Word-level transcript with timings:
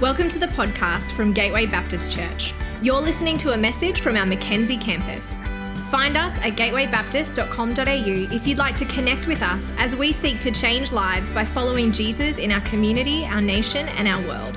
Welcome 0.00 0.28
to 0.28 0.38
the 0.38 0.46
podcast 0.46 1.10
from 1.16 1.32
Gateway 1.32 1.66
Baptist 1.66 2.12
Church. 2.12 2.54
You're 2.80 3.00
listening 3.00 3.36
to 3.38 3.54
a 3.54 3.58
message 3.58 4.00
from 4.00 4.14
our 4.14 4.24
Mackenzie 4.24 4.76
campus. 4.76 5.40
Find 5.90 6.16
us 6.16 6.36
at 6.38 6.56
gatewaybaptist.com.au 6.56 8.32
if 8.32 8.46
you'd 8.46 8.58
like 8.58 8.76
to 8.76 8.84
connect 8.84 9.26
with 9.26 9.42
us 9.42 9.72
as 9.76 9.96
we 9.96 10.12
seek 10.12 10.38
to 10.38 10.52
change 10.52 10.92
lives 10.92 11.32
by 11.32 11.44
following 11.44 11.90
Jesus 11.90 12.38
in 12.38 12.52
our 12.52 12.60
community, 12.60 13.24
our 13.24 13.40
nation, 13.40 13.88
and 13.88 14.06
our 14.06 14.24
world. 14.28 14.56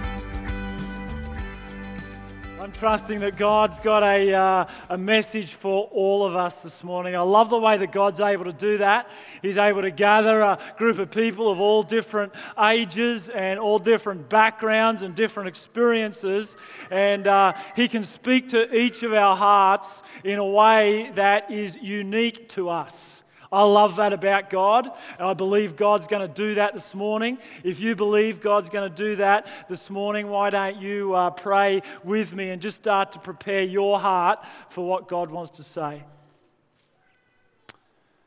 Trusting 2.82 3.20
that 3.20 3.38
God's 3.38 3.80
got 3.80 4.02
a, 4.02 4.34
uh, 4.34 4.66
a 4.90 4.98
message 4.98 5.54
for 5.54 5.88
all 5.92 6.26
of 6.26 6.36
us 6.36 6.64
this 6.64 6.84
morning. 6.84 7.16
I 7.16 7.20
love 7.20 7.52
the 7.52 7.60
way 7.60 7.78
that 7.78 7.92
God's 7.92 8.20
able 8.20 8.46
to 8.46 8.52
do 8.52 8.80
that. 8.80 9.08
He's 9.44 9.60
able 9.60 9.84
to 9.84 9.92
gather 9.92 10.42
a 10.42 10.58
group 10.80 10.98
of 10.98 11.12
people 11.12 11.52
of 11.52 11.60
all 11.60 11.84
different 11.84 12.34
ages 12.60 13.30
and 13.30 13.60
all 13.60 13.78
different 13.78 14.30
backgrounds 14.30 15.04
and 15.04 15.14
different 15.14 15.50
experiences, 15.50 16.58
and 16.90 17.28
uh, 17.28 17.54
He 17.76 17.88
can 17.88 18.02
speak 18.02 18.50
to 18.50 18.76
each 18.76 19.04
of 19.04 19.14
our 19.14 19.36
hearts 19.36 20.02
in 20.24 20.40
a 20.40 20.48
way 20.48 21.12
that 21.14 21.52
is 21.52 21.76
unique 21.76 22.50
to 22.50 22.70
us. 22.70 23.22
I 23.52 23.64
love 23.64 23.98
that 23.98 24.14
about 24.14 24.50
God, 24.50 24.90
and 25.20 25.28
I 25.28 25.34
believe 25.34 25.76
God's 25.76 26.08
going 26.08 26.26
to 26.26 26.34
do 26.34 26.56
that 26.56 26.74
this 26.74 26.96
morning. 26.96 27.38
If 27.66 27.82
you 27.82 27.98
believe 27.98 28.40
God's 28.40 28.70
going 28.70 28.90
to 28.90 28.96
do 28.96 29.18
that 29.18 29.46
this 29.68 29.90
morning, 29.90 30.30
why 30.30 30.52
don't 30.52 30.78
you 30.78 31.14
uh, 31.14 31.32
pray 31.32 31.82
with 32.06 32.34
me 32.34 32.50
and 32.50 32.62
just 32.62 32.78
start 32.78 33.12
to 33.12 33.20
prepare 33.20 33.62
your 33.64 34.00
heart 34.00 34.40
for 34.70 34.88
what 34.88 35.10
God 35.10 35.30
wants 35.30 35.52
to 35.58 35.64
say? 35.64 36.04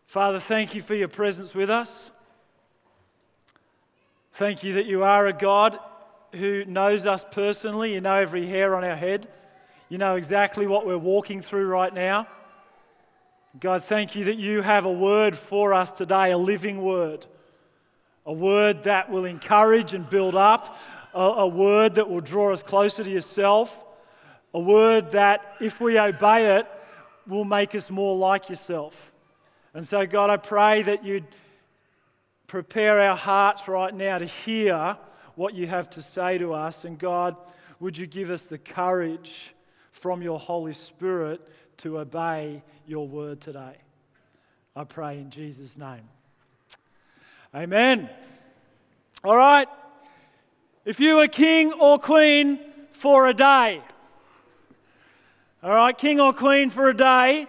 Father, 0.06 0.38
thank 0.38 0.74
you 0.74 0.82
for 0.82 0.94
your 0.94 1.08
presence 1.08 1.54
with 1.54 1.70
us. 1.70 2.10
Thank 4.34 4.62
you 4.62 4.74
that 4.74 4.86
you 4.86 5.04
are 5.04 5.26
a 5.26 5.32
God 5.32 5.78
who 6.32 6.66
knows 6.66 7.06
us 7.06 7.24
personally. 7.30 7.94
You 7.94 8.02
know 8.02 8.16
every 8.16 8.46
hair 8.46 8.74
on 8.74 8.84
our 8.84 8.96
head. 8.96 9.26
You 9.88 9.96
know 9.96 10.16
exactly 10.16 10.66
what 10.66 10.86
we're 10.86 10.98
walking 10.98 11.40
through 11.40 11.66
right 11.66 11.94
now. 11.94 12.26
God, 13.60 13.84
thank 13.84 14.16
you 14.16 14.24
that 14.24 14.36
you 14.36 14.62
have 14.62 14.84
a 14.84 14.92
word 14.92 15.38
for 15.38 15.74
us 15.74 15.92
today, 15.92 16.32
a 16.32 16.38
living 16.38 16.82
word. 16.82 17.24
A 18.26 18.32
word 18.32 18.82
that 18.84 19.10
will 19.10 19.24
encourage 19.24 19.94
and 19.94 20.08
build 20.08 20.34
up, 20.34 20.76
a, 21.14 21.20
a, 21.20 21.46
word 21.46 21.94
that 21.94 22.10
will 22.10 22.20
draw 22.20 22.52
us 22.52 22.64
closer 22.64 23.04
to 23.04 23.10
yourself, 23.10 23.84
a 24.52 24.58
word 24.58 25.12
that, 25.12 25.54
if 25.60 25.80
we 25.80 25.98
obey 25.98 26.56
it, 26.56 26.66
will 27.28 27.44
make 27.44 27.76
us 27.76 27.90
more 27.90 28.16
like 28.16 28.48
yourself. 28.48 29.12
And 29.72 29.86
so, 29.86 30.04
God, 30.04 30.30
I 30.30 30.36
pray 30.36 30.82
that 30.82 31.04
you'd 31.04 31.26
prepare 32.48 33.00
our 33.02 33.16
hearts 33.16 33.68
right 33.68 33.94
now 33.94 34.18
to 34.18 34.26
hear 34.26 34.96
what 35.36 35.54
you 35.54 35.68
have 35.68 35.90
to 35.90 36.02
say 36.02 36.38
to 36.38 36.54
us. 36.54 36.84
And, 36.84 36.98
God, 36.98 37.36
would 37.78 37.98
you 37.98 38.06
give 38.06 38.30
us 38.30 38.42
the 38.42 38.58
courage 38.58 39.54
from 39.92 40.22
your 40.22 40.40
Holy 40.40 40.72
Spirit 40.72 41.40
to 41.78 41.98
obey 41.98 42.62
your 42.86 43.06
word 43.06 43.40
today. 43.40 43.76
I 44.76 44.84
pray 44.84 45.18
in 45.18 45.30
Jesus' 45.30 45.76
name. 45.76 46.08
Amen. 47.54 48.10
All 49.22 49.36
right. 49.36 49.68
If 50.84 51.00
you 51.00 51.16
were 51.16 51.28
king 51.28 51.72
or 51.72 51.98
queen 51.98 52.58
for 52.90 53.28
a 53.28 53.34
day, 53.34 53.80
all 55.62 55.74
right, 55.74 55.96
king 55.96 56.20
or 56.20 56.34
queen 56.34 56.68
for 56.68 56.90
a 56.90 56.96
day, 56.96 57.46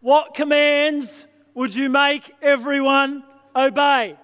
what 0.00 0.34
commands 0.34 1.26
would 1.54 1.74
you 1.74 1.88
make 1.88 2.28
everyone 2.42 3.22
obey? 3.54 4.16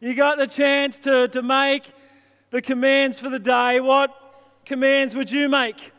You 0.00 0.14
got 0.14 0.38
the 0.38 0.46
chance 0.46 0.98
to, 1.00 1.28
to 1.28 1.42
make 1.42 1.92
the 2.50 2.62
commands 2.62 3.18
for 3.18 3.28
the 3.28 3.38
day. 3.38 3.80
What 3.80 4.14
commands 4.64 5.14
would 5.14 5.30
you 5.30 5.48
make? 5.48 5.92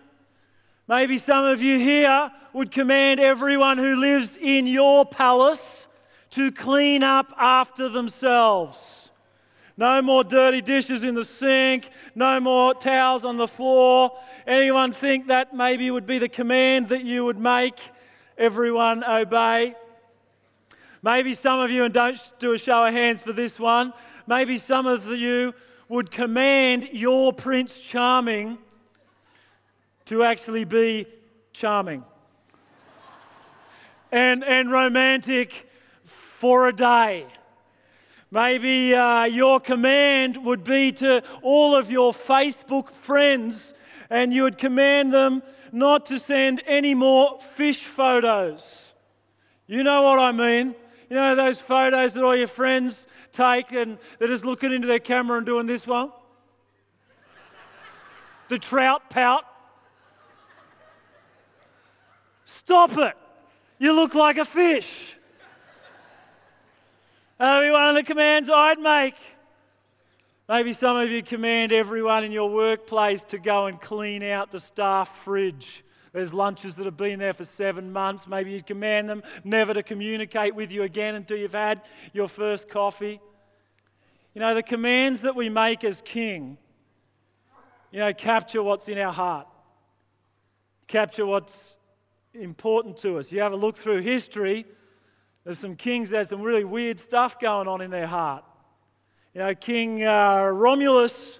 Maybe 0.96 1.18
some 1.18 1.46
of 1.46 1.60
you 1.60 1.80
here 1.80 2.32
would 2.54 2.70
command 2.70 3.20
everyone 3.20 3.80
who 3.80 3.96
lives 3.96 4.38
in 4.40 4.68
your 4.68 5.08
palace 5.08 5.88
to 6.30 6.52
clean 6.52 7.02
up 7.02 7.34
after 7.36 7.90
themselves. 7.90 9.10
No 9.76 10.04
more 10.04 10.24
dirty 10.24 10.62
dishes 10.62 11.02
in 11.02 11.16
the 11.16 11.26
sink, 11.26 11.90
no 12.14 12.40
more 12.40 12.76
towels 12.76 13.26
on 13.26 13.38
the 13.38 13.48
floor. 13.48 14.12
Anyone 14.46 14.92
think 14.92 15.30
that 15.30 15.52
maybe 15.52 15.90
would 15.90 16.06
be 16.06 16.20
the 16.20 16.30
command 16.30 16.90
that 16.90 17.04
you 17.04 17.26
would 17.26 17.40
make 17.40 17.80
everyone 18.38 19.04
obey? 19.04 19.74
Maybe 21.02 21.34
some 21.34 21.60
of 21.60 21.72
you, 21.72 21.86
and 21.86 21.94
don't 21.94 22.20
do 22.38 22.54
a 22.54 22.58
show 22.60 22.86
of 22.86 22.94
hands 22.94 23.24
for 23.24 23.34
this 23.34 23.60
one, 23.60 23.94
maybe 24.28 24.58
some 24.58 24.86
of 24.86 25.08
you 25.08 25.56
would 25.90 26.12
command 26.12 26.90
your 26.92 27.34
Prince 27.34 27.82
Charming 27.82 28.60
to 30.06 30.24
actually 30.24 30.66
be 30.66 31.06
charming 31.54 32.04
and, 34.12 34.44
and 34.44 34.72
romantic 34.72 35.68
for 36.06 36.68
a 36.68 36.74
day. 36.74 37.26
Maybe 38.30 38.94
uh, 38.94 39.26
your 39.26 39.60
command 39.60 40.38
would 40.38 40.64
be 40.64 40.92
to 40.94 41.24
all 41.42 41.76
of 41.76 41.92
your 41.92 42.14
Facebook 42.14 42.92
friends, 42.92 43.74
and 44.10 44.34
you 44.34 44.44
would 44.44 44.58
command 44.58 45.14
them 45.14 45.44
not 45.72 46.06
to 46.08 46.20
send 46.20 46.62
any 46.68 46.94
more 46.94 47.40
fish 47.40 47.84
photos. 47.86 48.94
You 49.68 49.84
know 49.84 50.04
what 50.04 50.20
I 50.20 50.32
mean? 50.32 50.76
You 51.10 51.16
know 51.16 51.36
those 51.36 51.60
photos 51.60 52.14
that 52.14 52.24
all 52.24 52.36
your 52.36 52.48
friends 52.48 53.08
take 53.32 53.72
and 53.72 53.98
they're 54.20 54.28
just 54.28 54.46
looking 54.46 54.72
into 54.72 54.88
their 54.88 55.00
camera 55.00 55.38
and 55.38 55.46
doing 55.46 55.66
this 55.66 55.88
one? 55.88 56.12
The 58.50 58.60
trout 58.60 59.10
pout. 59.10 59.46
Stop 62.66 62.98
it. 62.98 63.14
You 63.80 63.94
look 63.94 64.16
like 64.16 64.38
a 64.38 64.46
fish. 64.46 65.16
That'll 67.38 67.68
be 67.68 67.72
one 67.72 67.90
of 67.90 67.96
the 67.96 68.04
commands 68.04 68.50
I'd 68.50 68.80
make. 68.80 69.16
Maybe 70.48 70.72
some 70.72 70.96
of 70.96 71.10
you 71.10 71.24
command 71.24 71.72
everyone 71.72 72.24
in 72.24 72.32
your 72.32 72.50
workplace 72.50 73.24
to 73.26 73.38
go 73.38 73.66
and 73.66 73.80
clean 73.80 74.24
out 74.24 74.52
the 74.52 74.60
staff 74.60 75.10
fridge. 75.24 75.84
There's 76.14 76.34
lunches 76.34 76.76
that 76.76 76.86
have 76.86 76.96
been 76.96 77.18
there 77.18 77.34
for 77.34 77.44
seven 77.44 77.92
months. 77.92 78.28
Maybe 78.28 78.52
you'd 78.52 78.68
command 78.68 79.10
them 79.10 79.24
never 79.44 79.74
to 79.74 79.84
communicate 79.84 80.54
with 80.54 80.72
you 80.72 80.84
again 80.84 81.16
until 81.16 81.38
you've 81.38 81.54
had 81.54 81.82
your 82.14 82.28
first 82.28 82.70
coffee. 82.70 83.20
You 84.34 84.42
know, 84.42 84.54
the 84.54 84.64
commands 84.64 85.22
that 85.22 85.36
we 85.36 85.50
make 85.50 85.84
as 85.84 86.02
king, 86.02 86.58
you 87.92 88.00
know, 88.00 88.14
capture 88.14 88.62
what's 88.62 88.88
in 88.88 88.98
our 88.98 89.14
heart, 89.14 89.48
capture 90.88 91.26
what's 91.26 91.76
important 92.34 92.98
to 92.98 93.18
us. 93.18 93.32
You 93.32 93.42
have 93.42 93.54
a 93.54 93.58
look 93.58 93.78
through 93.78 94.02
history, 94.02 94.66
there's 95.44 95.60
some 95.60 95.76
kings 95.76 96.10
that 96.10 96.18
had 96.18 96.30
some 96.30 96.42
really 96.42 96.64
weird 96.64 97.00
stuff 97.00 97.40
going 97.40 97.68
on 97.68 97.82
in 97.82 97.92
their 97.92 98.08
heart. 98.08 98.44
You 99.34 99.42
know, 99.42 99.56
King 99.56 100.04
uh, 100.04 100.46
Romulus, 100.46 101.40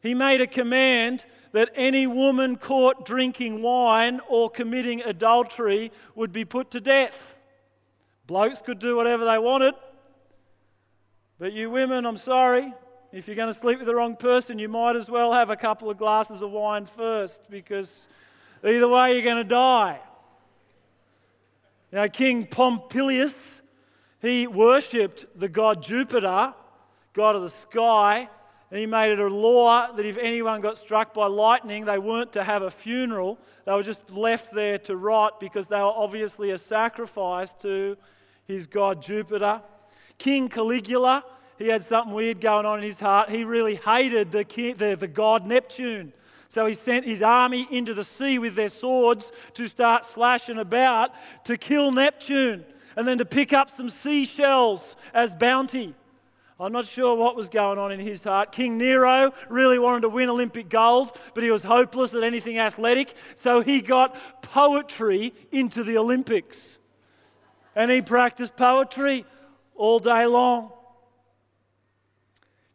he 0.00 0.14
made 0.14 0.40
a 0.40 0.46
command 0.46 1.24
that 1.52 1.70
any 1.74 2.06
woman 2.06 2.56
caught 2.56 3.04
drinking 3.04 3.62
wine 3.62 4.20
or 4.28 4.48
committing 4.48 5.02
adultery 5.02 5.92
would 6.14 6.32
be 6.32 6.44
put 6.44 6.70
to 6.70 6.80
death. 6.80 7.40
Blokes 8.26 8.62
could 8.62 8.78
do 8.78 8.96
whatever 8.96 9.24
they 9.24 9.38
wanted, 9.38 9.74
but 11.38 11.52
you 11.52 11.70
women, 11.70 12.06
I'm 12.06 12.16
sorry, 12.16 12.72
if 13.12 13.26
you're 13.26 13.36
going 13.36 13.52
to 13.52 13.58
sleep 13.58 13.78
with 13.78 13.86
the 13.86 13.94
wrong 13.94 14.16
person, 14.16 14.58
you 14.58 14.68
might 14.68 14.96
as 14.96 15.10
well 15.10 15.32
have 15.32 15.50
a 15.50 15.56
couple 15.56 15.90
of 15.90 15.98
glasses 15.98 16.40
of 16.40 16.50
wine 16.50 16.86
first 16.86 17.40
because 17.50 18.06
either 18.64 18.88
way, 18.88 19.14
you're 19.14 19.24
going 19.24 19.36
to 19.36 19.44
die. 19.44 20.00
Now, 21.92 22.06
King 22.06 22.46
Pompilius, 22.46 23.60
he 24.22 24.46
worshipped 24.46 25.26
the 25.38 25.48
god 25.48 25.82
Jupiter, 25.82 26.54
god 27.12 27.36
of 27.36 27.42
the 27.42 27.50
sky, 27.50 28.30
and 28.70 28.80
he 28.80 28.86
made 28.86 29.12
it 29.12 29.18
a 29.18 29.28
law 29.28 29.92
that 29.92 30.06
if 30.06 30.16
anyone 30.16 30.62
got 30.62 30.78
struck 30.78 31.12
by 31.12 31.26
lightning, 31.26 31.84
they 31.84 31.98
weren't 31.98 32.32
to 32.32 32.42
have 32.42 32.62
a 32.62 32.70
funeral. 32.70 33.38
They 33.66 33.72
were 33.72 33.82
just 33.82 34.10
left 34.10 34.54
there 34.54 34.78
to 34.78 34.96
rot 34.96 35.38
because 35.38 35.66
they 35.66 35.76
were 35.76 35.92
obviously 35.94 36.50
a 36.50 36.56
sacrifice 36.56 37.52
to 37.60 37.98
his 38.46 38.66
god 38.66 39.02
Jupiter. 39.02 39.60
King 40.16 40.48
Caligula, 40.48 41.22
he 41.58 41.68
had 41.68 41.84
something 41.84 42.14
weird 42.14 42.40
going 42.40 42.64
on 42.64 42.78
in 42.78 42.84
his 42.84 43.00
heart. 43.00 43.28
He 43.28 43.44
really 43.44 43.74
hated 43.74 44.30
the, 44.30 44.44
the, 44.78 44.96
the 44.98 45.08
god 45.08 45.46
Neptune. 45.46 46.14
So 46.52 46.66
he 46.66 46.74
sent 46.74 47.06
his 47.06 47.22
army 47.22 47.66
into 47.70 47.94
the 47.94 48.04
sea 48.04 48.38
with 48.38 48.56
their 48.56 48.68
swords 48.68 49.32
to 49.54 49.66
start 49.68 50.04
slashing 50.04 50.58
about 50.58 51.14
to 51.46 51.56
kill 51.56 51.92
Neptune 51.92 52.66
and 52.94 53.08
then 53.08 53.16
to 53.16 53.24
pick 53.24 53.54
up 53.54 53.70
some 53.70 53.88
seashells 53.88 54.96
as 55.14 55.32
bounty. 55.32 55.94
I'm 56.60 56.72
not 56.72 56.86
sure 56.86 57.16
what 57.16 57.36
was 57.36 57.48
going 57.48 57.78
on 57.78 57.90
in 57.90 58.00
his 58.00 58.24
heart. 58.24 58.52
King 58.52 58.76
Nero 58.76 59.32
really 59.48 59.78
wanted 59.78 60.02
to 60.02 60.10
win 60.10 60.28
Olympic 60.28 60.68
gold, 60.68 61.18
but 61.32 61.42
he 61.42 61.50
was 61.50 61.62
hopeless 61.62 62.12
at 62.12 62.22
anything 62.22 62.58
athletic, 62.58 63.14
so 63.34 63.62
he 63.62 63.80
got 63.80 64.42
poetry 64.42 65.32
into 65.52 65.82
the 65.82 65.96
Olympics. 65.96 66.76
And 67.74 67.90
he 67.90 68.02
practiced 68.02 68.56
poetry 68.56 69.24
all 69.74 70.00
day 70.00 70.26
long. 70.26 70.70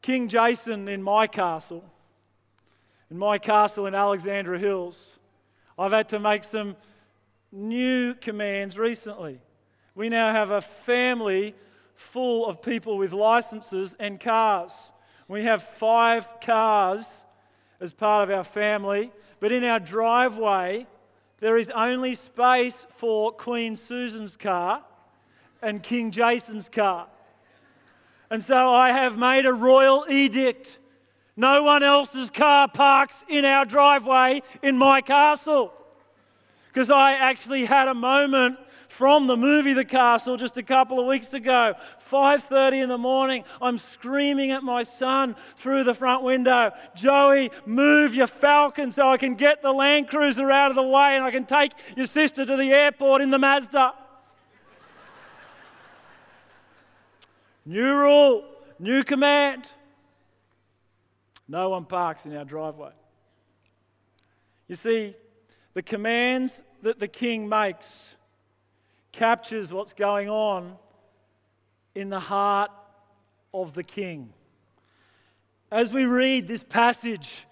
King 0.01 0.29
Jason 0.29 0.87
in 0.87 1.03
my 1.03 1.27
castle 1.27 1.83
in 3.09 3.17
my 3.17 3.37
castle 3.37 3.85
in 3.85 3.95
Alexandra 3.95 4.59
Hills, 4.59 5.17
I've 5.77 5.91
had 5.91 6.09
to 6.09 6.19
make 6.19 6.43
some 6.43 6.75
new 7.51 8.13
commands 8.13 8.77
recently. 8.77 9.39
We 9.95 10.09
now 10.09 10.31
have 10.31 10.51
a 10.51 10.61
family 10.61 11.55
full 11.95 12.45
of 12.45 12.61
people 12.61 12.97
with 12.97 13.13
licenses 13.13 13.95
and 13.99 14.19
cars. 14.19 14.91
We 15.27 15.43
have 15.43 15.63
five 15.63 16.39
cars 16.41 17.23
as 17.79 17.91
part 17.91 18.29
of 18.29 18.35
our 18.35 18.43
family, 18.43 19.11
but 19.39 19.51
in 19.51 19.63
our 19.63 19.79
driveway, 19.79 20.87
there 21.39 21.57
is 21.57 21.69
only 21.69 22.13
space 22.13 22.85
for 22.89 23.31
Queen 23.31 23.75
Susan's 23.75 24.35
car 24.35 24.83
and 25.61 25.81
King 25.81 26.11
Jason's 26.11 26.69
car. 26.69 27.07
And 28.29 28.43
so 28.43 28.73
I 28.73 28.91
have 28.91 29.17
made 29.17 29.45
a 29.45 29.53
royal 29.53 30.05
edict. 30.09 30.79
No 31.37 31.61
one 31.63 31.83
else's 31.83 32.31
car 32.31 32.67
parks 32.67 33.23
in 33.29 33.45
our 33.45 33.63
driveway 33.63 34.41
in 34.63 34.75
my 34.75 35.01
castle. 35.01 35.71
Because 36.73 36.89
I 36.89 37.13
actually 37.13 37.65
had 37.65 37.87
a 37.87 37.93
moment 37.93 38.57
from 38.87 39.27
the 39.27 39.37
movie 39.37 39.73
The 39.73 39.85
Castle 39.85 40.37
just 40.37 40.57
a 40.57 40.63
couple 40.63 40.99
of 40.99 41.05
weeks 41.05 41.33
ago. 41.33 41.75
5:30 41.99 42.81
in 42.81 42.89
the 42.89 42.97
morning, 42.97 43.43
I'm 43.61 43.77
screaming 43.77 44.51
at 44.51 44.63
my 44.63 44.81
son 44.81 45.35
through 45.57 45.83
the 45.83 45.93
front 45.93 46.23
window, 46.23 46.71
"Joey, 46.95 47.51
move 47.65 48.15
your 48.15 48.27
Falcon 48.27 48.91
so 48.91 49.11
I 49.11 49.17
can 49.17 49.35
get 49.35 49.61
the 49.61 49.71
Land 49.71 50.09
Cruiser 50.09 50.51
out 50.51 50.71
of 50.71 50.75
the 50.75 50.83
way 50.83 51.15
and 51.15 51.23
I 51.23 51.31
can 51.31 51.45
take 51.45 51.73
your 51.95 52.07
sister 52.07 52.45
to 52.45 52.55
the 52.55 52.71
airport 52.71 53.21
in 53.21 53.29
the 53.29 53.39
Mazda." 53.39 53.93
new 57.65 57.93
rule, 57.93 58.45
new 58.79 59.03
command. 59.03 59.69
No 61.47 61.69
one 61.69 61.85
parks 61.85 62.25
in 62.25 62.35
our 62.35 62.45
driveway. 62.45 62.91
You 64.67 64.75
see, 64.75 65.15
the 65.73 65.81
commands 65.81 66.61
that 66.81 66.99
the 66.99 67.07
king 67.07 67.47
makes 67.47 68.15
captures 69.11 69.71
what's 69.71 69.93
going 69.93 70.29
on 70.29 70.75
in 71.95 72.09
the 72.09 72.19
heart 72.19 72.71
of 73.53 73.73
the 73.73 73.83
king. 73.83 74.33
As 75.71 75.91
we 75.91 76.05
read 76.05 76.47
this 76.47 76.63
passage 76.63 77.45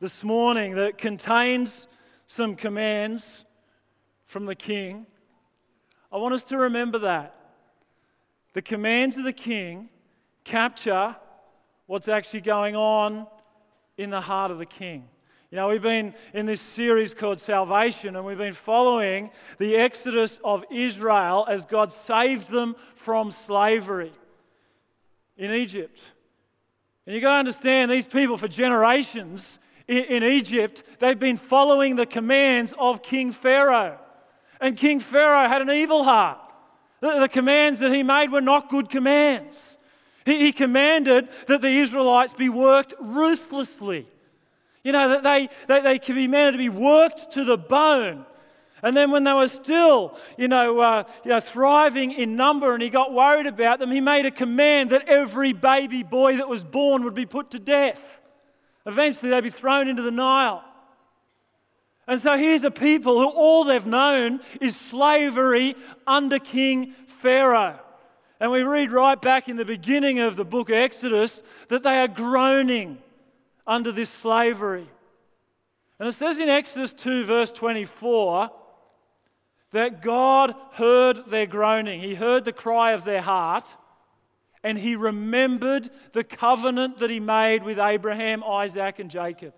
this 0.00 0.22
morning 0.22 0.76
that 0.76 0.98
contains 0.98 1.88
some 2.26 2.54
commands 2.54 3.44
from 4.26 4.46
the 4.46 4.54
king, 4.54 5.06
I 6.12 6.18
want 6.18 6.34
us 6.34 6.42
to 6.44 6.58
remember 6.58 6.98
that. 7.00 7.34
The 8.52 8.62
commands 8.62 9.16
of 9.16 9.24
the 9.24 9.32
king 9.32 9.88
capture 10.44 11.16
what's 11.86 12.08
actually 12.08 12.42
going 12.42 12.76
on 12.76 13.26
in 13.98 14.10
the 14.10 14.22
heart 14.22 14.50
of 14.50 14.58
the 14.58 14.66
king. 14.66 15.08
You 15.50 15.56
know, 15.56 15.68
we've 15.68 15.82
been 15.82 16.14
in 16.34 16.46
this 16.46 16.60
series 16.60 17.14
called 17.14 17.40
Salvation, 17.40 18.16
and 18.16 18.24
we've 18.24 18.38
been 18.38 18.52
following 18.52 19.30
the 19.58 19.76
exodus 19.76 20.38
of 20.44 20.64
Israel 20.70 21.46
as 21.48 21.64
God 21.64 21.90
saved 21.90 22.50
them 22.50 22.76
from 22.94 23.30
slavery 23.30 24.12
in 25.38 25.50
Egypt. 25.50 25.98
And 27.06 27.14
you've 27.14 27.22
got 27.22 27.32
to 27.32 27.38
understand, 27.38 27.90
these 27.90 28.04
people 28.04 28.36
for 28.36 28.48
generations 28.48 29.58
in, 29.86 30.04
in 30.04 30.22
Egypt, 30.22 30.82
they've 30.98 31.18
been 31.18 31.38
following 31.38 31.96
the 31.96 32.04
commands 32.04 32.74
of 32.78 33.02
King 33.02 33.32
Pharaoh. 33.32 33.98
And 34.60 34.76
King 34.76 35.00
Pharaoh 35.00 35.48
had 35.48 35.62
an 35.62 35.70
evil 35.70 36.04
heart. 36.04 36.38
The, 37.00 37.20
the 37.20 37.28
commands 37.28 37.80
that 37.80 37.90
he 37.90 38.02
made 38.02 38.30
were 38.30 38.42
not 38.42 38.68
good 38.68 38.90
commands. 38.90 39.77
He, 40.28 40.52
commanded 40.52 41.28
that 41.46 41.60
the 41.60 41.68
Israelites 41.68 42.32
be 42.32 42.48
worked 42.48 42.94
ruthlessly. 43.00 44.06
You 44.84 44.92
know, 44.92 45.08
that 45.08 45.22
they, 45.22 45.48
they, 45.66 45.80
they 45.80 45.98
can 45.98 46.14
be 46.14 46.26
meant 46.26 46.54
to 46.54 46.58
be 46.58 46.68
worked 46.68 47.32
to 47.32 47.44
the 47.44 47.56
bone. 47.56 48.24
And 48.82 48.96
then 48.96 49.10
when 49.10 49.24
they 49.24 49.32
were 49.32 49.48
still, 49.48 50.16
you 50.36 50.48
know, 50.48 50.80
uh, 50.80 51.04
you 51.24 51.30
know, 51.30 51.40
thriving 51.40 52.12
in 52.12 52.36
number 52.36 52.74
and 52.74 52.82
he 52.82 52.90
got 52.90 53.12
worried 53.12 53.46
about 53.46 53.80
them, 53.80 53.90
he 53.90 54.00
made 54.00 54.26
a 54.26 54.30
command 54.30 54.90
that 54.90 55.08
every 55.08 55.52
baby 55.52 56.02
boy 56.02 56.36
that 56.36 56.48
was 56.48 56.62
born 56.62 57.04
would 57.04 57.14
be 57.14 57.26
put 57.26 57.50
to 57.52 57.58
death. 57.58 58.20
Eventually 58.86 59.30
they'd 59.30 59.42
be 59.42 59.50
thrown 59.50 59.88
into 59.88 60.02
the 60.02 60.10
Nile. 60.10 60.62
And 62.06 62.20
so 62.20 62.36
here's 62.36 62.64
a 62.64 62.70
people 62.70 63.18
who 63.18 63.28
all 63.28 63.64
they've 63.64 63.84
known 63.84 64.40
is 64.60 64.76
slavery 64.76 65.74
under 66.06 66.38
King 66.38 66.94
Pharaoh. 67.06 67.80
And 68.40 68.52
we 68.52 68.62
read 68.62 68.92
right 68.92 69.20
back 69.20 69.48
in 69.48 69.56
the 69.56 69.64
beginning 69.64 70.20
of 70.20 70.36
the 70.36 70.44
book 70.44 70.70
of 70.70 70.76
Exodus 70.76 71.42
that 71.68 71.82
they 71.82 71.98
are 71.98 72.08
groaning 72.08 72.98
under 73.66 73.90
this 73.90 74.10
slavery. 74.10 74.86
And 75.98 76.08
it 76.08 76.12
says 76.12 76.38
in 76.38 76.48
Exodus 76.48 76.92
2, 76.92 77.24
verse 77.24 77.50
24, 77.50 78.50
that 79.72 80.00
God 80.00 80.54
heard 80.72 81.26
their 81.26 81.46
groaning. 81.46 82.00
He 82.00 82.14
heard 82.14 82.44
the 82.44 82.52
cry 82.52 82.92
of 82.92 83.04
their 83.04 83.20
heart, 83.20 83.64
and 84.62 84.78
He 84.78 84.96
remembered 84.96 85.90
the 86.12 86.24
covenant 86.24 86.98
that 86.98 87.10
He 87.10 87.20
made 87.20 87.62
with 87.62 87.78
Abraham, 87.78 88.42
Isaac, 88.44 88.98
and 88.98 89.10
Jacob. 89.10 89.54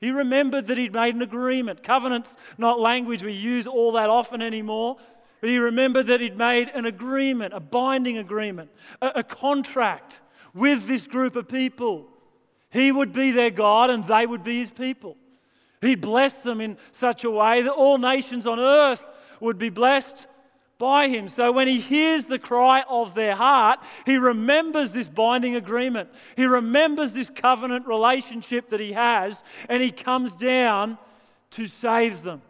He 0.00 0.10
remembered 0.10 0.66
that 0.66 0.78
He'd 0.78 0.94
made 0.94 1.14
an 1.14 1.22
agreement. 1.22 1.82
Covenant's 1.82 2.36
not 2.58 2.80
language 2.80 3.22
we 3.22 3.32
use 3.32 3.66
all 3.66 3.92
that 3.92 4.10
often 4.10 4.42
anymore, 4.42 4.96
but 5.42 5.50
He 5.50 5.58
remembered 5.58 6.06
that 6.06 6.20
He'd 6.20 6.38
made 6.38 6.70
an 6.70 6.86
agreement, 6.86 7.52
a 7.52 7.58
binding 7.58 8.16
agreement, 8.16 8.70
a, 9.02 9.08
a 9.16 9.22
contract 9.24 10.20
with 10.54 10.86
this 10.86 11.08
group 11.08 11.34
of 11.34 11.48
people. 11.48 12.06
He 12.70 12.92
would 12.92 13.12
be 13.12 13.32
their 13.32 13.50
God 13.50 13.90
and 13.90 14.04
they 14.04 14.24
would 14.24 14.44
be 14.44 14.58
his 14.58 14.70
people. 14.70 15.16
He'd 15.80 16.00
bless 16.00 16.44
them 16.44 16.60
in 16.60 16.78
such 16.92 17.24
a 17.24 17.30
way 17.30 17.62
that 17.62 17.72
all 17.72 17.98
nations 17.98 18.46
on 18.46 18.60
earth 18.60 19.04
would 19.40 19.58
be 19.58 19.68
blessed 19.68 20.28
by 20.78 21.08
him. 21.08 21.28
So 21.28 21.50
when 21.50 21.66
he 21.66 21.80
hears 21.80 22.26
the 22.26 22.38
cry 22.38 22.84
of 22.88 23.14
their 23.14 23.34
heart, 23.34 23.80
he 24.06 24.16
remembers 24.16 24.92
this 24.92 25.08
binding 25.08 25.56
agreement. 25.56 26.08
He 26.36 26.44
remembers 26.44 27.12
this 27.12 27.30
covenant 27.30 27.86
relationship 27.88 28.68
that 28.68 28.80
he 28.80 28.92
has, 28.92 29.42
and 29.68 29.82
he 29.82 29.90
comes 29.90 30.34
down 30.34 30.98
to 31.50 31.66
save 31.66 32.22
them. 32.22 32.42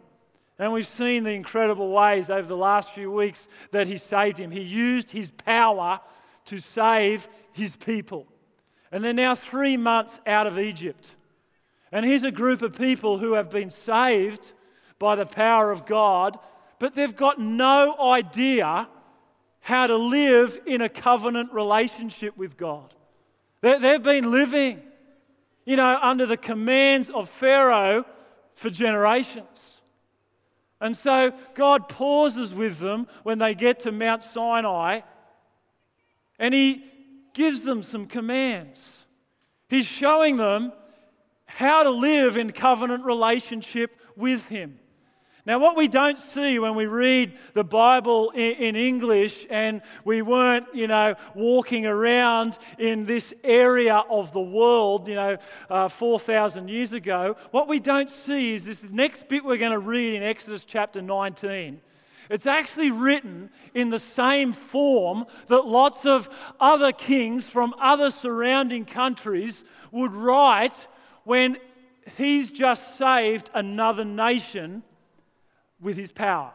And 0.59 0.71
we've 0.71 0.87
seen 0.87 1.23
the 1.23 1.31
incredible 1.31 1.91
ways 1.91 2.29
over 2.29 2.47
the 2.47 2.57
last 2.57 2.91
few 2.91 3.11
weeks 3.11 3.47
that 3.71 3.87
he 3.87 3.97
saved 3.97 4.37
him. 4.37 4.51
He 4.51 4.61
used 4.61 5.11
his 5.11 5.31
power 5.31 5.99
to 6.45 6.57
save 6.59 7.27
his 7.51 7.75
people. 7.75 8.27
And 8.91 9.03
they're 9.03 9.13
now 9.13 9.33
three 9.35 9.77
months 9.77 10.21
out 10.27 10.45
of 10.45 10.59
Egypt. 10.59 11.15
And 11.91 12.05
here's 12.05 12.23
a 12.23 12.31
group 12.31 12.61
of 12.61 12.77
people 12.77 13.17
who 13.17 13.33
have 13.33 13.49
been 13.49 13.69
saved 13.69 14.53
by 14.99 15.15
the 15.15 15.25
power 15.25 15.71
of 15.71 15.85
God, 15.85 16.39
but 16.79 16.95
they've 16.95 17.15
got 17.15 17.39
no 17.39 17.95
idea 17.99 18.87
how 19.61 19.87
to 19.87 19.95
live 19.95 20.59
in 20.65 20.81
a 20.81 20.89
covenant 20.89 21.53
relationship 21.53 22.35
with 22.37 22.57
God. 22.57 22.93
They've 23.61 24.03
been 24.03 24.31
living, 24.31 24.81
you 25.65 25.77
know, 25.77 25.97
under 26.01 26.25
the 26.25 26.35
commands 26.35 27.09
of 27.09 27.29
Pharaoh 27.29 28.05
for 28.55 28.69
generations. 28.69 29.81
And 30.83 30.97
so 30.97 31.31
God 31.53 31.87
pauses 31.87 32.53
with 32.53 32.79
them 32.79 33.07
when 33.23 33.39
they 33.39 33.55
get 33.55 33.79
to 33.81 33.91
Mount 33.93 34.21
Sinai 34.21 34.99
and 36.37 36.53
He 36.53 36.83
gives 37.33 37.61
them 37.61 37.81
some 37.81 38.05
commands. 38.05 39.05
He's 39.69 39.85
showing 39.85 40.35
them 40.35 40.73
how 41.45 41.83
to 41.83 41.89
live 41.89 42.35
in 42.35 42.51
covenant 42.51 43.05
relationship 43.05 43.97
with 44.17 44.49
Him. 44.49 44.77
Now, 45.45 45.59
what 45.59 45.75
we 45.75 45.89
don't 45.89 46.17
see 46.17 46.57
when 46.57 46.73
we 46.73 46.85
read 46.85 47.37
the 47.53 47.65
Bible 47.65 48.29
in, 48.31 48.77
English 48.77 49.45
and 49.49 49.81
we 50.05 50.21
weren't, 50.21 50.67
you 50.73 50.87
know, 50.87 51.15
walking 51.35 51.85
around 51.85 52.57
in 52.79 53.05
this 53.05 53.33
area 53.43 54.03
of 54.09 54.31
the 54.31 54.41
world, 54.41 55.05
you 55.09 55.15
know, 55.15 55.37
uh, 55.69 55.89
4,000 55.89 56.69
years 56.69 56.93
ago, 56.93 57.35
what 57.51 57.67
we 57.67 57.79
don't 57.79 58.09
see 58.09 58.53
is 58.53 58.65
this 58.65 58.89
next 58.89 59.27
bit 59.27 59.43
we're 59.43 59.57
going 59.57 59.73
to 59.73 59.79
read 59.79 60.13
in 60.13 60.23
Exodus 60.23 60.63
chapter 60.63 61.01
19 61.01 61.81
it's 62.29 62.45
actually 62.45 62.89
written 62.89 63.49
in 63.73 63.89
the 63.89 63.99
same 63.99 64.53
form 64.53 65.25
that 65.47 65.65
lots 65.65 66.05
of 66.05 66.29
other 66.59 66.91
kings 66.91 67.49
from 67.49 67.75
other 67.79 68.09
surrounding 68.09 68.85
countries 68.85 69.65
would 69.91 70.13
write 70.13 70.87
when 71.25 71.57
he's 72.17 72.49
just 72.49 72.97
saved 72.97 73.49
another 73.53 74.05
nation 74.05 74.83
with 75.83 75.97
his 75.97 76.11
power. 76.11 76.51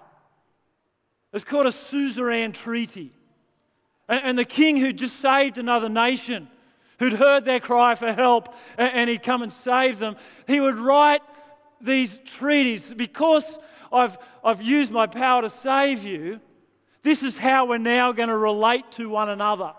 It's 1.33 1.45
called 1.45 1.67
a 1.67 1.73
suzerain 1.73 2.53
treaty. 2.53 3.13
And 4.09 4.39
the 4.39 4.45
king 4.45 4.79
who 4.79 4.93
just 4.93 5.21
saved 5.21 5.59
another 5.59 5.91
nation, 5.91 6.49
who'd 6.99 7.13
heard 7.13 7.45
their 7.45 7.61
cry 7.61 7.95
for 7.95 8.13
help, 8.13 8.55
and 8.79 9.11
he'd 9.11 9.23
come 9.23 9.43
and 9.43 9.53
save 9.53 9.99
them, 9.99 10.17
he 10.47 10.61
would 10.61 10.79
write 10.79 11.21
these 11.81 12.19
treaties 12.21 12.93
because 12.93 13.59
I've, 13.93 14.17
I've 14.43 14.63
used 14.63 14.91
my 14.91 15.07
power 15.07 15.43
to 15.43 15.51
save 15.51 16.05
you. 16.05 16.41
This 17.03 17.23
is 17.23 17.39
how 17.39 17.67
we're 17.67 17.79
now 17.79 18.13
going 18.13 18.31
to 18.31 18.37
relate 18.37 18.91
to 18.93 19.09
one 19.09 19.29
another. 19.29 19.75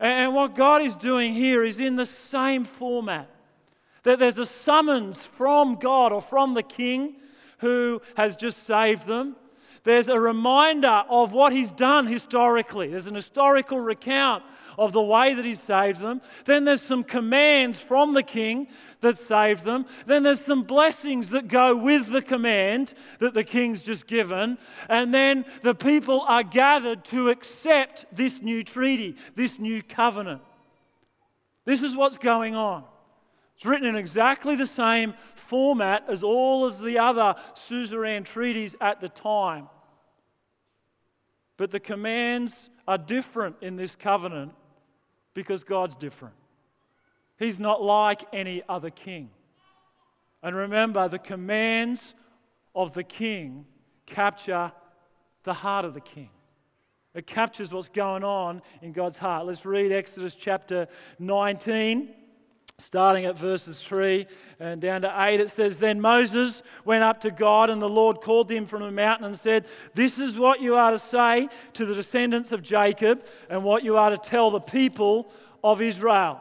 And 0.00 0.34
what 0.34 0.56
God 0.56 0.82
is 0.82 0.96
doing 0.96 1.32
here 1.32 1.62
is 1.62 1.78
in 1.78 1.94
the 1.94 2.06
same 2.06 2.64
format 2.64 3.30
That 4.02 4.18
there's 4.18 4.38
a 4.38 4.46
summons 4.46 5.24
from 5.24 5.76
God 5.76 6.12
or 6.12 6.20
from 6.20 6.54
the 6.54 6.62
king 6.62 7.16
who 7.62 8.02
has 8.16 8.36
just 8.36 8.64
saved 8.64 9.06
them. 9.06 9.36
There's 9.84 10.08
a 10.08 10.20
reminder 10.20 11.04
of 11.08 11.32
what 11.32 11.52
he's 11.52 11.70
done 11.70 12.06
historically. 12.06 12.88
There's 12.88 13.06
an 13.06 13.14
historical 13.14 13.80
recount 13.80 14.44
of 14.76 14.92
the 14.92 15.02
way 15.02 15.34
that 15.34 15.44
he 15.44 15.54
saved 15.54 16.00
them. 16.00 16.20
Then 16.44 16.64
there's 16.64 16.82
some 16.82 17.04
commands 17.04 17.80
from 17.80 18.14
the 18.14 18.22
king 18.22 18.68
that 19.00 19.18
saved 19.18 19.64
them. 19.64 19.86
Then 20.06 20.22
there's 20.22 20.40
some 20.40 20.62
blessings 20.62 21.30
that 21.30 21.48
go 21.48 21.76
with 21.76 22.08
the 22.10 22.22
command 22.22 22.94
that 23.20 23.34
the 23.34 23.44
king's 23.44 23.82
just 23.82 24.06
given. 24.06 24.58
And 24.88 25.14
then 25.14 25.44
the 25.62 25.74
people 25.74 26.22
are 26.22 26.42
gathered 26.42 27.04
to 27.06 27.30
accept 27.30 28.06
this 28.12 28.42
new 28.42 28.64
treaty, 28.64 29.16
this 29.34 29.58
new 29.58 29.82
covenant. 29.82 30.42
This 31.64 31.82
is 31.82 31.96
what's 31.96 32.18
going 32.18 32.56
on. 32.56 32.84
It's 33.62 33.66
written 33.68 33.86
in 33.86 33.94
exactly 33.94 34.56
the 34.56 34.66
same 34.66 35.14
format 35.36 36.02
as 36.08 36.24
all 36.24 36.66
of 36.66 36.82
the 36.82 36.98
other 36.98 37.36
suzerain 37.54 38.24
treaties 38.24 38.74
at 38.80 38.98
the 38.98 39.08
time. 39.08 39.68
But 41.56 41.70
the 41.70 41.78
commands 41.78 42.70
are 42.88 42.98
different 42.98 43.54
in 43.60 43.76
this 43.76 43.94
covenant 43.94 44.52
because 45.32 45.62
God's 45.62 45.94
different. 45.94 46.34
He's 47.38 47.60
not 47.60 47.80
like 47.80 48.24
any 48.32 48.64
other 48.68 48.90
king. 48.90 49.30
And 50.42 50.56
remember, 50.56 51.06
the 51.06 51.20
commands 51.20 52.16
of 52.74 52.94
the 52.94 53.04
king 53.04 53.66
capture 54.06 54.72
the 55.44 55.54
heart 55.54 55.84
of 55.84 55.94
the 55.94 56.00
king. 56.00 56.30
It 57.14 57.28
captures 57.28 57.72
what's 57.72 57.88
going 57.88 58.24
on 58.24 58.60
in 58.80 58.90
God's 58.90 59.18
heart. 59.18 59.46
Let's 59.46 59.64
read 59.64 59.92
Exodus 59.92 60.34
chapter 60.34 60.88
19, 61.20 62.12
starting 62.82 63.24
at 63.24 63.38
verses 63.38 63.82
3 63.82 64.26
and 64.60 64.80
down 64.80 65.02
to 65.02 65.14
8. 65.16 65.40
It 65.40 65.50
says, 65.50 65.78
Then 65.78 66.00
Moses 66.00 66.62
went 66.84 67.02
up 67.02 67.20
to 67.20 67.30
God, 67.30 67.70
and 67.70 67.80
the 67.80 67.88
Lord 67.88 68.20
called 68.20 68.50
him 68.50 68.66
from 68.66 68.82
a 68.82 68.90
mountain 68.90 69.26
and 69.26 69.36
said, 69.36 69.66
This 69.94 70.18
is 70.18 70.36
what 70.36 70.60
you 70.60 70.74
are 70.74 70.90
to 70.90 70.98
say 70.98 71.48
to 71.74 71.86
the 71.86 71.94
descendants 71.94 72.52
of 72.52 72.62
Jacob, 72.62 73.24
and 73.48 73.64
what 73.64 73.84
you 73.84 73.96
are 73.96 74.10
to 74.10 74.18
tell 74.18 74.50
the 74.50 74.60
people 74.60 75.32
of 75.62 75.80
Israel. 75.80 76.40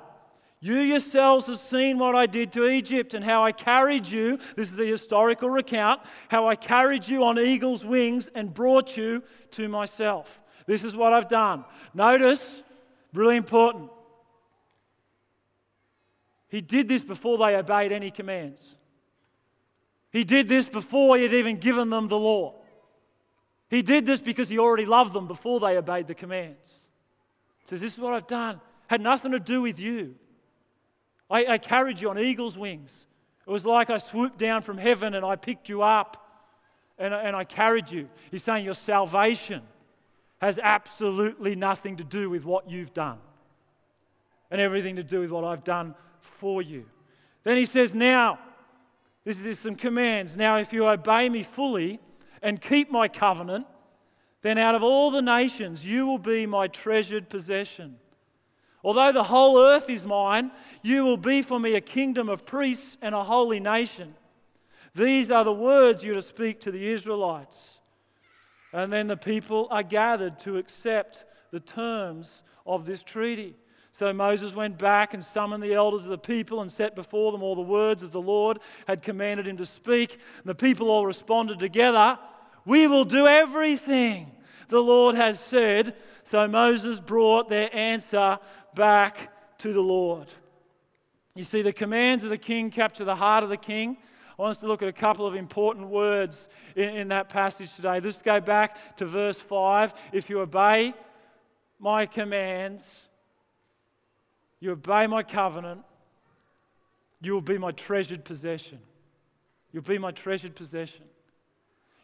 You 0.64 0.76
yourselves 0.76 1.48
have 1.48 1.58
seen 1.58 1.98
what 1.98 2.16
I 2.16 2.28
did 2.28 2.52
to 2.54 2.68
Egypt 2.68 3.16
and 3.16 3.26
how 3.26 3.44
I 3.44 3.52
carried 3.52 4.08
you. 4.08 4.38
This 4.56 4.70
is 4.70 4.76
the 4.76 4.86
historical 4.86 5.50
recount 5.50 6.02
how 6.30 6.48
I 6.48 6.56
carried 6.56 7.08
you 7.08 7.24
on 7.24 7.40
eagle's 7.40 7.84
wings 7.84 8.30
and 8.36 8.54
brought 8.54 8.96
you 8.96 9.24
to 9.52 9.68
myself. 9.68 10.40
This 10.68 10.84
is 10.84 10.96
what 10.96 11.14
I've 11.14 11.28
done. 11.28 11.66
Notice, 11.96 12.62
really 13.12 13.38
important. 13.38 13.90
He 16.51 16.60
did 16.60 16.89
this 16.89 17.01
before 17.01 17.38
they 17.38 17.55
obeyed 17.55 17.93
any 17.93 18.12
commands. 18.12 18.75
He 20.12 20.25
did 20.25 20.50
this 20.50 20.67
before 20.67 21.15
he 21.15 21.24
had 21.24 21.34
even 21.34 21.55
given 21.55 21.89
them 21.89 22.10
the 22.10 22.20
law. 22.20 22.55
He 23.70 23.81
did 23.81 24.05
this 24.05 24.20
because 24.20 24.50
he 24.50 24.60
already 24.60 24.86
loved 24.86 25.13
them 25.13 25.27
before 25.27 25.62
they 25.62 25.77
obeyed 25.77 26.08
the 26.08 26.13
commands. 26.13 26.81
He 27.62 27.70
says, 27.70 27.79
This 27.79 27.93
is 27.93 28.00
what 28.00 28.13
I've 28.13 28.27
done. 28.27 28.60
Had 28.88 29.00
nothing 29.00 29.31
to 29.31 29.39
do 29.39 29.62
with 29.62 29.79
you. 29.79 30.15
I, 31.29 31.46
I 31.46 31.58
carried 31.58 32.01
you 32.01 32.10
on 32.10 32.20
eagle's 32.20 32.58
wings. 32.58 33.08
It 33.48 33.50
was 33.50 33.65
like 33.65 33.89
I 33.89 33.98
swooped 33.98 34.38
down 34.38 34.62
from 34.62 34.77
heaven 34.77 35.13
and 35.13 35.25
I 35.25 35.38
picked 35.38 35.70
you 35.70 35.81
up 35.81 36.17
and, 37.00 37.13
and 37.13 37.34
I 37.34 37.46
carried 37.46 37.89
you. 37.89 38.10
He's 38.29 38.43
saying 38.43 38.65
your 38.65 38.74
salvation 38.74 39.62
has 40.41 40.60
absolutely 40.62 41.55
nothing 41.55 41.96
to 41.96 42.03
do 42.03 42.29
with 42.29 42.43
what 42.43 42.70
you've 42.70 42.93
done 42.93 43.20
and 44.50 44.60
everything 44.60 44.98
to 44.98 45.03
do 45.03 45.22
with 45.22 45.31
what 45.31 45.46
I've 45.46 45.63
done 45.63 45.96
for 46.22 46.62
you. 46.62 46.86
Then 47.44 47.58
he 47.58 47.66
says, 47.66 47.94
Now, 47.94 48.40
this 49.24 49.44
is 49.44 49.60
some 49.60 49.75
commands. 49.75 50.36
Now, 50.36 50.58
if 50.58 50.74
you 50.74 50.88
obey 50.88 51.30
me 51.30 51.44
fully 51.44 52.00
and 52.42 52.62
keep 52.62 52.90
my 52.90 53.08
covenant, 53.08 53.68
then 54.42 54.58
out 54.58 54.75
of 54.75 54.84
all 54.84 55.12
the 55.12 55.22
nations 55.22 55.86
you 55.86 56.08
will 56.08 56.18
be 56.18 56.46
my 56.46 56.68
treasured 56.68 57.30
possession. 57.30 57.98
Although 58.84 59.12
the 59.12 59.24
whole 59.24 59.60
earth 59.60 59.90
is 59.90 60.04
mine, 60.04 60.51
you 60.82 61.06
will 61.06 61.18
be 61.18 61.44
for 61.44 61.60
me 61.60 61.75
a 61.75 61.82
kingdom 61.82 62.30
of 62.30 62.46
priests 62.46 62.98
and 63.01 63.13
a 63.13 63.24
holy 63.24 63.60
nation. 63.60 64.16
These 64.96 65.30
are 65.30 65.44
the 65.44 65.54
words 65.54 66.04
you're 66.04 66.16
to 66.16 66.22
speak 66.22 66.60
to 66.62 66.72
the 66.72 66.88
Israelites. 66.88 67.80
And 68.74 68.92
then 68.92 69.08
the 69.08 69.18
people 69.18 69.68
are 69.70 69.84
gathered 69.84 70.40
to 70.40 70.58
accept 70.58 71.25
the 71.51 71.60
terms 71.60 72.42
of 72.66 72.86
this 72.86 73.04
treaty. 73.04 73.56
So 73.92 74.14
Moses 74.14 74.56
went 74.56 74.78
back 74.78 75.14
and 75.14 75.24
summoned 75.24 75.62
the 75.62 75.74
elders 75.74 76.06
of 76.06 76.12
the 76.12 76.18
people 76.18 76.62
and 76.62 76.72
set 76.72 76.96
before 76.96 77.32
them 77.32 77.44
all 77.44 77.56
the 77.56 77.62
words 77.62 78.02
that 78.04 78.14
the 78.14 78.22
Lord 78.22 78.60
had 78.88 79.02
commanded 79.02 79.48
him 79.48 79.58
to 79.58 79.66
speak. 79.66 80.14
And 80.14 80.46
the 80.46 80.56
people 80.56 80.90
all 80.90 81.06
responded 81.06 81.60
together, 81.60 82.18
We 82.66 82.88
will 82.88 83.04
do 83.04 83.28
everything 83.28 84.32
the 84.70 84.82
Lord 84.82 85.16
has 85.16 85.40
said. 85.40 85.96
So 86.24 86.48
Moses 86.48 87.02
brought 87.02 87.50
their 87.50 87.74
answer 87.76 88.40
back 88.74 89.58
to 89.60 89.74
the 89.74 89.82
Lord. 89.82 90.28
You 91.36 91.44
see, 91.44 91.62
the 91.62 91.74
commands 91.74 92.24
of 92.24 92.30
the 92.30 92.38
king 92.38 92.72
capture 92.72 93.04
the 93.04 93.16
heart 93.16 93.44
of 93.44 93.50
the 93.50 93.58
king. 93.58 93.98
I 94.38 94.42
want 94.42 94.52
us 94.52 94.58
to 94.58 94.68
look 94.68 94.82
at 94.82 94.88
a 94.88 94.94
couple 94.94 95.28
of 95.28 95.36
important 95.36 95.88
words 95.88 96.48
in, 96.76 96.96
in 96.96 97.08
that 97.10 97.30
passage 97.30 97.76
today. 97.76 98.00
Let's 98.00 98.22
go 98.22 98.40
back 98.40 98.98
to 98.98 99.06
verse 99.06 99.40
5. 99.40 99.94
If 100.14 100.30
you 100.30 100.40
obey 100.40 100.94
my 101.80 102.06
commands, 102.06 103.08
you 104.62 104.72
obey 104.72 105.08
my 105.08 105.24
covenant, 105.24 105.82
you 107.20 107.34
will 107.34 107.41
be 107.41 107.58
my 107.58 107.72
treasured 107.72 108.24
possession. 108.24 108.80
You'll 109.74 109.84
be 109.84 109.98
my 109.98 110.12
treasured 110.12 110.56
possession. 110.56 111.03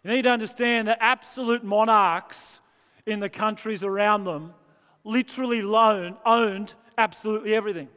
You 0.04 0.12
need 0.12 0.24
to 0.24 0.32
understand 0.32 0.90
that 0.90 0.98
absolute 1.00 1.64
monarchs 1.64 2.60
in 3.06 3.22
the 3.22 3.30
countries 3.30 3.84
around 3.84 4.26
them 4.26 4.54
literally 5.06 5.62
loan, 5.62 6.18
owned 6.26 6.74
absolutely 6.98 7.56
everything. 7.56 7.88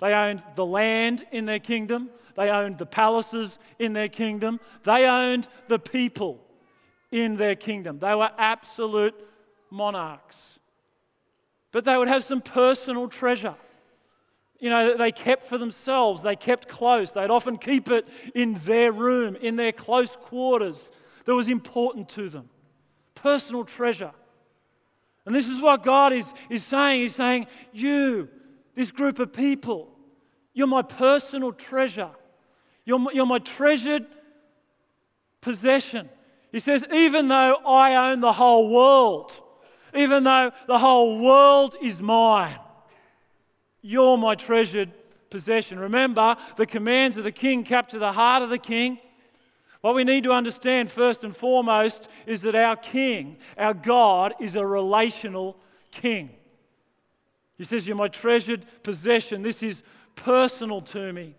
They 0.00 0.12
owned 0.12 0.42
the 0.54 0.66
land 0.66 1.24
in 1.32 1.46
their 1.46 1.58
kingdom, 1.58 2.10
they 2.38 2.50
owned 2.50 2.78
the 2.78 2.86
palaces 2.86 3.58
in 3.80 3.94
their 3.94 4.08
kingdom. 4.08 4.60
They 4.84 5.08
owned 5.08 5.48
the 5.66 5.80
people 5.80 6.40
in 7.10 7.36
their 7.36 7.56
kingdom. 7.56 7.98
They 7.98 8.14
were 8.14 8.30
absolute 8.38 9.16
monarchs. 9.70 10.60
But 11.72 11.84
they 11.84 11.96
would 11.96 12.06
have 12.06 12.22
some 12.22 12.40
personal 12.40 13.08
treasure. 13.08 13.56
You 14.58 14.70
know, 14.70 14.96
they 14.96 15.12
kept 15.12 15.44
for 15.44 15.56
themselves, 15.56 16.22
they 16.22 16.36
kept 16.36 16.68
close. 16.68 17.12
They'd 17.12 17.30
often 17.30 17.58
keep 17.58 17.90
it 17.90 18.08
in 18.34 18.54
their 18.64 18.90
room, 18.90 19.36
in 19.36 19.56
their 19.56 19.72
close 19.72 20.16
quarters 20.16 20.90
that 21.24 21.34
was 21.34 21.48
important 21.48 22.08
to 22.10 22.28
them. 22.28 22.48
Personal 23.14 23.64
treasure. 23.64 24.12
And 25.26 25.34
this 25.34 25.46
is 25.46 25.60
what 25.60 25.82
God 25.82 26.12
is, 26.12 26.32
is 26.48 26.64
saying. 26.64 27.02
He's 27.02 27.14
saying, 27.14 27.46
You, 27.72 28.28
this 28.74 28.90
group 28.90 29.18
of 29.18 29.32
people, 29.32 29.90
you're 30.54 30.66
my 30.66 30.82
personal 30.82 31.52
treasure. 31.52 32.10
You're 32.84 32.98
my, 32.98 33.12
you're 33.12 33.26
my 33.26 33.38
treasured 33.38 34.06
possession. 35.40 36.08
He 36.50 36.58
says, 36.58 36.84
even 36.92 37.28
though 37.28 37.56
I 37.66 38.10
own 38.10 38.20
the 38.20 38.32
whole 38.32 38.72
world, 38.72 39.38
even 39.94 40.22
though 40.22 40.50
the 40.66 40.78
whole 40.78 41.22
world 41.22 41.76
is 41.82 42.00
mine, 42.00 42.58
you're 43.82 44.16
my 44.16 44.34
treasured 44.34 44.90
possession. 45.30 45.78
Remember, 45.78 46.36
the 46.56 46.66
commands 46.66 47.16
of 47.16 47.24
the 47.24 47.32
king 47.32 47.64
capture 47.64 47.98
the 47.98 48.12
heart 48.12 48.42
of 48.42 48.50
the 48.50 48.58
king. 48.58 48.98
What 49.80 49.94
we 49.94 50.04
need 50.04 50.24
to 50.24 50.32
understand 50.32 50.90
first 50.90 51.22
and 51.22 51.36
foremost 51.36 52.08
is 52.26 52.42
that 52.42 52.54
our 52.54 52.76
king, 52.76 53.38
our 53.56 53.74
God, 53.74 54.34
is 54.40 54.56
a 54.56 54.66
relational 54.66 55.56
king. 55.90 56.30
He 57.56 57.64
says, 57.64 57.86
You're 57.86 57.96
my 57.96 58.08
treasured 58.08 58.64
possession. 58.82 59.42
This 59.42 59.62
is 59.62 59.82
personal 60.14 60.80
to 60.82 61.12
me. 61.12 61.34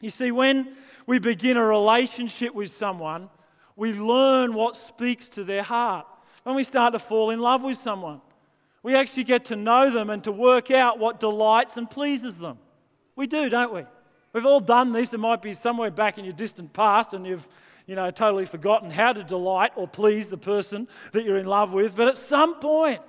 You 0.00 0.10
see, 0.10 0.32
when 0.32 0.74
we 1.06 1.18
begin 1.18 1.56
a 1.56 1.64
relationship 1.64 2.54
with 2.54 2.70
someone, 2.70 3.28
we 3.76 3.92
learn 3.92 4.54
what 4.54 4.76
speaks 4.76 5.28
to 5.30 5.44
their 5.44 5.62
heart. 5.62 6.06
When 6.42 6.56
we 6.56 6.64
start 6.64 6.94
to 6.94 6.98
fall 6.98 7.30
in 7.30 7.38
love 7.38 7.62
with 7.62 7.76
someone, 7.76 8.20
we 8.82 8.94
actually 8.94 9.24
get 9.24 9.46
to 9.46 9.56
know 9.56 9.90
them 9.90 10.10
and 10.10 10.24
to 10.24 10.32
work 10.32 10.70
out 10.70 10.98
what 10.98 11.20
delights 11.20 11.76
and 11.76 11.90
pleases 11.90 12.38
them. 12.38 12.58
We 13.16 13.26
do, 13.26 13.48
don't 13.48 13.72
we? 13.72 13.84
We've 14.32 14.46
all 14.46 14.60
done 14.60 14.92
this. 14.92 15.12
It 15.12 15.18
might 15.18 15.42
be 15.42 15.52
somewhere 15.52 15.90
back 15.90 16.16
in 16.16 16.24
your 16.24 16.32
distant 16.34 16.72
past 16.72 17.12
and 17.12 17.26
you've 17.26 17.48
you 17.86 17.96
know, 17.96 18.08
totally 18.12 18.44
forgotten 18.44 18.88
how 18.88 19.12
to 19.12 19.24
delight 19.24 19.72
or 19.74 19.88
please 19.88 20.28
the 20.28 20.38
person 20.38 20.86
that 21.10 21.24
you're 21.24 21.38
in 21.38 21.46
love 21.46 21.72
with. 21.72 21.96
But 21.96 22.06
at 22.06 22.16
some 22.16 22.60
point, 22.60 23.00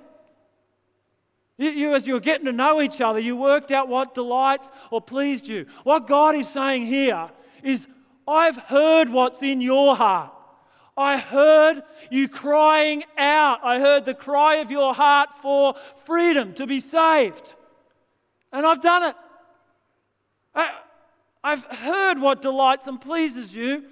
you, 1.56 1.70
you, 1.70 1.94
as 1.94 2.04
you're 2.04 2.18
getting 2.18 2.46
to 2.46 2.52
know 2.52 2.82
each 2.82 3.00
other, 3.00 3.20
you 3.20 3.36
worked 3.36 3.70
out 3.70 3.86
what 3.86 4.12
delights 4.12 4.70
or 4.90 5.00
pleased 5.00 5.46
you. 5.46 5.66
What 5.84 6.08
God 6.08 6.34
is 6.34 6.48
saying 6.48 6.86
here 6.86 7.30
is, 7.62 7.86
I've 8.26 8.56
heard 8.56 9.08
what's 9.08 9.40
in 9.42 9.60
your 9.60 9.94
heart. 9.94 10.32
I 10.96 11.18
heard 11.18 11.82
you 12.10 12.28
crying 12.28 13.04
out. 13.16 13.60
I 13.62 13.80
heard 13.80 14.04
the 14.04 14.14
cry 14.14 14.56
of 14.56 14.70
your 14.70 14.94
heart 14.94 15.30
for 15.40 15.74
freedom, 16.04 16.52
to 16.54 16.66
be 16.66 16.80
saved. 16.80 17.54
And 18.52 18.66
I've 18.66 18.82
done 18.82 19.04
it. 19.04 19.16
I, 20.54 20.70
I've 21.42 21.64
heard 21.64 22.18
what 22.20 22.42
delights 22.42 22.86
and 22.86 23.00
pleases 23.00 23.54
you, 23.54 23.84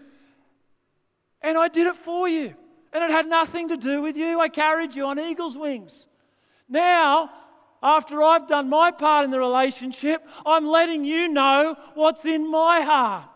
and 1.42 1.56
I 1.56 1.68
did 1.68 1.86
it 1.86 1.96
for 1.96 2.28
you. 2.28 2.54
And 2.92 3.04
it 3.04 3.10
had 3.10 3.26
nothing 3.26 3.68
to 3.68 3.76
do 3.76 4.02
with 4.02 4.16
you. 4.16 4.40
I 4.40 4.48
carried 4.48 4.94
you 4.94 5.06
on 5.06 5.18
eagle's 5.18 5.56
wings. 5.56 6.06
Now, 6.68 7.30
after 7.82 8.22
I've 8.22 8.46
done 8.46 8.68
my 8.68 8.90
part 8.90 9.24
in 9.24 9.30
the 9.30 9.38
relationship, 9.38 10.26
I'm 10.44 10.66
letting 10.66 11.04
you 11.04 11.28
know 11.28 11.76
what's 11.94 12.24
in 12.26 12.50
my 12.50 12.82
heart. 12.82 13.29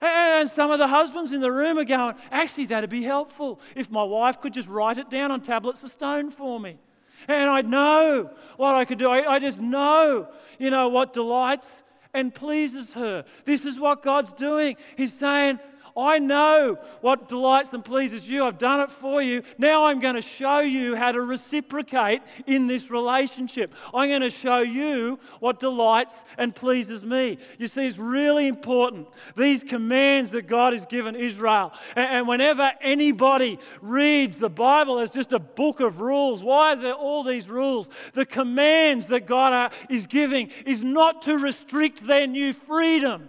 And 0.00 0.48
some 0.48 0.70
of 0.70 0.78
the 0.78 0.86
husbands 0.86 1.32
in 1.32 1.40
the 1.40 1.50
room 1.50 1.78
are 1.78 1.84
going, 1.84 2.14
actually, 2.30 2.66
that'd 2.66 2.90
be 2.90 3.02
helpful 3.02 3.60
if 3.74 3.90
my 3.90 4.04
wife 4.04 4.40
could 4.40 4.52
just 4.52 4.68
write 4.68 4.98
it 4.98 5.10
down 5.10 5.32
on 5.32 5.40
tablets 5.40 5.82
of 5.82 5.90
stone 5.90 6.30
for 6.30 6.60
me. 6.60 6.78
And 7.26 7.50
I 7.50 7.62
know 7.62 8.30
what 8.56 8.76
I 8.76 8.84
could 8.84 8.98
do. 8.98 9.10
I, 9.10 9.34
I 9.34 9.38
just 9.40 9.60
know, 9.60 10.28
you 10.58 10.70
know, 10.70 10.88
what 10.88 11.12
delights 11.12 11.82
and 12.14 12.32
pleases 12.32 12.92
her. 12.92 13.24
This 13.44 13.64
is 13.64 13.78
what 13.78 14.02
God's 14.02 14.32
doing. 14.32 14.76
He's 14.96 15.12
saying, 15.12 15.58
I 15.96 16.18
know 16.18 16.78
what 17.00 17.28
delights 17.28 17.72
and 17.72 17.84
pleases 17.84 18.28
you. 18.28 18.44
I've 18.44 18.58
done 18.58 18.80
it 18.80 18.90
for 18.90 19.22
you. 19.22 19.42
Now 19.56 19.86
I'm 19.86 20.00
going 20.00 20.14
to 20.14 20.22
show 20.22 20.60
you 20.60 20.94
how 20.94 21.12
to 21.12 21.20
reciprocate 21.20 22.22
in 22.46 22.66
this 22.66 22.90
relationship. 22.90 23.74
I'm 23.94 24.08
going 24.08 24.22
to 24.22 24.30
show 24.30 24.60
you 24.60 25.18
what 25.40 25.60
delights 25.60 26.24
and 26.36 26.54
pleases 26.54 27.04
me. 27.04 27.38
You 27.58 27.66
see, 27.66 27.86
it's 27.86 27.98
really 27.98 28.48
important. 28.48 29.08
These 29.36 29.64
commands 29.64 30.30
that 30.32 30.46
God 30.46 30.72
has 30.72 30.86
given 30.86 31.16
Israel. 31.16 31.72
And 31.96 32.26
whenever 32.28 32.72
anybody 32.80 33.58
reads 33.80 34.38
the 34.38 34.50
Bible 34.50 34.98
as 34.98 35.10
just 35.10 35.32
a 35.32 35.38
book 35.38 35.80
of 35.80 36.00
rules, 36.00 36.42
why 36.42 36.72
are 36.72 36.76
there 36.76 36.92
all 36.92 37.22
these 37.22 37.48
rules? 37.48 37.88
The 38.14 38.26
commands 38.26 39.08
that 39.08 39.26
God 39.26 39.52
uh, 39.52 39.74
is 39.88 40.06
giving 40.06 40.50
is 40.66 40.84
not 40.84 41.22
to 41.22 41.38
restrict 41.38 42.06
their 42.06 42.26
new 42.26 42.52
freedom 42.52 43.28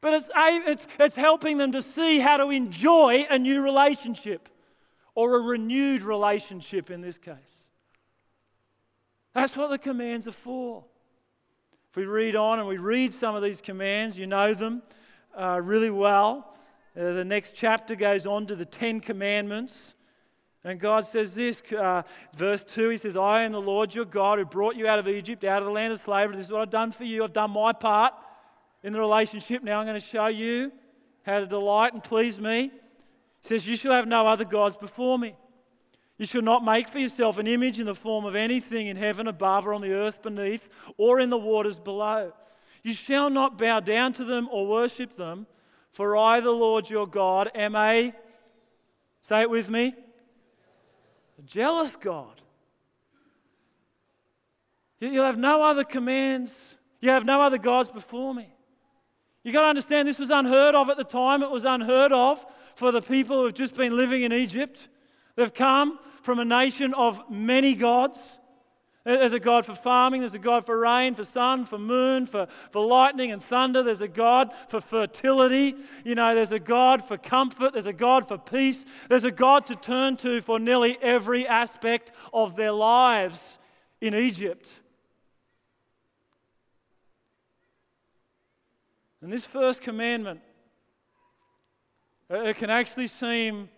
but 0.00 0.14
it's, 0.14 0.30
it's, 0.36 0.86
it's 0.98 1.16
helping 1.16 1.58
them 1.58 1.72
to 1.72 1.82
see 1.82 2.18
how 2.20 2.36
to 2.36 2.50
enjoy 2.50 3.26
a 3.28 3.38
new 3.38 3.62
relationship 3.62 4.48
or 5.14 5.36
a 5.36 5.40
renewed 5.40 6.02
relationship 6.02 6.90
in 6.90 7.00
this 7.00 7.18
case. 7.18 7.34
That's 9.34 9.56
what 9.56 9.70
the 9.70 9.78
commands 9.78 10.28
are 10.28 10.32
for. 10.32 10.84
If 11.90 11.96
we 11.96 12.04
read 12.04 12.36
on 12.36 12.60
and 12.60 12.68
we 12.68 12.76
read 12.76 13.12
some 13.12 13.34
of 13.34 13.42
these 13.42 13.60
commands, 13.60 14.16
you 14.16 14.26
know 14.26 14.54
them 14.54 14.82
uh, 15.36 15.60
really 15.62 15.90
well. 15.90 16.54
Uh, 16.96 17.12
the 17.12 17.24
next 17.24 17.54
chapter 17.56 17.96
goes 17.96 18.26
on 18.26 18.46
to 18.46 18.54
the 18.54 18.64
Ten 18.64 19.00
Commandments. 19.00 19.94
And 20.64 20.78
God 20.78 21.06
says 21.06 21.34
this, 21.34 21.62
uh, 21.72 22.02
verse 22.36 22.62
2, 22.64 22.90
He 22.90 22.96
says, 22.96 23.16
I 23.16 23.42
am 23.42 23.52
the 23.52 23.60
Lord 23.60 23.94
your 23.94 24.04
God 24.04 24.38
who 24.38 24.44
brought 24.44 24.76
you 24.76 24.86
out 24.86 24.98
of 24.98 25.08
Egypt, 25.08 25.44
out 25.44 25.62
of 25.62 25.66
the 25.66 25.72
land 25.72 25.92
of 25.92 26.00
slavery. 26.00 26.36
This 26.36 26.46
is 26.46 26.52
what 26.52 26.62
I've 26.62 26.70
done 26.70 26.92
for 26.92 27.04
you. 27.04 27.24
I've 27.24 27.32
done 27.32 27.52
my 27.52 27.72
part 27.72 28.14
in 28.82 28.92
the 28.92 29.00
relationship. 29.00 29.62
Now 29.62 29.80
I'm 29.80 29.86
going 29.86 30.00
to 30.00 30.06
show 30.06 30.26
you 30.26 30.72
how 31.24 31.40
to 31.40 31.46
delight 31.46 31.92
and 31.92 32.02
please 32.02 32.40
me. 32.40 32.70
He 33.42 33.48
says, 33.48 33.66
You 33.66 33.76
shall 33.76 33.92
have 33.92 34.06
no 34.06 34.26
other 34.26 34.44
gods 34.44 34.76
before 34.76 35.18
me. 35.18 35.34
You 36.18 36.26
shall 36.26 36.42
not 36.42 36.64
make 36.64 36.88
for 36.88 36.98
yourself 36.98 37.38
an 37.38 37.46
image 37.46 37.78
in 37.78 37.86
the 37.86 37.94
form 37.94 38.24
of 38.24 38.34
anything 38.34 38.88
in 38.88 38.96
heaven 38.96 39.28
above 39.28 39.66
or 39.66 39.74
on 39.74 39.80
the 39.80 39.92
earth 39.92 40.20
beneath 40.20 40.68
or 40.96 41.20
in 41.20 41.30
the 41.30 41.38
waters 41.38 41.78
below. 41.78 42.32
You 42.82 42.92
shall 42.92 43.30
not 43.30 43.56
bow 43.56 43.80
down 43.80 44.12
to 44.14 44.24
them 44.24 44.48
or 44.50 44.66
worship 44.66 45.16
them, 45.16 45.46
for 45.92 46.16
I, 46.16 46.40
the 46.40 46.50
Lord 46.50 46.90
your 46.90 47.06
God, 47.06 47.50
am 47.54 47.76
a, 47.76 48.12
say 49.22 49.42
it 49.42 49.50
with 49.50 49.70
me, 49.70 49.94
a 51.38 51.42
jealous 51.42 51.94
God. 51.94 52.40
You'll 55.00 55.24
have 55.24 55.38
no 55.38 55.62
other 55.62 55.84
commands, 55.84 56.74
you 57.00 57.10
have 57.10 57.24
no 57.24 57.40
other 57.42 57.58
gods 57.58 57.90
before 57.90 58.34
me. 58.34 58.48
You've 59.44 59.54
got 59.54 59.62
to 59.62 59.68
understand 59.68 60.06
this 60.06 60.18
was 60.18 60.30
unheard 60.30 60.74
of 60.74 60.90
at 60.90 60.96
the 60.96 61.04
time. 61.04 61.42
It 61.42 61.50
was 61.50 61.64
unheard 61.64 62.12
of 62.12 62.44
for 62.74 62.92
the 62.92 63.02
people 63.02 63.38
who 63.38 63.44
have 63.46 63.54
just 63.54 63.74
been 63.74 63.96
living 63.96 64.22
in 64.22 64.32
Egypt. 64.32 64.88
They've 65.36 65.52
come 65.52 65.98
from 66.22 66.38
a 66.38 66.44
nation 66.44 66.94
of 66.94 67.30
many 67.30 67.74
gods. 67.74 68.38
There's 69.04 69.32
a 69.32 69.40
God 69.40 69.64
for 69.64 69.74
farming, 69.74 70.20
there's 70.20 70.34
a 70.34 70.38
God 70.38 70.66
for 70.66 70.78
rain, 70.78 71.14
for 71.14 71.24
sun, 71.24 71.64
for 71.64 71.78
moon, 71.78 72.26
for, 72.26 72.46
for 72.72 72.84
lightning 72.84 73.32
and 73.32 73.42
thunder. 73.42 73.82
There's 73.82 74.02
a 74.02 74.08
God 74.08 74.52
for 74.68 74.82
fertility. 74.82 75.76
You 76.04 76.14
know, 76.14 76.34
there's 76.34 76.52
a 76.52 76.58
God 76.58 77.02
for 77.02 77.16
comfort, 77.16 77.72
there's 77.72 77.86
a 77.86 77.92
God 77.94 78.28
for 78.28 78.36
peace. 78.36 78.84
There's 79.08 79.24
a 79.24 79.30
God 79.30 79.64
to 79.66 79.76
turn 79.76 80.18
to 80.18 80.42
for 80.42 80.58
nearly 80.58 80.98
every 81.00 81.46
aspect 81.46 82.12
of 82.34 82.54
their 82.54 82.72
lives 82.72 83.58
in 84.02 84.14
Egypt. 84.14 84.68
And 89.20 89.32
this 89.32 89.44
first 89.44 89.80
commandment, 89.82 90.40
it 92.30 92.56
can 92.56 92.70
actually 92.70 93.08
seem 93.08 93.68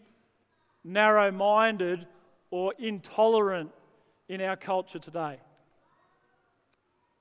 narrow 0.85 1.31
minded 1.31 2.07
or 2.51 2.75
intolerant 2.79 3.71
in 4.29 4.41
our 4.41 4.57
culture 4.57 4.99
today. 4.99 5.39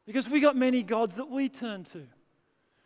Because 0.05 0.27
we 0.27 0.39
got 0.39 0.55
many 0.55 0.83
gods 0.83 1.15
that 1.15 1.29
we 1.29 1.49
turn 1.49 1.83
to. 1.85 2.07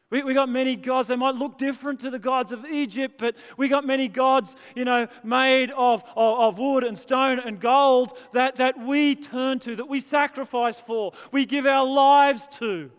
We, 0.09 0.21
we 0.21 0.35
got 0.35 0.49
many 0.49 0.75
gods, 0.75 1.07
they 1.07 1.15
might 1.15 1.33
look 1.33 1.57
different 1.57 2.01
to 2.01 2.11
the 2.11 2.19
gods 2.19 2.51
of 2.51 2.65
Egypt, 2.65 3.15
but 3.17 3.35
we 3.57 3.67
got 3.67 3.83
many 3.83 4.07
gods, 4.07 4.55
you 4.75 4.85
know, 4.85 5.07
made 5.23 5.71
of, 5.71 6.03
of, 6.15 6.39
of 6.39 6.59
wood 6.59 6.83
and 6.83 6.99
stone 6.99 7.39
and 7.39 7.59
gold 7.59 8.15
that, 8.33 8.57
that 8.57 8.77
we 8.77 9.15
turn 9.15 9.57
to, 9.59 9.75
that 9.77 9.89
we 9.89 9.99
sacrifice 9.99 10.79
for, 10.79 11.13
we 11.31 11.45
give 11.45 11.65
our 11.65 11.83
lives 11.83 12.47
to 12.59 12.91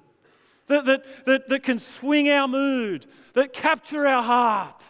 that, 0.66 0.84
that, 0.86 1.24
that, 1.26 1.48
that 1.48 1.62
can 1.62 1.78
swing 1.78 2.28
our 2.28 2.48
mood, 2.48 3.06
that 3.34 3.52
capture 3.52 4.06
our 4.06 4.22
heart. 4.22 4.82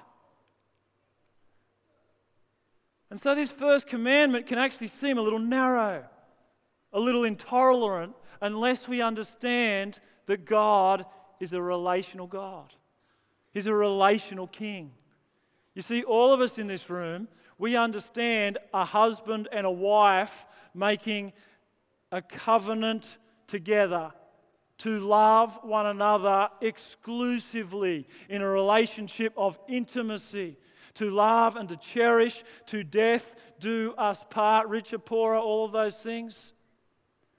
And 3.11 3.21
so, 3.21 3.35
this 3.35 3.51
first 3.51 3.87
commandment 3.87 4.47
can 4.47 4.59
actually 4.59 4.89
seem 4.89 5.19
a 5.19 5.23
little 5.23 5.39
narrow, 5.39 6.05
a 6.93 7.01
little 7.01 7.25
intolerant, 7.25 8.15
unless 8.41 8.89
we 8.89 9.01
understand 9.01 10.01
that 10.27 10.45
God 10.45 11.07
is 11.41 11.53
a 11.53 11.63
relational 11.63 12.27
God. 12.27 12.73
He's 13.53 13.67
a 13.67 13.75
relational 13.75 14.47
king. 14.47 14.93
You 15.75 15.83
see, 15.83 16.03
all 16.03 16.33
of 16.33 16.41
us 16.41 16.59
in 16.59 16.67
this 16.67 16.91
room, 16.91 17.29
we 17.59 17.77
understand 17.77 18.59
a 18.73 18.85
husband 18.85 19.49
and 19.53 19.67
a 19.67 19.71
wife 19.71 20.45
making 20.75 21.33
a 22.11 22.21
covenant 22.21 23.17
together 23.47 24.13
to 24.79 24.99
love 25.01 25.59
one 25.63 25.87
another 25.87 26.49
exclusively 26.61 28.09
in 28.29 28.43
a 28.43 28.49
relationship 28.49 29.33
of 29.37 29.59
intimacy, 29.69 30.57
to 30.95 31.11
love 31.11 31.57
and 31.57 31.69
to 31.69 31.77
cherish, 31.77 32.43
to 32.67 32.83
death 32.83 33.35
do 33.61 33.95
us 33.97 34.25
part, 34.31 34.69
richer, 34.69 34.99
poorer, 34.99 35.39
all 35.39 35.65
of 35.65 35.73
those 35.73 35.97
things. 35.97 36.53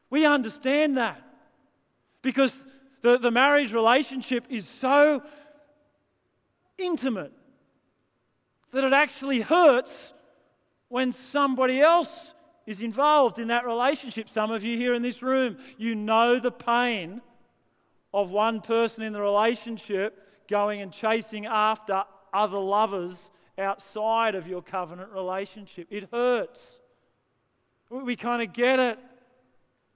We 0.10 0.26
understand 0.26 0.98
that 0.98 1.22
because 2.22 2.64
the, 3.02 3.18
the 3.18 3.32
marriage 3.32 3.74
relationship 3.74 4.46
is 4.50 4.68
so 4.68 5.22
intimate 6.78 7.34
that 8.72 8.84
it 8.84 8.94
actually 8.94 9.42
hurts 9.42 10.14
when 10.90 11.12
somebody 11.12 11.82
else 11.82 12.34
is 12.66 12.82
involved 12.82 13.40
in 13.40 13.48
that 13.50 13.66
relationship. 13.66 14.30
Some 14.30 14.52
of 14.52 14.64
you 14.64 14.78
here 14.78 14.94
in 14.94 15.02
this 15.02 15.22
room, 15.22 15.58
you 15.78 15.96
know 15.96 16.40
the 16.40 16.52
pain 16.52 17.22
of 18.14 18.32
one 18.32 18.62
person 18.62 19.04
in 19.04 19.14
the 19.14 19.22
relationship 19.22 20.48
going 20.48 20.82
and 20.82 20.92
chasing 20.92 21.46
after 21.46 22.04
other 22.34 22.58
lovers 22.58 23.30
outside 23.58 24.36
of 24.36 24.48
your 24.48 24.62
covenant 24.62 25.12
relationship. 25.12 25.88
It 25.90 26.10
hurts. 26.12 26.80
We, 27.90 28.16
kind 28.16 28.42
of 28.42 28.52
get 28.52 28.80
it 28.80 29.00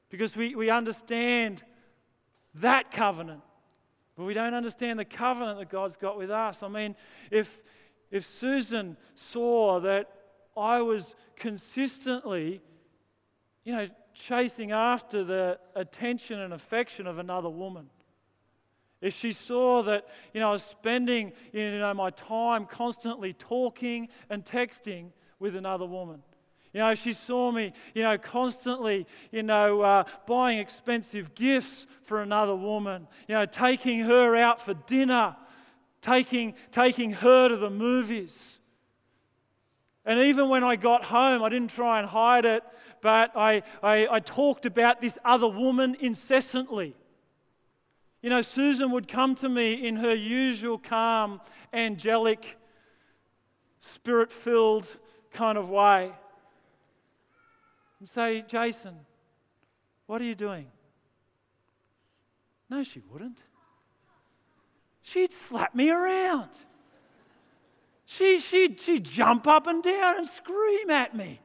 because 0.10 0.36
we, 0.36 0.56
we 0.56 0.70
understand 0.70 1.64
that 2.56 2.92
covenant. 2.92 3.42
But 4.16 4.26
we 4.26 4.34
don't 4.34 4.54
understand 4.54 5.00
the 5.00 5.06
covenant 5.06 5.60
that 5.60 5.70
God's 5.70 5.96
got 5.96 6.18
with 6.18 6.30
us. 6.30 6.62
I 6.62 6.68
mean, 6.68 6.96
if, 7.32 7.62
if 8.12 8.28
Susan 8.28 8.98
saw 9.16 9.80
that 9.80 10.19
I 10.60 10.82
was 10.82 11.16
consistently, 11.36 12.62
you 13.64 13.74
know, 13.74 13.88
chasing 14.14 14.72
after 14.72 15.24
the 15.24 15.60
attention 15.76 16.40
and 16.40 16.54
affection 16.54 17.08
of 17.08 17.18
another 17.18 17.50
woman. 17.50 17.90
If 19.02 19.16
she 19.16 19.32
saw 19.32 19.82
that, 19.84 20.08
you 20.34 20.42
know, 20.42 20.50
I 20.50 20.52
was 20.52 20.64
spending, 20.64 21.32
you 21.54 21.80
know, 21.80 21.94
my 21.94 22.10
time 22.10 22.66
constantly 22.66 23.34
talking 23.34 24.10
and 24.30 24.44
texting 24.44 25.12
with 25.40 25.56
another 25.56 25.86
woman. 25.86 26.22
You 26.74 26.82
know, 26.82 26.94
she 26.96 27.14
saw 27.14 27.52
me, 27.52 27.74
you 27.96 28.04
know, 28.04 28.18
constantly, 28.18 29.08
you 29.32 29.42
know, 29.42 29.82
uh, 29.82 30.04
buying 30.28 30.60
expensive 30.60 31.34
gifts 31.34 31.88
for 32.04 32.22
another 32.22 32.56
woman, 32.56 33.08
you 33.28 33.36
know, 33.36 33.46
taking 33.46 34.02
her 34.02 34.36
out 34.36 34.62
for 34.62 34.74
dinner, 34.74 35.36
taking, 36.02 36.54
taking 36.72 37.14
her 37.14 37.50
to 37.50 37.56
the 37.56 37.72
movies. 37.72 38.59
And 40.10 40.22
even 40.22 40.50
when 40.50 40.64
I 40.64 40.76
got 40.76 41.04
home, 41.04 41.44
I 41.44 41.50
didn't 41.50 41.70
try 41.70 42.00
and 42.00 42.10
hide 42.10 42.44
it, 42.44 42.64
but 43.00 43.38
I, 43.38 43.62
I, 43.84 44.08
I 44.10 44.20
talked 44.20 44.66
about 44.66 45.02
this 45.02 45.20
other 45.24 45.48
woman 45.48 45.96
incessantly. 46.00 46.96
You 48.24 48.32
know, 48.32 48.42
Susan 48.42 48.90
would 48.90 49.08
come 49.08 49.36
to 49.36 49.48
me 49.48 49.88
in 49.88 49.98
her 49.98 50.16
usual 50.16 50.80
calm, 50.80 51.40
angelic, 51.72 52.58
spirit 53.78 54.32
filled 54.32 54.88
kind 55.32 55.60
of 55.60 55.70
way 55.70 56.12
and 58.00 58.10
say, 58.10 58.44
Jason, 58.48 58.96
what 60.08 60.20
are 60.24 60.26
you 60.26 60.34
doing? 60.34 60.66
No, 62.68 62.82
she 62.82 63.04
wouldn't. 63.12 63.44
She'd 65.04 65.34
slap 65.34 65.76
me 65.76 65.92
around. 65.92 66.50
She, 68.12 68.40
she'd, 68.40 68.82
she'd 68.82 69.04
jump 69.06 69.46
up 69.46 69.68
and 69.68 69.84
down 69.84 70.18
and 70.18 70.28
scream 70.28 70.90
at 70.90 71.16
me. 71.16 71.40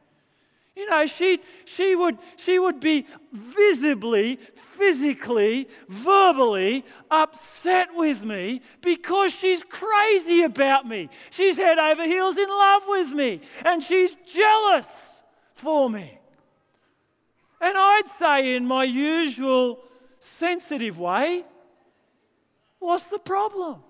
You 0.74 0.88
know, 0.88 1.04
she, 1.04 1.40
she, 1.66 1.94
would, 1.94 2.16
she 2.36 2.58
would 2.58 2.80
be 2.80 3.06
visibly, 3.30 4.36
physically, 4.36 5.68
verbally 5.88 6.86
upset 7.10 7.88
with 7.92 8.24
me 8.24 8.62
because 8.80 9.34
she's 9.34 9.62
crazy 9.62 10.42
about 10.42 10.88
me. 10.88 11.10
She's 11.28 11.58
head 11.58 11.78
over 11.78 12.04
heels 12.04 12.38
in 12.38 12.48
love 12.48 12.82
with 12.88 13.10
me 13.10 13.42
and 13.64 13.84
she's 13.84 14.16
jealous 14.26 15.20
for 15.52 15.90
me. 15.90 16.18
And 17.60 17.76
I'd 17.76 18.08
say, 18.08 18.56
in 18.56 18.64
my 18.66 18.84
usual 18.84 19.80
sensitive 20.18 20.98
way, 20.98 21.44
What's 22.84 23.04
the 23.04 23.18
problem? 23.18 23.82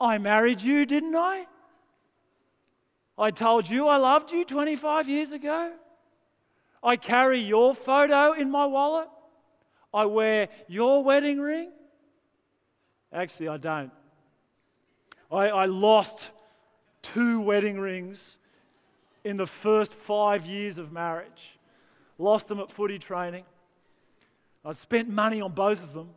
I 0.00 0.18
married 0.18 0.60
you, 0.60 0.86
didn't 0.86 1.16
I? 1.16 1.46
I 3.16 3.30
told 3.30 3.68
you 3.68 3.86
I 3.86 3.96
loved 3.96 4.32
you 4.32 4.44
25 4.44 5.08
years 5.08 5.30
ago. 5.30 5.72
I 6.82 6.96
carry 6.96 7.38
your 7.38 7.74
photo 7.74 8.32
in 8.32 8.50
my 8.50 8.66
wallet. 8.66 9.08
I 9.92 10.06
wear 10.06 10.48
your 10.68 11.04
wedding 11.04 11.40
ring. 11.40 11.70
Actually, 13.12 13.48
I 13.48 13.56
don't. 13.56 13.92
I, 15.30 15.48
I 15.48 15.66
lost 15.66 16.30
two 17.00 17.40
wedding 17.40 17.78
rings 17.78 18.38
in 19.22 19.36
the 19.36 19.46
first 19.46 19.94
five 19.94 20.46
years 20.46 20.78
of 20.78 20.92
marriage. 20.92 21.58
Lost 22.18 22.48
them 22.48 22.60
at 22.60 22.70
footy 22.70 22.98
training. 22.98 23.44
I'd 24.64 24.76
spent 24.76 25.08
money 25.08 25.40
on 25.40 25.52
both 25.52 25.82
of 25.82 25.94
them. 25.94 26.10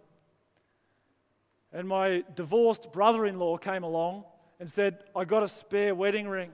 And 1.74 1.88
my 1.88 2.24
divorced 2.36 2.92
brother 2.92 3.26
in 3.26 3.40
law 3.40 3.58
came 3.58 3.84
along 3.84 4.26
and 4.60 4.70
said, 4.70 5.00
I 5.16 5.24
got 5.26 5.44
a 5.44 5.48
spare 5.48 5.94
wedding 5.94 6.28
ring. 6.28 6.50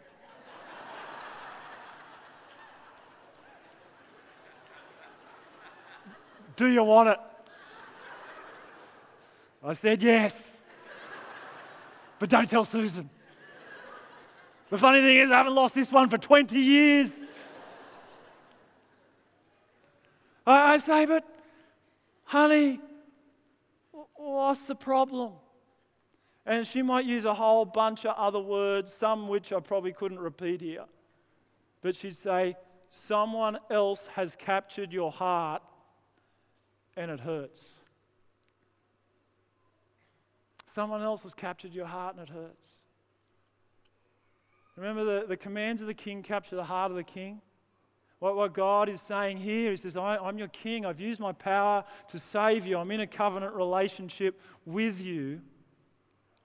Do 6.55 6.67
you 6.67 6.83
want 6.83 7.09
it? 7.09 7.17
I 9.63 9.73
said, 9.73 10.03
Yes. 10.03 10.59
But 12.19 12.29
don't 12.29 12.47
tell 12.49 12.65
Susan. 12.65 13.09
The 14.69 14.77
funny 14.77 15.01
thing 15.01 15.17
is, 15.17 15.31
I 15.31 15.37
haven't 15.37 15.55
lost 15.55 15.75
this 15.75 15.91
one 15.91 16.09
for 16.09 16.17
20 16.17 16.57
years. 16.57 17.21
I, 20.45 20.73
I 20.73 20.77
say, 20.79 21.05
But 21.05 21.23
honey, 22.25 22.81
what's 24.15 24.65
the 24.67 24.75
problem? 24.75 25.33
And 26.45 26.67
she 26.67 26.81
might 26.81 27.05
use 27.05 27.25
a 27.25 27.33
whole 27.33 27.65
bunch 27.65 28.05
of 28.05 28.15
other 28.17 28.39
words, 28.39 28.93
some 28.93 29.27
which 29.27 29.53
I 29.53 29.59
probably 29.59 29.93
couldn't 29.93 30.19
repeat 30.19 30.61
here. 30.61 30.85
But 31.81 31.95
she'd 31.95 32.15
say, 32.15 32.55
Someone 32.95 33.57
else 33.71 34.07
has 34.13 34.35
captured 34.35 34.93
your 34.93 35.11
heart 35.11 35.63
and 36.95 37.09
it 37.09 37.21
hurts. 37.21 37.79
Someone 40.71 41.01
else 41.01 41.23
has 41.23 41.33
captured 41.33 41.73
your 41.73 41.87
heart 41.87 42.15
and 42.17 42.29
it 42.29 42.33
hurts. 42.33 42.75
Remember 44.75 45.03
the, 45.03 45.25
the 45.25 45.37
commands 45.37 45.81
of 45.81 45.87
the 45.87 45.95
king 45.95 46.21
capture 46.21 46.55
the 46.55 46.65
heart 46.65 46.91
of 46.91 46.97
the 46.97 47.03
king? 47.03 47.41
What, 48.23 48.37
what 48.37 48.53
God 48.53 48.87
is 48.87 49.01
saying 49.01 49.35
here 49.35 49.73
is 49.73 49.81
says, 49.81 49.97
I, 49.97 50.15
I'm 50.15 50.37
your 50.37 50.47
king. 50.47 50.85
I've 50.85 51.01
used 51.01 51.19
my 51.19 51.33
power 51.33 51.83
to 52.07 52.17
save 52.17 52.65
you. 52.65 52.77
I'm 52.77 52.89
in 52.89 53.01
a 53.01 53.05
covenant 53.05 53.53
relationship 53.53 54.39
with 54.65 55.03
you. 55.03 55.41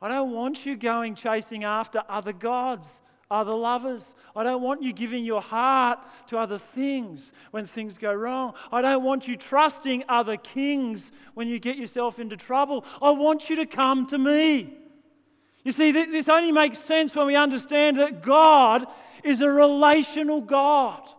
I 0.02 0.08
don't 0.08 0.32
want 0.32 0.66
you 0.66 0.76
going 0.76 1.14
chasing 1.14 1.62
after 1.62 2.02
other 2.08 2.32
gods, 2.32 3.00
other 3.30 3.54
lovers. 3.54 4.16
I 4.34 4.42
don't 4.42 4.60
want 4.60 4.82
you 4.82 4.92
giving 4.92 5.24
your 5.24 5.40
heart 5.40 6.00
to 6.26 6.38
other 6.38 6.58
things 6.58 7.32
when 7.52 7.64
things 7.64 7.96
go 7.96 8.12
wrong. 8.12 8.54
I 8.72 8.82
don't 8.82 9.04
want 9.04 9.28
you 9.28 9.36
trusting 9.36 10.02
other 10.08 10.36
kings 10.36 11.12
when 11.34 11.46
you 11.46 11.60
get 11.60 11.76
yourself 11.76 12.18
into 12.18 12.36
trouble. 12.36 12.84
I 13.00 13.12
want 13.12 13.48
you 13.48 13.54
to 13.54 13.66
come 13.66 14.04
to 14.08 14.18
me. 14.18 14.76
You 15.62 15.70
see, 15.70 15.92
this 15.92 16.28
only 16.28 16.50
makes 16.50 16.78
sense 16.78 17.14
when 17.14 17.28
we 17.28 17.36
understand 17.36 17.98
that 17.98 18.20
God 18.20 18.84
is 19.22 19.40
a 19.40 19.48
relational 19.48 20.40
God. 20.40 21.14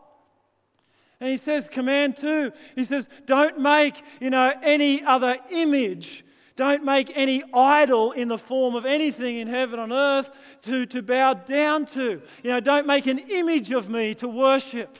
And 1.20 1.30
he 1.30 1.38
says, 1.38 1.68
command 1.68 2.16
two, 2.16 2.52
he 2.76 2.84
says, 2.84 3.10
don't 3.26 3.60
make, 3.60 4.02
you 4.22 4.30
know, 4.30 4.54
any 4.64 5.04
other 5.04 5.38
image. 5.52 6.24
Don't 6.56 6.84
make 6.84 7.12
any 7.16 7.44
idol 7.54 8.12
in 8.12 8.28
the 8.28 8.38
form 8.38 8.76
of 8.76 8.86
anything 8.86 9.38
in 9.38 9.48
heaven 9.48 9.80
on 9.80 9.92
earth 9.92 10.30
to, 10.64 10.86
to 10.88 11.02
bow 11.02 11.34
down 11.34 11.86
to. 11.88 12.22
You 12.44 12.52
know, 12.52 12.60
don't 12.60 12.86
make 12.86 13.06
an 13.06 13.20
image 13.20 13.72
of 13.72 13.90
me 13.90 14.14
to 14.16 14.28
worship. 14.28 14.98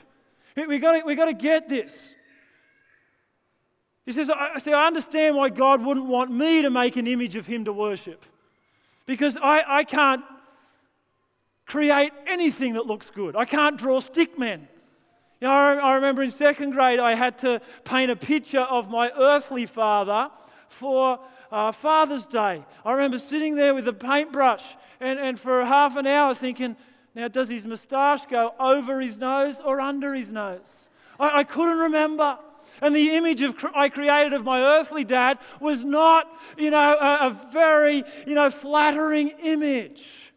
We've 0.56 0.82
got 0.82 1.00
to, 1.00 1.06
we 1.06 1.16
got 1.16 1.26
to 1.26 1.34
get 1.34 1.70
this. 1.70 2.16
He 4.06 4.12
says, 4.12 4.30
I, 4.30 4.58
see, 4.60 4.74
I 4.74 4.88
understand 4.88 5.36
why 5.36 5.50
God 5.50 5.84
wouldn't 5.84 6.08
want 6.08 6.32
me 6.32 6.64
to 6.64 6.70
make 6.70 6.96
an 6.96 7.08
image 7.08 7.36
of 7.36 7.46
him 7.46 7.66
to 7.66 7.74
worship. 7.74 8.26
Because 9.06 9.38
I, 9.38 9.64
I 9.68 9.84
can't 9.84 10.24
create 11.66 12.12
anything 12.26 12.74
that 12.74 12.88
looks 12.88 13.10
good. 13.10 13.36
I 13.36 13.46
can't 13.46 13.78
draw 13.78 14.00
stick 14.00 14.40
men. 14.40 14.68
You 15.42 15.48
know, 15.48 15.54
I 15.54 15.96
remember 15.96 16.22
in 16.22 16.32
second 16.32 16.72
grade, 16.72 17.00
I 17.00 17.16
had 17.16 17.38
to 17.40 17.62
paint 17.86 18.12
a 18.12 18.16
picture 18.16 18.60
of 18.60 18.90
my 18.90 19.10
earthly 19.18 19.66
father 19.66 20.30
for 20.68 21.20
uh, 21.52 21.72
Father's 21.72 22.26
Day. 22.26 22.64
I 22.86 22.92
remember 22.92 23.18
sitting 23.18 23.56
there 23.56 23.74
with 23.74 23.88
a 23.88 23.94
paintbrush 23.94 24.64
and, 25.00 25.18
and 25.18 25.40
for 25.40 25.64
half 25.64 25.96
an 25.96 26.08
hour 26.08 26.34
thinking, 26.34 26.76
now, 27.16 27.28
does 27.28 27.50
his 27.50 27.66
moustache 27.66 28.26
go 28.28 28.54
over 28.60 29.02
his 29.02 29.18
nose 29.18 29.60
or 29.60 29.82
under 29.82 30.14
his 30.14 30.30
nose? 30.30 30.88
I, 31.20 31.40
I 31.40 31.44
couldn't 31.44 31.80
remember. 31.80 32.38
And 32.82 32.96
the 32.96 33.16
image 33.16 33.42
of 33.42 33.56
I 33.76 33.90
created 33.90 34.34
of 34.34 34.44
my 34.44 34.62
earthly 34.62 35.04
dad 35.04 35.40
was 35.60 35.84
not, 35.84 36.28
you 36.58 36.70
know, 36.70 36.98
a, 36.98 37.28
a 37.28 37.50
very, 37.52 38.04
you 38.28 38.36
know, 38.36 38.50
flattering 38.50 39.30
image. 39.44 40.32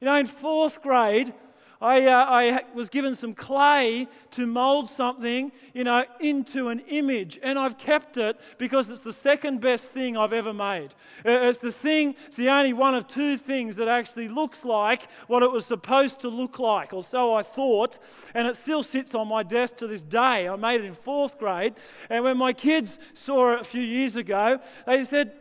You 0.00 0.06
know, 0.06 0.14
in 0.14 0.26
fourth 0.26 0.80
grade, 0.80 1.34
I, 1.82 2.06
uh, 2.06 2.26
I 2.28 2.64
was 2.74 2.88
given 2.88 3.16
some 3.16 3.34
clay 3.34 4.06
to 4.30 4.46
mold 4.46 4.88
something, 4.88 5.50
you 5.74 5.82
know, 5.82 6.04
into 6.20 6.68
an 6.68 6.78
image. 6.86 7.40
And 7.42 7.58
I've 7.58 7.76
kept 7.76 8.16
it 8.16 8.40
because 8.56 8.88
it's 8.88 9.02
the 9.02 9.12
second 9.12 9.60
best 9.60 9.86
thing 9.86 10.16
I've 10.16 10.32
ever 10.32 10.54
made. 10.54 10.90
Uh, 11.26 11.48
it's 11.48 11.58
the 11.58 11.72
thing, 11.72 12.14
it's 12.26 12.36
the 12.36 12.50
only 12.50 12.72
one 12.72 12.94
of 12.94 13.08
two 13.08 13.36
things 13.36 13.74
that 13.76 13.88
actually 13.88 14.28
looks 14.28 14.64
like 14.64 15.10
what 15.26 15.42
it 15.42 15.50
was 15.50 15.66
supposed 15.66 16.20
to 16.20 16.28
look 16.28 16.60
like, 16.60 16.92
or 16.92 17.02
so 17.02 17.34
I 17.34 17.42
thought. 17.42 17.98
And 18.32 18.46
it 18.46 18.54
still 18.54 18.84
sits 18.84 19.12
on 19.16 19.26
my 19.26 19.42
desk 19.42 19.76
to 19.78 19.88
this 19.88 20.02
day. 20.02 20.48
I 20.48 20.54
made 20.54 20.82
it 20.82 20.84
in 20.84 20.94
fourth 20.94 21.36
grade. 21.36 21.74
And 22.08 22.22
when 22.22 22.36
my 22.36 22.52
kids 22.52 23.00
saw 23.12 23.54
it 23.54 23.60
a 23.62 23.64
few 23.64 23.82
years 23.82 24.14
ago, 24.14 24.60
they 24.86 25.04
said, 25.04 25.32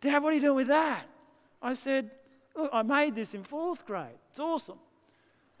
Dad, 0.00 0.22
what 0.22 0.32
are 0.32 0.36
you 0.36 0.40
doing 0.40 0.56
with 0.56 0.68
that? 0.68 1.04
I 1.60 1.74
said, 1.74 2.10
Look, 2.56 2.70
I 2.72 2.82
made 2.82 3.14
this 3.14 3.34
in 3.34 3.44
fourth 3.44 3.84
grade. 3.86 4.18
It's 4.30 4.40
awesome. 4.40 4.78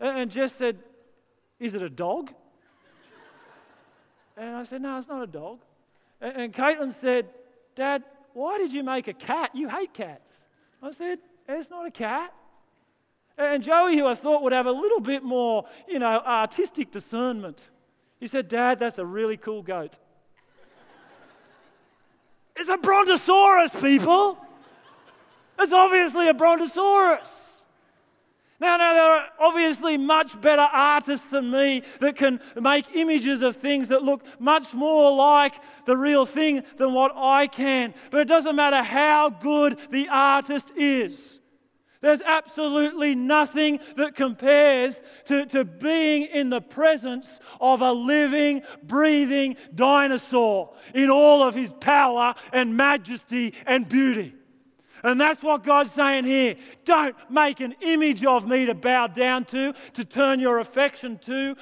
And 0.02 0.30
Jess 0.32 0.52
said, 0.52 0.78
Is 1.60 1.74
it 1.74 1.82
a 1.82 1.88
dog? 1.88 2.32
And 4.36 4.56
I 4.56 4.64
said, 4.64 4.82
No, 4.82 4.98
it's 4.98 5.06
not 5.06 5.22
a 5.22 5.26
dog. 5.26 5.60
And 6.20 6.52
Caitlin 6.52 6.92
said, 6.92 7.28
Dad, 7.74 8.02
why 8.32 8.58
did 8.58 8.72
you 8.72 8.82
make 8.82 9.06
a 9.06 9.12
cat? 9.12 9.50
You 9.54 9.68
hate 9.68 9.94
cats. 9.94 10.44
I 10.82 10.90
said, 10.90 11.20
It's 11.48 11.70
not 11.70 11.86
a 11.86 11.90
cat. 11.90 12.34
And 13.38 13.62
Joey, 13.62 13.96
who 13.96 14.06
I 14.06 14.14
thought 14.14 14.42
would 14.42 14.52
have 14.52 14.66
a 14.66 14.72
little 14.72 15.00
bit 15.00 15.22
more, 15.22 15.66
you 15.88 15.98
know, 15.98 16.20
artistic 16.20 16.90
discernment, 16.90 17.60
he 18.18 18.26
said, 18.26 18.48
Dad, 18.48 18.80
that's 18.80 18.98
a 18.98 19.06
really 19.06 19.36
cool 19.36 19.62
goat. 19.62 19.96
it's 22.56 22.68
a 22.68 22.76
brontosaurus, 22.76 23.70
people. 23.80 24.38
It's 25.58 25.72
obviously 25.72 26.28
a 26.28 26.34
brontosaurus. 26.34 27.51
Now, 28.62 28.76
now, 28.76 28.92
there 28.94 29.02
are 29.02 29.28
obviously 29.40 29.96
much 29.96 30.40
better 30.40 30.62
artists 30.62 31.30
than 31.30 31.50
me 31.50 31.82
that 31.98 32.14
can 32.14 32.38
make 32.54 32.94
images 32.94 33.42
of 33.42 33.56
things 33.56 33.88
that 33.88 34.04
look 34.04 34.24
much 34.38 34.72
more 34.72 35.12
like 35.16 35.60
the 35.84 35.96
real 35.96 36.24
thing 36.24 36.62
than 36.76 36.92
what 36.94 37.10
I 37.16 37.48
can. 37.48 37.92
But 38.12 38.20
it 38.20 38.28
doesn't 38.28 38.54
matter 38.54 38.84
how 38.84 39.30
good 39.30 39.78
the 39.90 40.08
artist 40.08 40.70
is. 40.76 41.40
There's 42.02 42.22
absolutely 42.22 43.16
nothing 43.16 43.80
that 43.96 44.14
compares 44.14 45.02
to, 45.24 45.44
to 45.46 45.64
being 45.64 46.26
in 46.26 46.48
the 46.48 46.60
presence 46.60 47.40
of 47.60 47.80
a 47.80 47.90
living, 47.92 48.62
breathing 48.84 49.56
dinosaur 49.74 50.72
in 50.94 51.10
all 51.10 51.42
of 51.42 51.56
his 51.56 51.72
power 51.80 52.36
and 52.52 52.76
majesty 52.76 53.54
and 53.66 53.88
beauty. 53.88 54.34
And 55.02 55.20
that's 55.20 55.42
what 55.42 55.64
God's 55.64 55.90
saying 55.90 56.24
here. 56.24 56.54
Don't 56.84 57.16
make 57.28 57.60
an 57.60 57.74
image 57.80 58.24
of 58.24 58.46
me 58.46 58.66
to 58.66 58.74
bow 58.74 59.08
down 59.08 59.44
to, 59.46 59.74
to 59.94 60.04
turn 60.04 60.38
your 60.38 60.60
affection 60.60 61.18
to, 61.18 61.56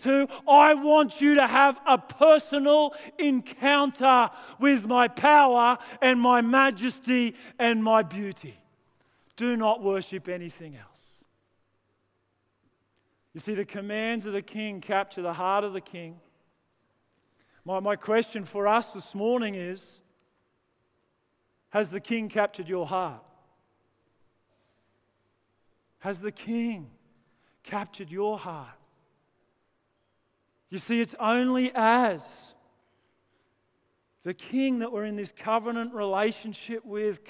to. 0.00 0.26
I 0.48 0.74
want 0.74 1.20
you 1.20 1.34
to 1.36 1.46
have 1.46 1.78
a 1.86 1.98
personal 1.98 2.94
encounter 3.18 4.30
with 4.58 4.86
my 4.86 5.06
power 5.06 5.78
and 6.02 6.20
my 6.20 6.40
majesty 6.40 7.36
and 7.58 7.82
my 7.82 8.02
beauty. 8.02 8.58
Do 9.36 9.56
not 9.56 9.82
worship 9.82 10.28
anything 10.28 10.76
else. 10.76 11.22
You 13.32 13.40
see, 13.40 13.54
the 13.54 13.64
commands 13.64 14.26
of 14.26 14.32
the 14.32 14.42
king 14.42 14.80
capture 14.80 15.22
the 15.22 15.32
heart 15.32 15.62
of 15.62 15.72
the 15.72 15.80
king. 15.80 16.18
My, 17.64 17.78
my 17.78 17.94
question 17.94 18.44
for 18.44 18.66
us 18.66 18.92
this 18.92 19.14
morning 19.14 19.54
is 19.54 20.00
Has 21.70 21.90
the 21.90 22.00
king 22.00 22.28
captured 22.28 22.68
your 22.68 22.86
heart? 22.86 23.22
Has 26.00 26.20
the 26.20 26.32
king 26.32 26.90
captured 27.62 28.10
your 28.10 28.38
heart? 28.38 28.68
You 30.68 30.78
see, 30.78 31.00
it's 31.00 31.14
only 31.18 31.72
as 31.74 32.54
the 34.22 34.34
king 34.34 34.80
that 34.80 34.92
we're 34.92 35.04
in 35.04 35.16
this 35.16 35.32
covenant 35.32 35.94
relationship 35.94 36.84
with, 36.84 37.20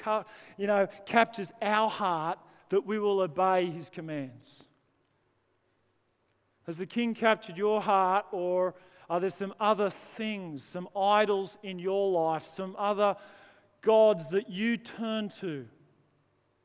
you 0.56 0.66
know, 0.66 0.88
captures 1.06 1.52
our 1.62 1.88
heart 1.88 2.38
that 2.70 2.86
we 2.86 2.98
will 2.98 3.20
obey 3.20 3.66
his 3.66 3.88
commands. 3.88 4.64
Has 6.66 6.78
the 6.78 6.86
king 6.86 7.14
captured 7.14 7.56
your 7.56 7.80
heart, 7.80 8.26
or 8.32 8.74
are 9.08 9.20
there 9.20 9.30
some 9.30 9.54
other 9.58 9.90
things, 9.90 10.62
some 10.62 10.88
idols 10.96 11.58
in 11.62 11.78
your 11.78 12.10
life, 12.10 12.46
some 12.46 12.76
other 12.78 13.16
gods 13.82 14.30
that 14.30 14.50
you 14.50 14.76
turn 14.76 15.30
to, 15.40 15.66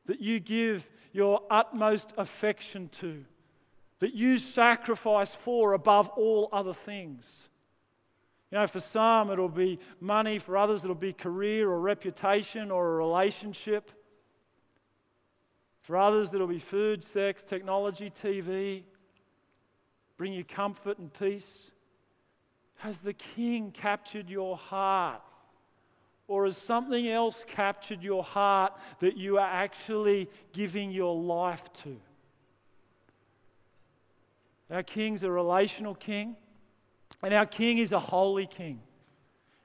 that 0.05 0.19
you 0.19 0.39
give 0.39 0.89
your 1.11 1.41
utmost 1.49 2.13
affection 2.17 2.89
to, 2.99 3.23
that 3.99 4.13
you 4.13 4.37
sacrifice 4.37 5.33
for 5.33 5.73
above 5.73 6.09
all 6.09 6.49
other 6.51 6.73
things? 6.73 7.49
You 8.51 8.59
know, 8.59 8.67
for 8.67 8.79
some, 8.79 9.31
it'll 9.31 9.49
be 9.49 9.79
money, 9.99 10.39
for 10.39 10.55
others, 10.57 10.83
it'll 10.83 10.95
be 10.95 11.13
career 11.13 11.69
or 11.69 11.79
reputation 11.79 12.71
or 12.71 12.93
a 12.93 12.95
relationship. 12.97 13.91
For 15.81 15.97
others, 15.97 16.33
it'll 16.33 16.47
be 16.47 16.59
food, 16.59 17.03
sex, 17.03 17.43
technology, 17.43 18.09
TV, 18.09 18.83
bring 20.17 20.33
you 20.33 20.43
comfort 20.43 20.99
and 20.99 21.13
peace. 21.13 21.71
Has 22.77 22.99
the 22.99 23.13
king 23.13 23.71
captured 23.71 24.29
your 24.29 24.57
heart? 24.57 25.21
Or 26.27 26.45
has 26.45 26.57
something 26.57 27.07
else 27.07 27.45
captured 27.47 28.01
your 28.01 28.23
heart 28.23 28.73
that 28.99 29.15
you 29.15 29.37
are 29.37 29.47
actually 29.47 30.29
giving 30.53 30.91
your 30.91 31.15
life 31.15 31.71
to? 31.83 31.97
Our 34.71 34.83
king's 34.83 35.23
a 35.23 35.29
relational 35.29 35.93
king. 35.93 36.35
And 37.21 37.33
our 37.33 37.45
king 37.45 37.77
is 37.77 37.91
a 37.91 37.99
holy 37.99 38.45
king. 38.45 38.81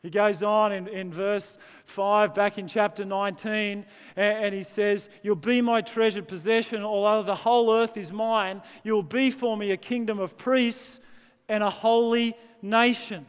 He 0.03 0.09
goes 0.09 0.43
on 0.43 0.73
in, 0.73 0.89
in 0.89 1.13
verse 1.13 1.59
5, 1.85 2.33
back 2.33 2.57
in 2.57 2.67
chapter 2.67 3.05
19, 3.05 3.85
and, 4.17 4.45
and, 4.45 4.55
he 4.55 4.63
says, 4.63 5.11
You'll 5.23 5.37
be 5.37 5.61
my 5.61 5.83
treasured 5.83 6.27
possession, 6.27 6.83
although 6.83 7.23
the 7.23 7.35
whole 7.35 7.71
earth 7.75 7.99
is 7.99 8.11
mine. 8.11 8.63
You'll 8.83 9.03
be 9.03 9.31
for 9.31 9.59
me 9.59 9.73
a 9.73 9.77
kingdom 9.77 10.19
of 10.19 10.39
priests 10.39 11.01
and 11.51 11.63
a 11.63 11.69
holy 11.69 12.35
nation. 12.63 13.27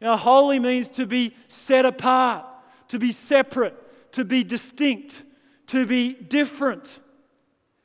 Know, 0.00 0.16
holy 0.16 0.58
means 0.58 0.88
to 0.88 1.06
be 1.06 1.34
set 1.48 1.84
apart, 1.84 2.44
to 2.88 2.98
be 2.98 3.10
separate, 3.10 4.12
to 4.12 4.24
be 4.24 4.44
distinct, 4.44 5.22
to 5.68 5.86
be 5.86 6.14
different. 6.14 6.98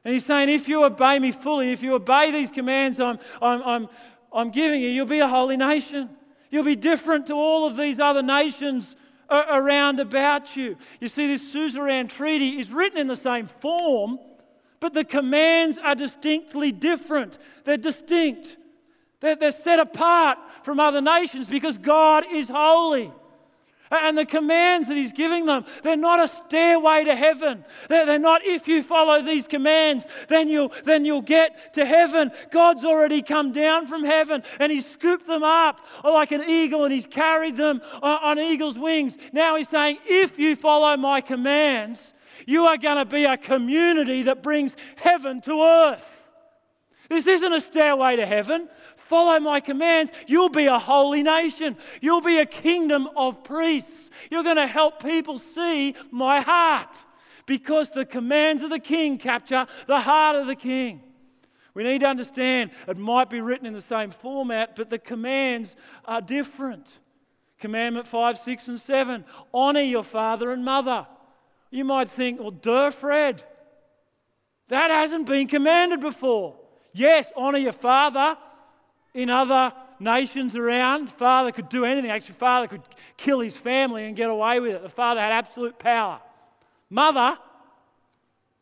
And 0.04 0.13
he's 0.13 0.26
saying, 0.26 0.50
If 0.50 0.67
you 0.67 0.84
obey 0.84 1.19
me 1.19 1.32
fully, 1.32 1.72
if 1.72 1.82
you 1.82 1.95
obey 1.95 2.32
these 2.32 2.52
commands 2.52 3.00
I'm, 3.00 3.19
I'm, 3.41 3.62
I'm 3.63 3.89
I'm 4.32 4.52
giving 4.52 4.82
you, 4.82 4.89
you'll 4.89 5.06
be 5.06 5.19
a 5.19 5.28
holy 5.28 5.58
nation. 5.58 6.10
You'll 6.50 6.63
be 6.63 6.76
different 6.76 7.28
to 7.28 7.34
all 7.34 7.67
of 7.67 7.78
these 7.78 8.00
other 8.00 8.22
nations 8.22 8.95
around 9.30 10.00
about 10.00 10.56
you. 10.56 10.78
You 11.00 11.08
see, 11.08 11.28
this 11.28 11.54
Suzerain 11.54 12.10
Treaty 12.10 12.60
is 12.60 12.72
written 12.72 12.98
in 12.98 13.08
the 13.08 13.15
same 13.15 13.45
form, 13.45 14.19
but 14.80 14.93
the 14.93 15.04
commands 15.04 15.78
are 15.78 15.95
distinctly 15.95 16.72
different. 16.72 17.38
They're 17.63 17.78
distinct, 17.78 18.58
they're, 19.20 19.36
they're 19.36 19.52
set 19.52 19.80
apart 19.80 20.38
from 20.64 20.80
other 20.80 21.02
nations 21.02 21.48
because 21.48 21.78
God 21.78 22.26
is 22.32 22.50
holy. 22.50 23.12
And 23.92 24.16
the 24.16 24.26
commands 24.26 24.88
that 24.88 24.98
he's 24.98 25.12
giving 25.12 25.48
them, 25.48 25.66
they're 25.82 25.98
not 25.98 26.24
a 26.24 26.28
stairway 26.28 27.06
to 27.06 27.16
heaven. 27.16 27.66
They're, 27.88 28.06
they're, 28.06 28.20
not, 28.20 28.44
if 28.46 28.68
you 28.68 28.84
follow 28.84 29.22
these 29.22 29.48
commands, 29.48 30.06
then 30.28 30.48
you'll, 30.48 30.72
then 30.84 31.06
you'll 31.06 31.24
get 31.24 31.74
to 31.74 31.86
heaven. 31.86 32.32
God's 32.52 32.84
already 32.86 33.24
come 33.24 33.52
down 33.52 33.88
from 33.88 34.04
heaven 34.04 34.44
and 34.60 34.72
he's 34.72 34.88
scooped 34.88 35.26
them 35.26 35.42
up 35.44 35.82
like 36.04 36.32
an 36.32 36.44
eagle 36.48 36.84
and 36.84 36.94
he's 36.94 37.08
carried 37.08 37.58
them 37.58 37.82
on, 38.04 38.38
on 38.38 38.40
eagle's 38.40 38.78
wings. 38.78 39.18
Now 39.34 39.56
he's 39.56 39.70
saying, 39.70 39.98
if 40.06 40.38
you 40.38 40.56
follow 40.56 40.96
my 40.96 41.20
commands, 41.20 42.14
you 42.46 42.66
are 42.66 42.78
going 42.78 42.98
to 42.98 43.06
be 43.06 43.26
a 43.26 43.38
community 43.38 44.24
that 44.24 44.44
brings 44.44 44.76
heaven 44.98 45.42
to 45.42 45.64
earth. 45.64 46.30
This 47.10 47.26
isn't 47.26 47.54
a 47.54 47.60
stairway 47.60 48.18
to 48.18 48.26
heaven 48.26 48.70
follow 49.10 49.39
my 49.39 49.60
commands, 49.60 50.13
you'll 50.28 50.50
be 50.50 50.67
a 50.67 50.78
holy 50.78 51.24
nation. 51.24 51.76
You'll 52.00 52.22
be 52.22 52.38
a 52.38 52.45
kingdom 52.45 53.10
of 53.17 53.43
priests. 53.43 54.12
You're 54.30 54.43
going 54.43 54.58
to 54.58 54.67
help 54.67 55.04
people 55.04 55.39
see 55.39 55.95
my 56.12 56.41
heart 56.41 56.98
because 57.48 57.89
the 57.89 58.06
commands 58.06 58.62
of 58.62 58.69
the 58.69 58.80
king 58.80 59.17
capture 59.17 59.65
the 59.88 60.00
heart 60.00 60.36
of 60.36 60.45
the 60.45 60.56
king. 60.56 61.02
We 61.74 61.84
need 61.84 62.02
to 62.02 62.08
understand 62.08 62.72
it 62.88 62.98
might 62.98 63.30
be 63.30 63.41
written 63.41 63.65
in 63.65 63.74
the 63.74 63.82
same 63.82 64.12
format, 64.12 64.76
but 64.76 64.89
the 64.89 65.00
commands 65.00 65.76
are 66.06 66.22
different. 66.22 67.00
Commandment 67.60 68.08
5, 68.08 68.38
6, 68.38 68.67
and 68.67 68.80
7 68.80 69.26
honor 69.54 69.82
your 69.82 70.04
father 70.04 70.52
and 70.52 70.63
mother. 70.63 71.08
You 71.72 71.84
might 71.84 72.10
think, 72.10 72.39
well, 72.39 72.52
duh, 72.52 72.91
Fred. 72.91 73.43
That 74.67 74.91
hasn't 74.91 75.26
been 75.26 75.48
commanded 75.48 76.00
before. 76.00 76.56
Yes, 76.93 77.32
honor 77.36 77.58
your 77.58 77.72
father, 77.72 78.38
in 79.13 79.30
other 79.30 79.74
nations 80.00 80.56
around. 80.56 81.10
Father 81.10 81.52
could 81.52 81.69
do 81.69 81.86
anything. 81.86 82.12
Actually, 82.12 82.36
father 82.36 82.67
could 82.67 82.82
kill 83.17 83.39
his 83.39 83.56
family 83.56 84.06
and 84.06 84.15
get 84.15 84.30
away 84.30 84.60
with 84.60 84.76
it. 84.76 84.82
The 84.82 84.89
father 84.89 85.19
had 85.22 85.32
absolute 85.32 85.78
power. 85.80 86.19
Mother, 86.89 87.38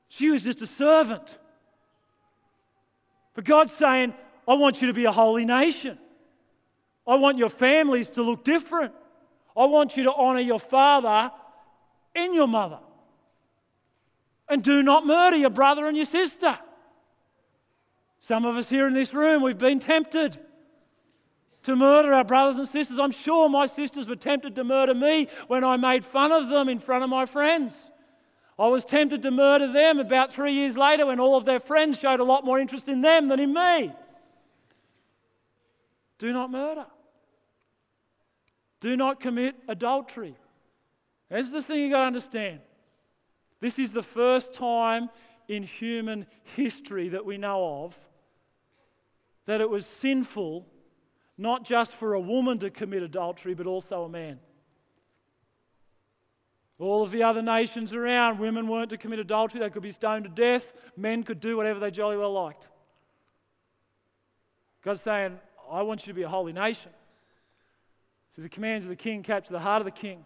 she 0.10 0.30
was 0.30 0.44
just 0.44 0.62
a 0.62 0.68
servant. 0.68 1.38
But 3.34 3.46
God's 3.46 3.74
saying, 3.74 4.14
I 4.48 4.56
want 4.56 4.82
you 4.82 4.88
to 4.88 4.94
be 4.94 5.06
a 5.06 5.12
holy 5.12 5.46
nation. 5.46 5.98
I 7.06 7.16
want 7.16 7.38
your 7.38 7.50
families 7.50 8.10
to 8.12 8.24
look 8.24 8.44
different. 8.44 8.94
I 9.56 9.66
want 9.66 9.96
you 9.96 10.04
to 10.04 10.14
honor 10.14 10.40
your 10.40 10.60
father 10.60 11.32
and 12.16 12.34
your 12.34 12.48
mother. 12.48 12.80
And 14.50 14.64
do 14.64 14.82
not 14.82 15.06
murder 15.06 15.38
your 15.38 15.50
brother 15.50 15.88
and 15.88 15.96
your 15.96 16.06
sister. 16.06 16.58
Some 18.20 18.46
of 18.46 18.56
us 18.58 18.70
here 18.70 18.88
in 18.88 18.94
this 18.94 19.14
room, 19.14 19.42
we've 19.42 19.58
been 19.58 19.80
tempted 19.80 20.40
to 21.64 21.76
murder 21.76 22.14
our 22.14 22.24
brothers 22.24 22.58
and 22.58 22.68
sisters. 22.68 22.98
I'm 22.98 23.12
sure 23.12 23.50
my 23.50 23.66
sisters 23.66 24.08
were 24.08 24.16
tempted 24.16 24.56
to 24.56 24.64
murder 24.64 24.94
me 24.94 25.28
when 25.48 25.64
I 25.64 25.78
made 25.78 26.06
fun 26.06 26.32
of 26.32 26.48
them 26.50 26.70
in 26.70 26.80
front 26.80 27.04
of 27.04 27.10
my 27.10 27.26
friends. 27.26 27.92
I 28.60 28.68
was 28.68 28.84
tempted 28.84 29.22
to 29.22 29.32
murder 29.32 29.72
them 29.72 30.00
about 30.00 30.32
three 30.32 30.54
years 30.54 30.78
later 30.78 31.06
when 31.06 31.20
all 31.20 31.36
of 31.36 31.46
their 31.46 31.60
friends 31.60 32.00
showed 32.00 32.20
a 32.20 32.24
lot 32.24 32.44
more 32.44 32.58
interest 32.58 32.88
in 32.88 33.02
them 33.02 33.28
than 33.28 33.40
in 33.40 33.54
me. 33.54 33.94
Do 36.18 36.34
not 36.34 36.50
murder. 36.50 36.86
Do 38.80 38.96
not 38.98 39.20
commit 39.20 39.56
adultery. 39.68 40.36
Here's 41.30 41.52
the 41.52 41.62
thing 41.62 41.80
you've 41.80 41.92
got 41.92 42.02
to 42.02 42.08
understand 42.08 42.62
this 43.60 43.80
is 43.80 43.92
the 43.92 44.04
first 44.04 44.54
time 44.54 45.10
in 45.48 45.64
human 45.64 46.28
history 46.56 47.10
that 47.10 47.26
we 47.26 47.38
know 47.38 47.84
of 47.84 48.07
that 49.48 49.62
it 49.62 49.70
was 49.70 49.86
sinful 49.86 50.68
not 51.38 51.64
just 51.64 51.94
for 51.94 52.14
a 52.14 52.20
woman 52.20 52.60
to 52.60 52.70
commit 52.70 53.02
adultery, 53.02 53.54
but 53.54 53.66
also 53.66 54.04
a 54.04 54.10
man. 54.10 54.40
All 56.80 57.02
of 57.02 57.12
the 57.12 57.24
other 57.24 57.42
nations 57.42 57.94
around, 57.94 58.40
women 58.40 58.68
weren't 58.68 58.90
to 58.92 58.98
commit 58.98 59.20
adultery, 59.20 59.60
they 59.60 59.70
could 59.70 59.82
be 59.82 59.90
stoned 59.90 60.26
to 60.26 60.30
death, 60.30 60.74
men 60.96 61.24
could 61.24 61.40
do 61.40 61.58
whatever 61.58 61.80
they 61.80 61.90
jolly 61.90 62.18
well 62.18 62.34
liked. 62.34 62.68
God's 64.84 65.02
saying, 65.02 65.40
I 65.72 65.82
want 65.82 66.06
you 66.06 66.14
to 66.14 66.16
be 66.16 66.24
a 66.24 66.30
holy 66.30 66.54
nation. 66.54 66.92
So 68.36 68.42
the 68.42 68.50
commands 68.50 68.86
of 68.86 68.90
the 68.90 68.96
king 68.96 69.24
capture 69.24 69.54
the 69.54 69.60
heart 69.60 69.82
of 69.82 69.86
the 69.86 69.92
king. 69.92 70.20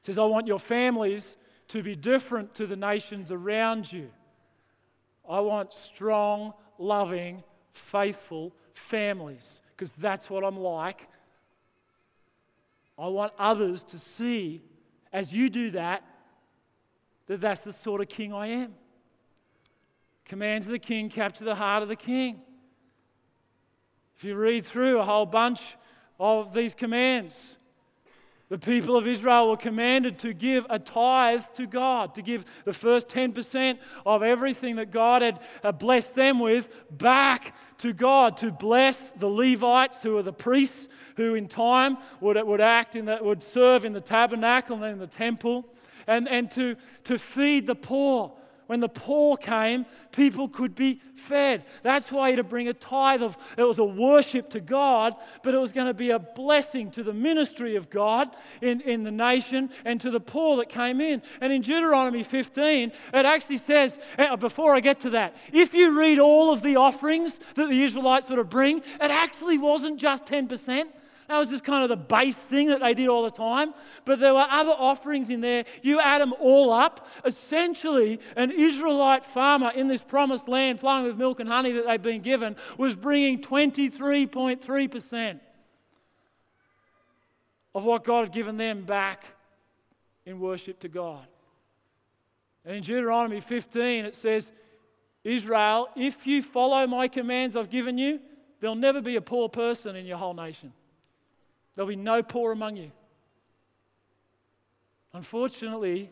He 0.00 0.06
says, 0.06 0.18
I 0.18 0.24
want 0.24 0.46
your 0.46 0.60
families 0.60 1.36
to 1.68 1.82
be 1.82 1.96
different 1.96 2.54
to 2.56 2.66
the 2.66 2.76
nations 2.76 3.32
around 3.32 3.92
you. 3.92 4.10
I 5.28 5.40
want 5.40 5.72
strong, 5.72 6.54
loving, 6.78 7.42
faithful 7.72 8.52
families 8.72 9.60
because 9.76 9.92
that's 9.92 10.30
what 10.30 10.44
I'm 10.44 10.58
like. 10.58 11.08
I 12.98 13.08
want 13.08 13.32
others 13.38 13.82
to 13.84 13.98
see, 13.98 14.62
as 15.12 15.32
you 15.32 15.50
do 15.50 15.70
that, 15.72 16.04
that 17.26 17.40
that's 17.40 17.64
the 17.64 17.72
sort 17.72 18.00
of 18.00 18.08
king 18.08 18.32
I 18.32 18.48
am. 18.48 18.74
Commands 20.24 20.66
of 20.66 20.72
the 20.72 20.78
king 20.78 21.08
capture 21.08 21.44
the 21.44 21.54
heart 21.54 21.82
of 21.82 21.88
the 21.88 21.96
king. 21.96 22.40
If 24.16 24.24
you 24.24 24.36
read 24.36 24.64
through 24.64 25.00
a 25.00 25.04
whole 25.04 25.26
bunch 25.26 25.76
of 26.20 26.54
these 26.54 26.74
commands, 26.74 27.56
the 28.52 28.58
people 28.58 28.98
of 28.98 29.06
Israel 29.06 29.48
were 29.48 29.56
commanded 29.56 30.18
to 30.18 30.34
give 30.34 30.66
a 30.68 30.78
tithe 30.78 31.42
to 31.54 31.66
God, 31.66 32.14
to 32.16 32.20
give 32.20 32.44
the 32.66 32.72
first 32.74 33.08
10% 33.08 33.78
of 34.04 34.22
everything 34.22 34.76
that 34.76 34.90
God 34.90 35.22
had 35.22 35.40
blessed 35.78 36.14
them 36.14 36.38
with 36.38 36.84
back 36.90 37.56
to 37.78 37.94
God, 37.94 38.36
to 38.36 38.52
bless 38.52 39.10
the 39.12 39.26
Levites, 39.26 40.02
who 40.02 40.18
are 40.18 40.22
the 40.22 40.34
priests, 40.34 40.90
who 41.16 41.34
in 41.34 41.48
time 41.48 41.96
would, 42.20 42.36
would 42.46 42.60
act 42.60 42.94
in 42.94 43.06
the, 43.06 43.20
would 43.22 43.42
serve 43.42 43.86
in 43.86 43.94
the 43.94 44.02
tabernacle 44.02 44.82
and 44.82 44.92
in 44.92 44.98
the 44.98 45.06
temple, 45.06 45.64
and, 46.06 46.28
and 46.28 46.50
to, 46.50 46.76
to 47.04 47.18
feed 47.18 47.66
the 47.66 47.74
poor 47.74 48.34
when 48.72 48.80
the 48.80 48.88
poor 48.88 49.36
came, 49.36 49.84
people 50.12 50.48
could 50.48 50.74
be 50.74 50.98
fed. 51.14 51.62
That's 51.82 52.10
why 52.10 52.30
you 52.30 52.36
to 52.36 52.42
bring 52.42 52.68
a 52.68 52.72
tithe 52.72 53.22
of 53.22 53.36
it 53.58 53.64
was 53.64 53.78
a 53.78 53.84
worship 53.84 54.48
to 54.48 54.60
God, 54.60 55.14
but 55.42 55.52
it 55.52 55.58
was 55.58 55.72
going 55.72 55.88
to 55.88 55.92
be 55.94 56.08
a 56.08 56.18
blessing 56.18 56.90
to 56.92 57.02
the 57.02 57.12
ministry 57.12 57.76
of 57.76 57.90
God 57.90 58.34
in, 58.62 58.80
in 58.80 59.02
the 59.02 59.10
nation 59.10 59.68
and 59.84 60.00
to 60.00 60.10
the 60.10 60.20
poor 60.20 60.56
that 60.56 60.70
came 60.70 61.02
in. 61.02 61.20
And 61.42 61.52
in 61.52 61.60
Deuteronomy 61.60 62.22
15, 62.22 62.92
it 63.12 63.26
actually 63.26 63.58
says, 63.58 64.00
eh, 64.16 64.34
before 64.36 64.74
I 64.74 64.80
get 64.80 65.00
to 65.00 65.10
that, 65.10 65.36
if 65.52 65.74
you 65.74 65.98
read 65.98 66.18
all 66.18 66.50
of 66.50 66.62
the 66.62 66.76
offerings 66.76 67.40
that 67.56 67.68
the 67.68 67.82
Israelites 67.82 68.30
would 68.30 68.38
have 68.38 68.48
bring, 68.48 68.78
it 68.78 69.10
actually 69.10 69.58
wasn't 69.58 70.00
just 70.00 70.24
10%. 70.24 70.86
That 71.28 71.38
was 71.38 71.48
just 71.48 71.64
kind 71.64 71.82
of 71.82 71.88
the 71.88 71.96
base 71.96 72.36
thing 72.36 72.68
that 72.68 72.80
they 72.80 72.94
did 72.94 73.08
all 73.08 73.22
the 73.22 73.30
time. 73.30 73.72
But 74.04 74.18
there 74.18 74.34
were 74.34 74.46
other 74.48 74.72
offerings 74.72 75.30
in 75.30 75.40
there. 75.40 75.64
You 75.82 76.00
add 76.00 76.20
them 76.20 76.34
all 76.40 76.72
up. 76.72 77.08
Essentially, 77.24 78.20
an 78.36 78.50
Israelite 78.50 79.24
farmer 79.24 79.70
in 79.74 79.88
this 79.88 80.02
promised 80.02 80.48
land 80.48 80.80
flowing 80.80 81.04
with 81.04 81.16
milk 81.16 81.40
and 81.40 81.48
honey 81.48 81.72
that 81.72 81.86
they've 81.86 82.02
been 82.02 82.22
given 82.22 82.56
was 82.76 82.96
bringing 82.96 83.40
23.3% 83.40 85.40
of 87.74 87.84
what 87.84 88.04
God 88.04 88.24
had 88.24 88.32
given 88.32 88.56
them 88.56 88.82
back 88.82 89.24
in 90.26 90.40
worship 90.40 90.80
to 90.80 90.88
God. 90.88 91.26
And 92.64 92.76
in 92.76 92.82
Deuteronomy 92.82 93.40
15, 93.40 94.04
it 94.04 94.14
says, 94.14 94.52
Israel, 95.24 95.88
if 95.96 96.26
you 96.26 96.42
follow 96.42 96.86
my 96.86 97.08
commands 97.08 97.56
I've 97.56 97.70
given 97.70 97.96
you, 97.96 98.20
there'll 98.60 98.76
never 98.76 99.00
be 99.00 99.16
a 99.16 99.20
poor 99.20 99.48
person 99.48 99.96
in 99.96 100.06
your 100.06 100.18
whole 100.18 100.34
nation. 100.34 100.72
There'll 101.74 101.88
be 101.88 101.96
no 101.96 102.22
poor 102.22 102.52
among 102.52 102.76
you. 102.76 102.92
Unfortunately, 105.12 106.10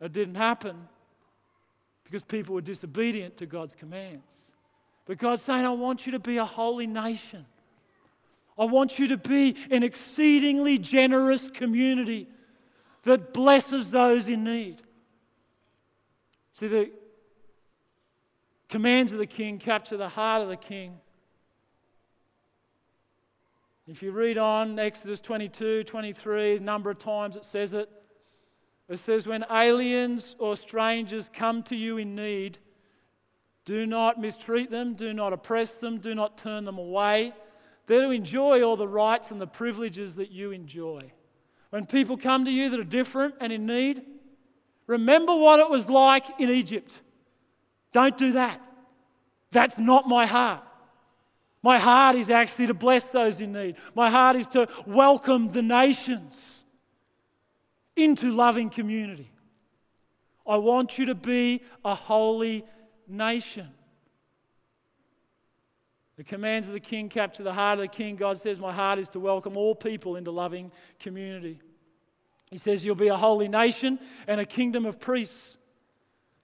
it 0.00 0.12
didn't 0.12 0.34
happen 0.34 0.88
because 2.04 2.22
people 2.22 2.54
were 2.54 2.60
disobedient 2.60 3.36
to 3.38 3.46
God's 3.46 3.74
commands. 3.74 4.50
But 5.06 5.18
God's 5.18 5.42
saying, 5.42 5.64
I 5.64 5.70
want 5.70 6.06
you 6.06 6.12
to 6.12 6.18
be 6.18 6.36
a 6.36 6.44
holy 6.44 6.86
nation. 6.86 7.46
I 8.58 8.64
want 8.64 8.98
you 8.98 9.08
to 9.08 9.16
be 9.16 9.56
an 9.70 9.82
exceedingly 9.82 10.78
generous 10.78 11.48
community 11.48 12.28
that 13.02 13.32
blesses 13.32 13.90
those 13.90 14.28
in 14.28 14.44
need. 14.44 14.82
See, 16.52 16.68
the 16.68 16.90
commands 18.68 19.12
of 19.12 19.18
the 19.18 19.26
king 19.26 19.58
capture 19.58 19.96
the 19.96 20.08
heart 20.08 20.42
of 20.42 20.48
the 20.48 20.56
king. 20.56 20.98
If 23.88 24.02
you 24.02 24.10
read 24.10 24.36
on 24.36 24.80
Exodus 24.80 25.20
22, 25.20 25.84
23, 25.84 26.56
a 26.56 26.60
number 26.60 26.90
of 26.90 26.98
times 26.98 27.36
it 27.36 27.44
says 27.44 27.72
it. 27.72 27.88
It 28.88 28.98
says, 28.98 29.28
When 29.28 29.44
aliens 29.48 30.34
or 30.40 30.56
strangers 30.56 31.30
come 31.32 31.62
to 31.64 31.76
you 31.76 31.96
in 31.96 32.16
need, 32.16 32.58
do 33.64 33.86
not 33.86 34.20
mistreat 34.20 34.72
them, 34.72 34.94
do 34.94 35.14
not 35.14 35.32
oppress 35.32 35.78
them, 35.78 35.98
do 35.98 36.16
not 36.16 36.36
turn 36.36 36.64
them 36.64 36.78
away. 36.78 37.32
They're 37.86 38.02
to 38.02 38.10
enjoy 38.10 38.62
all 38.62 38.76
the 38.76 38.88
rights 38.88 39.30
and 39.30 39.40
the 39.40 39.46
privileges 39.46 40.16
that 40.16 40.32
you 40.32 40.50
enjoy. 40.50 41.12
When 41.70 41.86
people 41.86 42.16
come 42.16 42.44
to 42.44 42.50
you 42.50 42.70
that 42.70 42.80
are 42.80 42.84
different 42.84 43.36
and 43.40 43.52
in 43.52 43.66
need, 43.66 44.02
remember 44.88 45.36
what 45.36 45.60
it 45.60 45.70
was 45.70 45.88
like 45.88 46.24
in 46.40 46.50
Egypt. 46.50 47.00
Don't 47.92 48.18
do 48.18 48.32
that. 48.32 48.60
That's 49.52 49.78
not 49.78 50.08
my 50.08 50.26
heart. 50.26 50.64
My 51.62 51.78
heart 51.78 52.14
is 52.14 52.30
actually 52.30 52.68
to 52.68 52.74
bless 52.74 53.10
those 53.10 53.40
in 53.40 53.52
need. 53.52 53.76
My 53.94 54.10
heart 54.10 54.36
is 54.36 54.46
to 54.48 54.68
welcome 54.86 55.50
the 55.52 55.62
nations 55.62 56.64
into 57.96 58.30
loving 58.30 58.70
community. 58.70 59.30
I 60.46 60.58
want 60.58 60.98
you 60.98 61.06
to 61.06 61.14
be 61.14 61.62
a 61.84 61.94
holy 61.94 62.64
nation. 63.08 63.68
The 66.16 66.24
commands 66.24 66.68
of 66.68 66.74
the 66.74 66.80
king 66.80 67.08
capture 67.08 67.42
the 67.42 67.52
heart 67.52 67.78
of 67.78 67.82
the 67.82 67.88
king. 67.88 68.16
God 68.16 68.38
says, 68.38 68.58
My 68.58 68.72
heart 68.72 68.98
is 68.98 69.08
to 69.08 69.20
welcome 69.20 69.56
all 69.56 69.74
people 69.74 70.16
into 70.16 70.30
loving 70.30 70.72
community. 70.98 71.58
He 72.50 72.58
says, 72.58 72.84
You'll 72.84 72.94
be 72.94 73.08
a 73.08 73.16
holy 73.16 73.48
nation 73.48 73.98
and 74.26 74.40
a 74.40 74.46
kingdom 74.46 74.86
of 74.86 74.98
priests. 74.98 75.56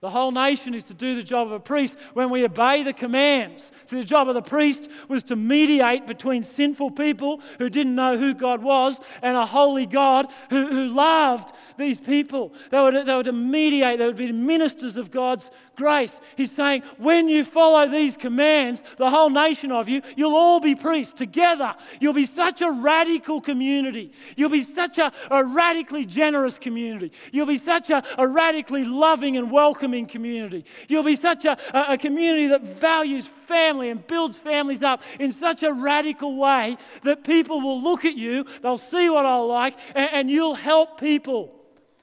The 0.03 0.11
whole 0.11 0.33
nation 0.33 0.75
is 0.75 0.83
to 0.85 0.95
do 0.95 1.15
the 1.15 1.23
job 1.23 1.47
of 1.47 1.53
a 1.53 1.61
priest 1.61 1.97
when 2.13 2.29
we 2.29 2.45
obey 2.45 2.83
the 2.83 2.93
commands. 2.93 3.71
So, 3.87 3.95
the 3.95 4.03
job 4.03 4.29
of 4.29 4.35
the 4.35 4.43
priest 4.43 4.91
was 5.07 5.23
to 5.25 5.37
mediate 5.37 6.09
between 6.09 6.43
sinful 6.43 6.91
people 6.91 7.41
who 7.59 7.69
didn't 7.69 7.95
know 7.95 8.19
who 8.19 8.35
God 8.35 8.65
was 8.65 9.01
and 9.23 9.37
a 9.37 9.47
holy 9.47 9.87
God 9.87 10.27
who, 10.51 10.67
who 10.67 10.89
loved 10.89 11.55
these 11.79 12.01
people. 12.01 12.53
They 12.71 12.81
were, 12.81 13.05
they 13.05 13.15
were 13.15 13.23
to 13.23 13.33
mediate, 13.33 14.01
they 14.01 14.07
would 14.07 14.17
be 14.17 14.33
ministers 14.33 14.97
of 14.97 15.13
God's 15.13 15.53
grace. 15.77 16.21
He's 16.37 16.51
saying, 16.51 16.83
when 16.99 17.29
you 17.29 17.45
follow 17.45 17.87
these 17.87 18.17
commands, 18.17 18.83
the 18.99 19.09
whole 19.09 19.31
nation 19.31 19.71
of 19.71 19.89
you, 19.89 20.03
you'll 20.17 20.35
all 20.35 20.59
be 20.59 20.75
priests 20.75 21.15
together. 21.15 21.77
You'll 22.01 22.13
be 22.13 22.27
such 22.27 22.61
a 22.61 22.71
radical 22.73 23.41
community. 23.41 24.11
You'll 24.35 24.51
be 24.51 24.65
such 24.65 24.99
a, 24.99 25.13
a 25.31 25.45
radically 25.45 26.07
generous 26.07 26.59
community. 26.59 27.13
You'll 27.31 27.47
be 27.47 27.57
such 27.57 27.89
a, 27.91 28.03
a 28.19 28.27
radically 28.27 28.85
loving 28.85 29.37
and 29.37 29.51
welcoming 29.51 29.92
community. 30.07 30.65
You'll 30.89 31.03
be 31.03 31.17
such 31.17 31.45
a, 31.45 31.57
a, 31.75 31.99
community 31.99 32.49
that 32.49 32.63
values 32.63 33.27
family 33.27 33.91
and 33.91 34.05
builds 34.07 34.37
families 34.37 34.83
up 34.83 35.03
in 35.21 35.33
such 35.33 35.63
a 35.63 35.73
radical 35.73 36.37
way 36.37 36.77
that 37.03 37.25
people 37.25 37.61
will 37.61 37.81
look 37.83 38.05
at 38.05 38.15
you, 38.15 38.45
they'll 38.63 38.79
see 38.79 39.09
what 39.09 39.27
I 39.27 39.37
like, 39.37 39.79
and, 39.95 40.09
and 40.13 40.31
you'll 40.31 40.55
help 40.55 40.99
people 40.99 41.55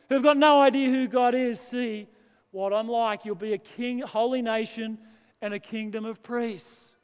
who've 0.08 0.24
got 0.24 0.38
no 0.38 0.62
idea 0.62 0.90
who 0.90 1.08
God 1.08 1.34
is 1.34 1.60
see 1.60 2.08
what 2.52 2.74
I'm 2.74 2.88
like. 2.88 3.26
You'll 3.26 3.36
be 3.36 3.54
a 3.54 3.58
king, 3.58 4.00
holy 4.00 4.42
nation, 4.42 4.98
and 5.42 5.54
a 5.54 5.60
kingdom 5.60 6.06
of 6.06 6.22
priests. 6.22 6.96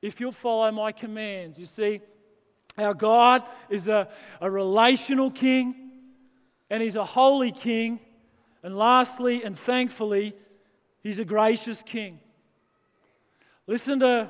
If 0.00 0.20
you'll 0.20 0.32
follow 0.32 0.70
my 0.70 0.92
commands, 0.92 1.58
you 1.58 1.66
see, 1.66 2.00
our 2.76 2.94
God 2.94 3.42
is 3.68 3.88
a, 3.88 4.08
a 4.40 4.50
relational 4.50 5.30
king, 5.30 5.90
and 6.70 6.82
he's 6.82 6.96
a 6.96 7.04
holy 7.04 7.50
king. 7.50 7.98
And 8.68 8.76
lastly, 8.76 9.42
and 9.42 9.58
thankfully, 9.58 10.34
he's 11.02 11.18
a 11.18 11.24
gracious 11.24 11.80
king. 11.80 12.20
Listen 13.66 13.98
to, 14.00 14.28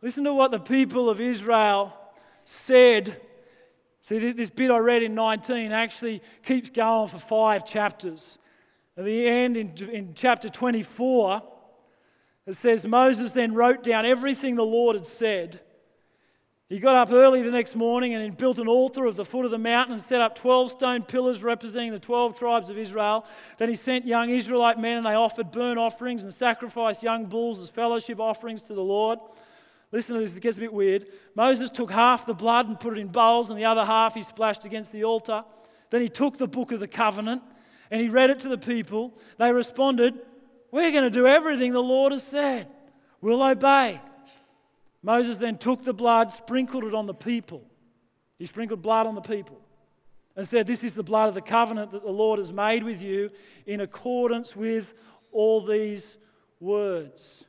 listen 0.00 0.24
to 0.24 0.32
what 0.32 0.52
the 0.52 0.58
people 0.58 1.10
of 1.10 1.20
Israel 1.20 1.92
said. 2.46 3.20
See, 4.00 4.32
this 4.32 4.48
bit 4.48 4.70
I 4.70 4.78
read 4.78 5.02
in 5.02 5.14
19 5.14 5.70
actually 5.70 6.22
keeps 6.46 6.70
going 6.70 7.08
for 7.08 7.18
five 7.18 7.66
chapters. 7.66 8.38
At 8.96 9.04
the 9.04 9.28
end, 9.28 9.58
in, 9.58 9.74
in 9.90 10.14
chapter 10.14 10.48
24, 10.48 11.42
it 12.46 12.54
says 12.54 12.86
Moses 12.86 13.32
then 13.32 13.52
wrote 13.52 13.84
down 13.84 14.06
everything 14.06 14.54
the 14.54 14.64
Lord 14.64 14.96
had 14.96 15.04
said. 15.04 15.60
He 16.68 16.80
got 16.80 16.96
up 16.96 17.12
early 17.12 17.42
the 17.42 17.52
next 17.52 17.76
morning 17.76 18.14
and 18.14 18.36
built 18.36 18.58
an 18.58 18.66
altar 18.66 19.06
at 19.06 19.14
the 19.14 19.24
foot 19.24 19.44
of 19.44 19.52
the 19.52 19.58
mountain 19.58 19.92
and 19.92 20.02
set 20.02 20.20
up 20.20 20.34
12 20.34 20.72
stone 20.72 21.02
pillars 21.02 21.40
representing 21.40 21.92
the 21.92 22.00
12 22.00 22.36
tribes 22.36 22.70
of 22.70 22.76
Israel. 22.76 23.24
Then 23.58 23.68
he 23.68 23.76
sent 23.76 24.04
young 24.04 24.30
Israelite 24.30 24.76
men 24.76 24.98
and 24.98 25.06
they 25.06 25.14
offered 25.14 25.52
burnt 25.52 25.78
offerings 25.78 26.24
and 26.24 26.32
sacrificed 26.32 27.04
young 27.04 27.26
bulls 27.26 27.60
as 27.60 27.70
fellowship 27.70 28.18
offerings 28.18 28.62
to 28.62 28.74
the 28.74 28.82
Lord. 28.82 29.20
Listen 29.92 30.16
to 30.16 30.20
this, 30.20 30.36
it 30.36 30.42
gets 30.42 30.56
a 30.56 30.60
bit 30.60 30.72
weird. 30.72 31.06
Moses 31.36 31.70
took 31.70 31.92
half 31.92 32.26
the 32.26 32.34
blood 32.34 32.66
and 32.66 32.80
put 32.80 32.98
it 32.98 33.00
in 33.00 33.06
bowls, 33.06 33.50
and 33.50 33.58
the 33.58 33.64
other 33.64 33.84
half 33.84 34.14
he 34.14 34.22
splashed 34.22 34.64
against 34.64 34.90
the 34.90 35.04
altar. 35.04 35.44
Then 35.90 36.00
he 36.00 36.08
took 36.08 36.36
the 36.36 36.48
book 36.48 36.72
of 36.72 36.80
the 36.80 36.88
covenant 36.88 37.42
and 37.92 38.00
he 38.00 38.08
read 38.08 38.30
it 38.30 38.40
to 38.40 38.48
the 38.48 38.58
people. 38.58 39.16
They 39.38 39.52
responded, 39.52 40.18
We're 40.72 40.90
going 40.90 41.04
to 41.04 41.10
do 41.10 41.28
everything 41.28 41.72
the 41.72 41.80
Lord 41.80 42.10
has 42.10 42.24
said. 42.24 42.66
We'll 43.20 43.42
obey. 43.42 44.00
Moses 45.06 45.36
then 45.36 45.56
took 45.56 45.84
the 45.84 45.94
blood, 45.94 46.32
sprinkled 46.32 46.82
it 46.82 46.92
on 46.92 47.06
the 47.06 47.14
people. 47.14 47.62
He 48.40 48.46
sprinkled 48.46 48.82
blood 48.82 49.06
on 49.06 49.14
the 49.14 49.20
people 49.20 49.60
and 50.34 50.44
said, 50.44 50.66
This 50.66 50.82
is 50.82 50.94
the 50.94 51.04
blood 51.04 51.28
of 51.28 51.36
the 51.36 51.40
covenant 51.40 51.92
that 51.92 52.02
the 52.02 52.10
Lord 52.10 52.40
has 52.40 52.50
made 52.50 52.82
with 52.82 53.00
you 53.00 53.30
in 53.66 53.80
accordance 53.80 54.56
with 54.56 54.94
all 55.30 55.60
these 55.60 56.18
words. 56.58 57.44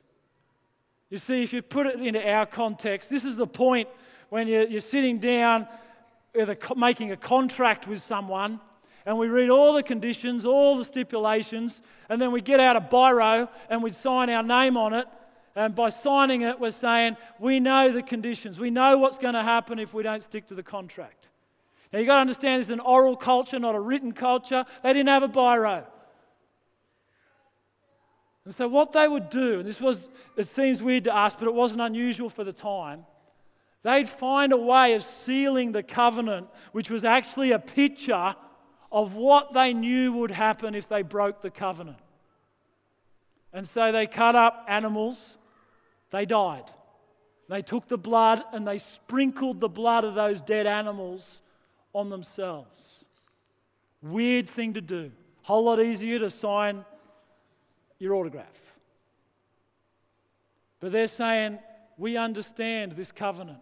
You 1.10 1.16
see, 1.16 1.42
if 1.42 1.52
you 1.52 1.60
put 1.60 1.88
it 1.88 1.98
into 1.98 2.24
our 2.30 2.46
context, 2.46 3.10
this 3.10 3.24
is 3.24 3.34
the 3.34 3.46
point 3.48 3.88
when 4.28 4.46
you're, 4.46 4.78
sitting 4.78 5.18
down 5.18 5.66
making 6.76 7.10
a 7.10 7.16
contract 7.16 7.88
with 7.88 8.00
someone 8.00 8.60
and 9.04 9.18
we 9.18 9.26
read 9.26 9.50
all 9.50 9.72
the 9.72 9.82
conditions, 9.82 10.44
all 10.44 10.76
the 10.76 10.84
stipulations, 10.84 11.82
and 12.08 12.22
then 12.22 12.30
we 12.30 12.40
get 12.40 12.60
out 12.60 12.76
a 12.76 12.80
biro 12.80 13.48
and 13.68 13.82
we 13.82 13.90
sign 13.90 14.30
our 14.30 14.44
name 14.44 14.76
on 14.76 14.94
it. 14.94 15.08
And 15.58 15.74
by 15.74 15.88
signing 15.88 16.42
it, 16.42 16.60
we're 16.60 16.70
saying 16.70 17.16
we 17.40 17.58
know 17.58 17.90
the 17.90 18.00
conditions. 18.00 18.60
We 18.60 18.70
know 18.70 18.96
what's 18.96 19.18
going 19.18 19.34
to 19.34 19.42
happen 19.42 19.80
if 19.80 19.92
we 19.92 20.04
don't 20.04 20.22
stick 20.22 20.46
to 20.46 20.54
the 20.54 20.62
contract. 20.62 21.26
Now, 21.92 21.98
you've 21.98 22.06
got 22.06 22.14
to 22.14 22.20
understand 22.20 22.60
this 22.60 22.68
is 22.68 22.70
an 22.70 22.78
oral 22.78 23.16
culture, 23.16 23.58
not 23.58 23.74
a 23.74 23.80
written 23.80 24.12
culture. 24.12 24.64
They 24.84 24.92
didn't 24.92 25.08
have 25.08 25.24
a 25.24 25.28
biro. 25.28 25.84
And 28.44 28.54
so, 28.54 28.68
what 28.68 28.92
they 28.92 29.08
would 29.08 29.30
do, 29.30 29.58
and 29.58 29.66
this 29.66 29.80
was, 29.80 30.08
it 30.36 30.46
seems 30.46 30.80
weird 30.80 31.04
to 31.04 31.16
us, 31.16 31.34
but 31.34 31.48
it 31.48 31.54
wasn't 31.54 31.80
unusual 31.80 32.30
for 32.30 32.44
the 32.44 32.52
time, 32.52 33.04
they'd 33.82 34.08
find 34.08 34.52
a 34.52 34.56
way 34.56 34.92
of 34.92 35.02
sealing 35.02 35.72
the 35.72 35.82
covenant, 35.82 36.46
which 36.70 36.88
was 36.88 37.02
actually 37.02 37.50
a 37.50 37.58
picture 37.58 38.36
of 38.92 39.16
what 39.16 39.52
they 39.54 39.74
knew 39.74 40.12
would 40.12 40.30
happen 40.30 40.76
if 40.76 40.88
they 40.88 41.02
broke 41.02 41.40
the 41.40 41.50
covenant. 41.50 41.98
And 43.52 43.66
so 43.66 43.90
they 43.90 44.06
cut 44.06 44.36
up 44.36 44.64
animals, 44.68 45.36
they 46.10 46.26
died. 46.26 46.70
They 47.48 47.62
took 47.62 47.88
the 47.88 47.98
blood 47.98 48.42
and 48.52 48.66
they 48.66 48.78
sprinkled 48.78 49.60
the 49.60 49.68
blood 49.68 50.04
of 50.04 50.14
those 50.14 50.40
dead 50.40 50.66
animals 50.66 51.40
on 51.94 52.10
themselves. 52.10 53.04
Weird 54.02 54.48
thing 54.48 54.74
to 54.74 54.80
do. 54.80 55.10
Whole 55.42 55.64
lot 55.64 55.80
easier 55.80 56.18
to 56.18 56.30
sign 56.30 56.84
your 57.98 58.14
autograph. 58.14 58.74
But 60.80 60.92
they're 60.92 61.06
saying, 61.06 61.58
we 61.96 62.16
understand 62.16 62.92
this 62.92 63.10
covenant. 63.10 63.58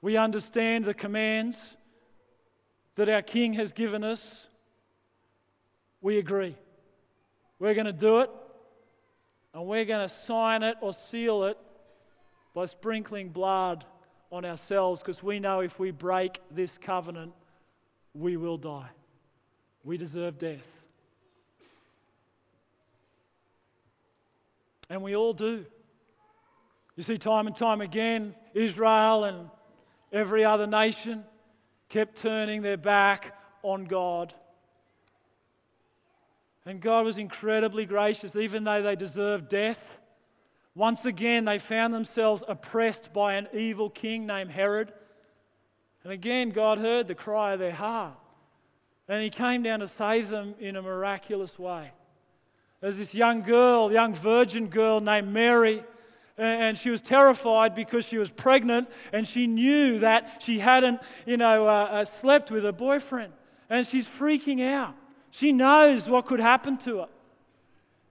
We 0.00 0.16
understand 0.16 0.84
the 0.84 0.94
commands 0.94 1.76
that 2.94 3.08
our 3.08 3.22
King 3.22 3.54
has 3.54 3.72
given 3.72 4.04
us. 4.04 4.48
We 6.00 6.18
agree. 6.18 6.56
We're 7.58 7.74
going 7.74 7.86
to 7.86 7.92
do 7.92 8.20
it, 8.20 8.30
and 9.56 9.66
we're 9.66 9.86
going 9.86 10.06
to 10.06 10.14
sign 10.14 10.62
it 10.62 10.76
or 10.82 10.92
seal 10.92 11.44
it 11.44 11.56
by 12.52 12.66
sprinkling 12.66 13.30
blood 13.30 13.86
on 14.30 14.44
ourselves 14.44 15.00
because 15.00 15.22
we 15.22 15.40
know 15.40 15.60
if 15.60 15.78
we 15.78 15.90
break 15.90 16.40
this 16.50 16.76
covenant, 16.76 17.32
we 18.12 18.36
will 18.36 18.58
die. 18.58 18.90
We 19.82 19.96
deserve 19.96 20.36
death. 20.36 20.84
And 24.90 25.00
we 25.00 25.16
all 25.16 25.32
do. 25.32 25.64
You 26.94 27.02
see, 27.02 27.16
time 27.16 27.46
and 27.46 27.56
time 27.56 27.80
again, 27.80 28.34
Israel 28.52 29.24
and 29.24 29.48
every 30.12 30.44
other 30.44 30.66
nation 30.66 31.24
kept 31.88 32.16
turning 32.18 32.60
their 32.60 32.76
back 32.76 33.34
on 33.62 33.86
God. 33.86 34.34
And 36.66 36.80
God 36.80 37.04
was 37.04 37.16
incredibly 37.16 37.86
gracious, 37.86 38.34
even 38.34 38.64
though 38.64 38.82
they 38.82 38.96
deserved 38.96 39.48
death. 39.48 40.00
Once 40.74 41.06
again, 41.06 41.44
they 41.44 41.58
found 41.58 41.94
themselves 41.94 42.42
oppressed 42.48 43.12
by 43.12 43.34
an 43.34 43.46
evil 43.54 43.88
king 43.88 44.26
named 44.26 44.50
Herod. 44.50 44.92
And 46.02 46.12
again, 46.12 46.50
God 46.50 46.78
heard 46.78 47.06
the 47.06 47.14
cry 47.14 47.52
of 47.52 47.60
their 47.60 47.72
heart. 47.72 48.18
And 49.08 49.22
He 49.22 49.30
came 49.30 49.62
down 49.62 49.78
to 49.80 49.88
save 49.88 50.28
them 50.28 50.56
in 50.58 50.74
a 50.74 50.82
miraculous 50.82 51.56
way. 51.56 51.92
There's 52.80 52.98
this 52.98 53.14
young 53.14 53.42
girl, 53.42 53.90
young 53.92 54.14
virgin 54.14 54.66
girl 54.66 55.00
named 55.00 55.32
Mary, 55.32 55.82
and 56.36 56.76
she 56.76 56.90
was 56.90 57.00
terrified 57.00 57.74
because 57.74 58.04
she 58.04 58.18
was 58.18 58.30
pregnant 58.30 58.90
and 59.12 59.26
she 59.26 59.46
knew 59.46 60.00
that 60.00 60.42
she 60.42 60.58
hadn't, 60.58 61.00
you 61.24 61.38
know, 61.38 61.66
uh, 61.66 61.84
uh, 61.84 62.04
slept 62.04 62.50
with 62.50 62.64
her 62.64 62.72
boyfriend. 62.72 63.32
And 63.70 63.86
she's 63.86 64.06
freaking 64.06 64.60
out. 64.60 64.94
She 65.36 65.52
knows 65.52 66.08
what 66.08 66.24
could 66.24 66.40
happen 66.40 66.78
to 66.78 67.00
her. 67.00 67.08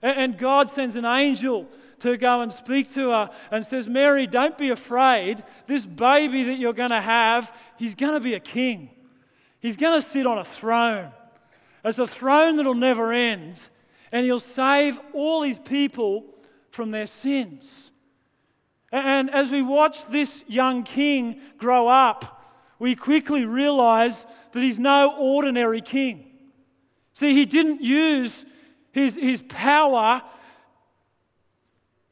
And 0.04 0.38
God 0.38 0.70
sends 0.70 0.96
an 0.96 1.06
angel 1.06 1.68
to 2.02 2.18
go 2.18 2.42
and 2.42 2.54
speak 2.54 2.94
to 2.94 3.10
her 3.10 3.32
and 3.50 3.66
says, 3.66 3.88
Mary, 3.88 4.28
don't 4.28 4.56
be 4.56 4.70
afraid. 4.70 5.44
This 5.66 5.88
baby 5.88 6.44
that 6.44 6.60
you're 6.60 6.72
going 6.72 6.92
to 6.92 7.02
have, 7.02 7.60
he's 7.78 7.96
going 7.96 8.14
to 8.14 8.20
be 8.20 8.36
a 8.36 8.40
king. 8.40 8.92
He's 9.60 9.76
going 9.76 10.00
to 10.00 10.08
sit 10.08 10.28
on 10.28 10.38
a 10.38 10.46
throne. 10.46 11.12
It's 11.84 11.98
a 11.98 12.06
throne 12.06 12.58
that'll 12.58 12.76
never 12.76 13.12
end 13.12 13.60
and 14.12 14.24
he'll 14.24 14.40
save 14.40 15.00
all 15.12 15.42
his 15.42 15.58
people 15.58 16.26
from 16.70 16.92
their 16.92 17.08
sins. 17.08 17.90
And 18.92 19.32
as 19.32 19.52
we 19.52 19.64
watch 19.64 20.06
this 20.10 20.44
young 20.48 20.84
king 20.84 21.42
grow 21.58 21.88
up, 21.88 22.44
we 22.78 22.96
quickly 22.96 23.46
realize 23.46 24.28
that 24.52 24.60
he's 24.60 24.78
no 24.78 25.16
ordinary 25.18 25.82
king. 25.82 26.34
See, 27.16 27.34
he 27.34 27.46
didn't 27.46 27.82
use 27.82 28.46
his, 28.92 29.16
his 29.16 29.42
power 29.42 30.22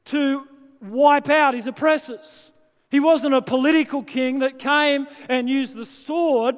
to 0.06 0.48
wipe 0.82 1.30
out 1.30 1.54
his 1.54 1.68
oppressors. 1.68 2.52
He 2.90 3.02
wasn't 3.02 3.34
a 3.34 3.42
political 3.42 4.02
king 4.02 4.40
that 4.40 4.60
came 4.60 5.08
and 5.28 5.50
used 5.50 5.76
the 5.76 5.86
sword 5.86 6.56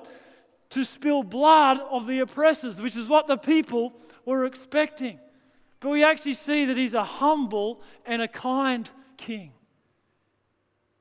to 0.70 0.84
spill 0.84 1.24
blood 1.24 1.80
of 1.90 2.06
the 2.06 2.20
oppressors, 2.20 2.80
which 2.80 2.96
is 2.96 3.08
what 3.08 3.28
the 3.28 3.38
people 3.38 3.94
were 4.26 4.46
expecting. 4.46 5.20
But 5.80 5.90
we 5.90 6.04
actually 6.04 6.34
see 6.34 6.66
that 6.66 6.78
he's 6.78 6.94
a 6.94 7.04
humble 7.04 7.82
and 8.06 8.22
a 8.22 8.28
kind 8.28 8.90
king. 9.18 9.54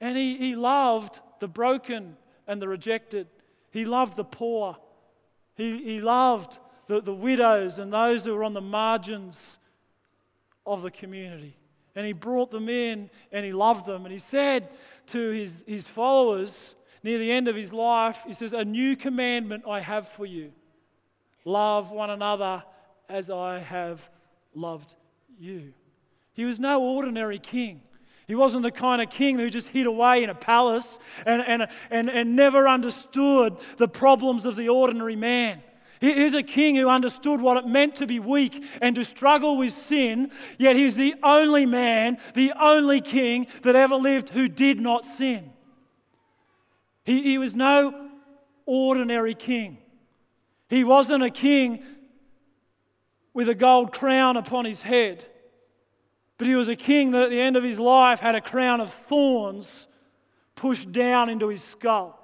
And 0.00 0.16
he, 0.16 0.36
he 0.38 0.56
loved 0.56 1.20
the 1.40 1.48
broken 1.48 2.16
and 2.46 2.60
the 2.60 2.68
rejected. 2.68 3.26
He 3.70 3.84
loved 3.84 4.16
the 4.16 4.24
poor. 4.24 4.78
He, 5.56 5.82
he 5.82 6.00
loved 6.00 6.58
the, 6.86 7.00
the 7.00 7.14
widows 7.14 7.78
and 7.78 7.92
those 7.92 8.24
who 8.24 8.34
were 8.34 8.44
on 8.44 8.54
the 8.54 8.60
margins 8.60 9.58
of 10.66 10.82
the 10.82 10.90
community. 10.90 11.56
And 11.96 12.06
he 12.06 12.12
brought 12.12 12.50
them 12.50 12.68
in 12.68 13.10
and 13.30 13.44
he 13.44 13.52
loved 13.52 13.86
them. 13.86 14.04
And 14.04 14.12
he 14.12 14.18
said 14.18 14.68
to 15.08 15.30
his, 15.30 15.64
his 15.66 15.86
followers 15.86 16.74
near 17.02 17.18
the 17.18 17.30
end 17.30 17.48
of 17.48 17.56
his 17.56 17.72
life, 17.72 18.22
he 18.26 18.32
says, 18.32 18.52
A 18.52 18.64
new 18.64 18.96
commandment 18.96 19.64
I 19.68 19.80
have 19.80 20.08
for 20.08 20.26
you 20.26 20.52
love 21.44 21.90
one 21.90 22.10
another 22.10 22.62
as 23.08 23.30
I 23.30 23.58
have 23.58 24.08
loved 24.54 24.94
you. 25.38 25.74
He 26.32 26.44
was 26.44 26.58
no 26.58 26.82
ordinary 26.82 27.38
king. 27.38 27.82
He 28.26 28.34
wasn't 28.34 28.62
the 28.62 28.70
kind 28.70 29.02
of 29.02 29.10
king 29.10 29.38
who 29.38 29.50
just 29.50 29.68
hid 29.68 29.86
away 29.86 30.24
in 30.24 30.30
a 30.30 30.34
palace 30.34 30.98
and, 31.26 31.42
and, 31.46 31.68
and, 31.90 32.08
and 32.08 32.34
never 32.34 32.66
understood 32.66 33.58
the 33.76 33.88
problems 33.88 34.46
of 34.46 34.56
the 34.56 34.70
ordinary 34.70 35.16
man. 35.16 35.62
He 36.00 36.10
is 36.10 36.34
a 36.34 36.42
king 36.42 36.76
who 36.76 36.88
understood 36.88 37.40
what 37.40 37.56
it 37.56 37.66
meant 37.66 37.96
to 37.96 38.06
be 38.06 38.20
weak 38.20 38.64
and 38.82 38.94
to 38.96 39.04
struggle 39.04 39.56
with 39.56 39.72
sin, 39.72 40.30
yet 40.58 40.76
he's 40.76 40.96
the 40.96 41.14
only 41.22 41.66
man, 41.66 42.18
the 42.34 42.52
only 42.60 43.00
king 43.00 43.46
that 43.62 43.76
ever 43.76 43.96
lived 43.96 44.30
who 44.30 44.48
did 44.48 44.80
not 44.80 45.04
sin. 45.04 45.52
He, 47.04 47.22
he 47.22 47.38
was 47.38 47.54
no 47.54 48.10
ordinary 48.66 49.34
king. 49.34 49.78
He 50.68 50.84
wasn't 50.84 51.22
a 51.22 51.30
king 51.30 51.82
with 53.32 53.48
a 53.48 53.54
gold 53.54 53.92
crown 53.92 54.36
upon 54.36 54.64
his 54.64 54.82
head. 54.82 55.24
But 56.38 56.46
he 56.46 56.54
was 56.54 56.68
a 56.68 56.76
king 56.76 57.12
that 57.12 57.22
at 57.22 57.30
the 57.30 57.40
end 57.40 57.56
of 57.56 57.62
his 57.62 57.78
life 57.78 58.20
had 58.20 58.34
a 58.34 58.40
crown 58.40 58.80
of 58.80 58.92
thorns 58.92 59.86
pushed 60.56 60.90
down 60.92 61.28
into 61.28 61.48
his 61.48 61.62
skull. 61.62 62.18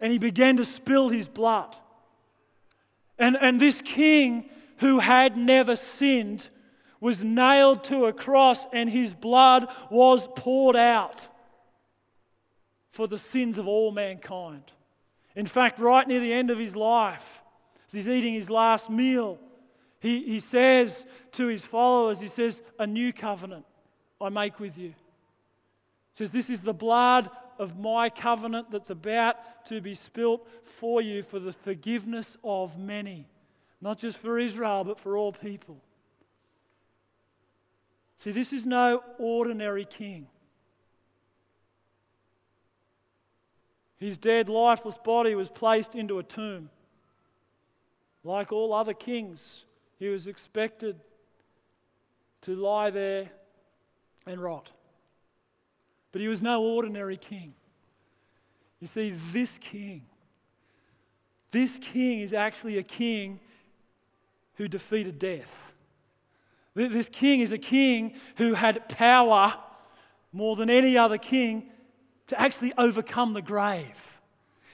And 0.00 0.10
he 0.10 0.18
began 0.18 0.56
to 0.56 0.64
spill 0.64 1.08
his 1.08 1.28
blood. 1.28 1.74
And, 3.22 3.38
and 3.40 3.60
this 3.60 3.80
king 3.80 4.50
who 4.78 4.98
had 4.98 5.36
never 5.36 5.76
sinned 5.76 6.48
was 6.98 7.22
nailed 7.22 7.84
to 7.84 8.06
a 8.06 8.12
cross, 8.12 8.66
and 8.72 8.90
his 8.90 9.14
blood 9.14 9.68
was 9.90 10.26
poured 10.34 10.74
out 10.74 11.28
for 12.90 13.06
the 13.06 13.16
sins 13.16 13.58
of 13.58 13.68
all 13.68 13.92
mankind. 13.92 14.72
In 15.36 15.46
fact, 15.46 15.78
right 15.78 16.06
near 16.06 16.18
the 16.18 16.32
end 16.32 16.50
of 16.50 16.58
his 16.58 16.74
life, 16.74 17.42
as 17.86 17.92
he's 17.92 18.08
eating 18.08 18.34
his 18.34 18.50
last 18.50 18.90
meal, 18.90 19.38
he, 20.00 20.24
he 20.24 20.40
says 20.40 21.06
to 21.30 21.46
his 21.46 21.62
followers, 21.62 22.18
he 22.18 22.26
says, 22.26 22.60
A 22.80 22.88
new 22.88 23.12
covenant 23.12 23.64
I 24.20 24.30
make 24.30 24.58
with 24.58 24.76
you. 24.76 24.88
He 24.88 24.94
says, 26.14 26.32
This 26.32 26.50
is 26.50 26.62
the 26.62 26.74
blood 26.74 27.30
of 27.62 27.78
my 27.78 28.10
covenant 28.10 28.70
that's 28.70 28.90
about 28.90 29.64
to 29.66 29.80
be 29.80 29.94
spilt 29.94 30.46
for 30.62 31.00
you 31.00 31.22
for 31.22 31.38
the 31.38 31.52
forgiveness 31.52 32.36
of 32.44 32.78
many, 32.78 33.28
not 33.80 33.98
just 33.98 34.18
for 34.18 34.38
Israel, 34.38 34.84
but 34.84 35.00
for 35.00 35.16
all 35.16 35.32
people. 35.32 35.80
See, 38.16 38.30
this 38.30 38.52
is 38.52 38.66
no 38.66 39.02
ordinary 39.18 39.84
king. 39.84 40.26
His 43.98 44.18
dead, 44.18 44.48
lifeless 44.48 44.98
body 44.98 45.34
was 45.34 45.48
placed 45.48 45.94
into 45.94 46.18
a 46.18 46.22
tomb. 46.22 46.70
Like 48.24 48.52
all 48.52 48.72
other 48.72 48.94
kings, 48.94 49.64
he 49.98 50.08
was 50.08 50.26
expected 50.26 50.98
to 52.42 52.56
lie 52.56 52.90
there 52.90 53.30
and 54.26 54.40
rot. 54.40 54.72
But 56.12 56.20
he 56.20 56.28
was 56.28 56.42
no 56.42 56.62
ordinary 56.62 57.16
king. 57.16 57.54
You 58.80 58.86
see, 58.86 59.10
this 59.32 59.58
king, 59.58 60.02
this 61.50 61.78
king 61.78 62.20
is 62.20 62.32
actually 62.32 62.78
a 62.78 62.82
king 62.82 63.40
who 64.54 64.68
defeated 64.68 65.18
death. 65.18 65.72
This 66.74 67.08
king 67.08 67.40
is 67.40 67.52
a 67.52 67.58
king 67.58 68.14
who 68.36 68.54
had 68.54 68.88
power 68.88 69.54
more 70.32 70.56
than 70.56 70.70
any 70.70 70.96
other 70.96 71.18
king 71.18 71.68
to 72.28 72.40
actually 72.40 72.72
overcome 72.78 73.34
the 73.34 73.42
grave. 73.42 74.20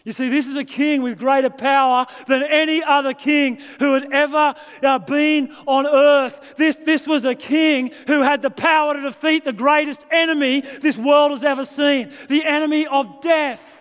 You 0.04 0.12
see, 0.12 0.28
this 0.28 0.46
is 0.46 0.56
a 0.56 0.64
king 0.64 1.02
with 1.02 1.18
greater 1.18 1.50
power 1.50 2.06
than 2.26 2.42
any 2.42 2.82
other 2.82 3.12
king 3.14 3.60
who 3.78 3.94
had 3.94 4.12
ever 4.12 4.54
uh, 4.82 4.98
been 5.00 5.54
on 5.66 5.86
earth. 5.86 6.54
This, 6.56 6.76
this 6.76 7.06
was 7.06 7.24
a 7.24 7.34
king 7.34 7.92
who 8.06 8.22
had 8.22 8.40
the 8.40 8.50
power 8.50 8.94
to 8.94 9.02
defeat 9.02 9.44
the 9.44 9.52
greatest 9.52 10.06
enemy 10.10 10.60
this 10.60 10.96
world 10.96 11.32
has 11.32 11.44
ever 11.44 11.64
seen 11.64 12.12
the 12.28 12.44
enemy 12.44 12.86
of 12.86 13.20
death. 13.20 13.77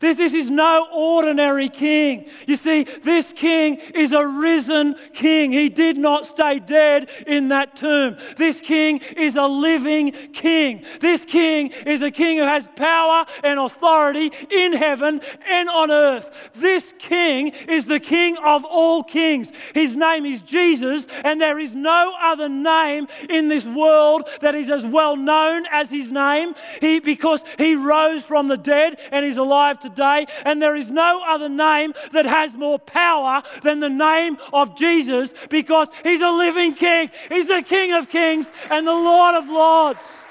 This, 0.00 0.16
this 0.16 0.32
is 0.32 0.48
no 0.48 0.88
ordinary 0.90 1.68
king. 1.68 2.26
You 2.46 2.56
see, 2.56 2.84
this 2.84 3.32
king 3.32 3.76
is 3.94 4.12
a 4.12 4.26
risen 4.26 4.96
king. 5.12 5.52
He 5.52 5.68
did 5.68 5.98
not 5.98 6.24
stay 6.24 6.58
dead 6.58 7.10
in 7.26 7.48
that 7.48 7.76
tomb. 7.76 8.16
This 8.38 8.62
king 8.62 9.02
is 9.18 9.36
a 9.36 9.46
living 9.46 10.12
king. 10.32 10.86
This 11.00 11.26
king 11.26 11.68
is 11.84 12.00
a 12.00 12.10
king 12.10 12.38
who 12.38 12.44
has 12.44 12.66
power 12.76 13.26
and 13.44 13.60
authority 13.60 14.32
in 14.50 14.72
heaven 14.72 15.20
and 15.46 15.68
on 15.68 15.90
earth. 15.90 16.50
This 16.54 16.94
king 16.98 17.48
is 17.68 17.84
the 17.84 18.00
king 18.00 18.38
of 18.38 18.64
all 18.64 19.02
kings. 19.02 19.52
His 19.74 19.96
name 19.96 20.24
is 20.24 20.40
Jesus, 20.40 21.08
and 21.24 21.38
there 21.38 21.58
is 21.58 21.74
no 21.74 22.14
other 22.18 22.48
name 22.48 23.06
in 23.28 23.48
this 23.48 23.66
world 23.66 24.26
that 24.40 24.54
is 24.54 24.70
as 24.70 24.86
well 24.86 25.14
known 25.14 25.66
as 25.70 25.90
his 25.90 26.10
name. 26.10 26.54
He, 26.80 27.00
because 27.00 27.44
he 27.58 27.74
rose 27.74 28.22
from 28.22 28.48
the 28.48 28.56
dead 28.56 28.98
and 29.12 29.26
is 29.26 29.36
alive 29.36 29.78
today 29.78 29.89
today, 29.90 30.26
and 30.44 30.60
there 30.60 30.76
is 30.76 30.90
no 30.90 31.22
other 31.26 31.48
name 31.48 31.92
that 32.12 32.26
has 32.26 32.54
more 32.54 32.78
power 32.78 33.42
than 33.62 33.80
the 33.80 33.88
name 33.88 34.38
of 34.52 34.76
Jesus 34.76 35.34
because 35.48 35.88
he's 36.02 36.22
a 36.22 36.30
living 36.30 36.74
king. 36.74 37.10
He's 37.28 37.46
the 37.46 37.62
King 37.62 37.92
of 37.92 38.08
kings 38.08 38.52
and 38.70 38.86
the 38.86 38.92
Lord 38.92 39.34
of 39.34 39.48
lords. 39.48 40.24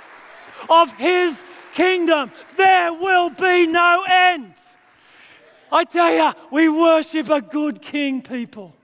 Of 0.70 0.92
his 0.98 1.44
kingdom, 1.74 2.32
there 2.58 2.94
will 2.94 3.30
be 3.30 3.66
no 3.68 4.04
end. 4.08 4.54
I 5.72 5.84
tell 5.84 6.14
you, 6.14 6.34
we 6.52 6.68
worship 6.68 7.30
a 7.30 7.42
good 7.42 7.82
king, 7.82 8.22
people. 8.22 8.76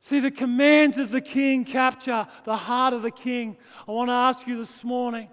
See, 0.00 0.20
the 0.20 0.30
commands 0.30 0.98
of 0.98 1.10
the 1.10 1.22
king 1.22 1.64
capture 1.64 2.26
the 2.44 2.56
heart 2.56 2.92
of 2.92 3.00
the 3.00 3.10
king. 3.10 3.56
I 3.88 3.92
want 3.92 4.08
to 4.08 4.12
ask 4.12 4.46
you 4.46 4.56
this 4.56 4.84
morning 4.84 5.30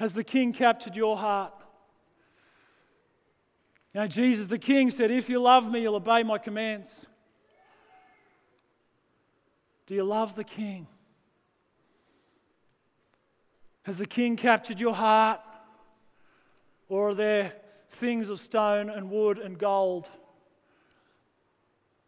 has 0.00 0.14
the 0.14 0.24
king 0.24 0.50
captured 0.54 0.96
your 0.96 1.14
heart? 1.14 1.52
Now, 3.94 4.06
Jesus 4.06 4.46
the 4.46 4.58
king 4.58 4.88
said, 4.88 5.10
If 5.10 5.28
you 5.28 5.38
love 5.38 5.70
me, 5.70 5.82
you'll 5.82 5.96
obey 5.96 6.22
my 6.22 6.38
commands. 6.38 7.04
Do 9.84 9.94
you 9.94 10.04
love 10.04 10.34
the 10.36 10.44
king? 10.44 10.86
Has 13.82 13.98
the 13.98 14.06
king 14.06 14.36
captured 14.36 14.80
your 14.80 14.94
heart? 14.94 15.40
Or 16.88 17.10
are 17.10 17.14
there 17.14 17.52
things 17.90 18.30
of 18.30 18.40
stone 18.40 18.88
and 18.88 19.10
wood 19.10 19.36
and 19.36 19.58
gold 19.58 20.08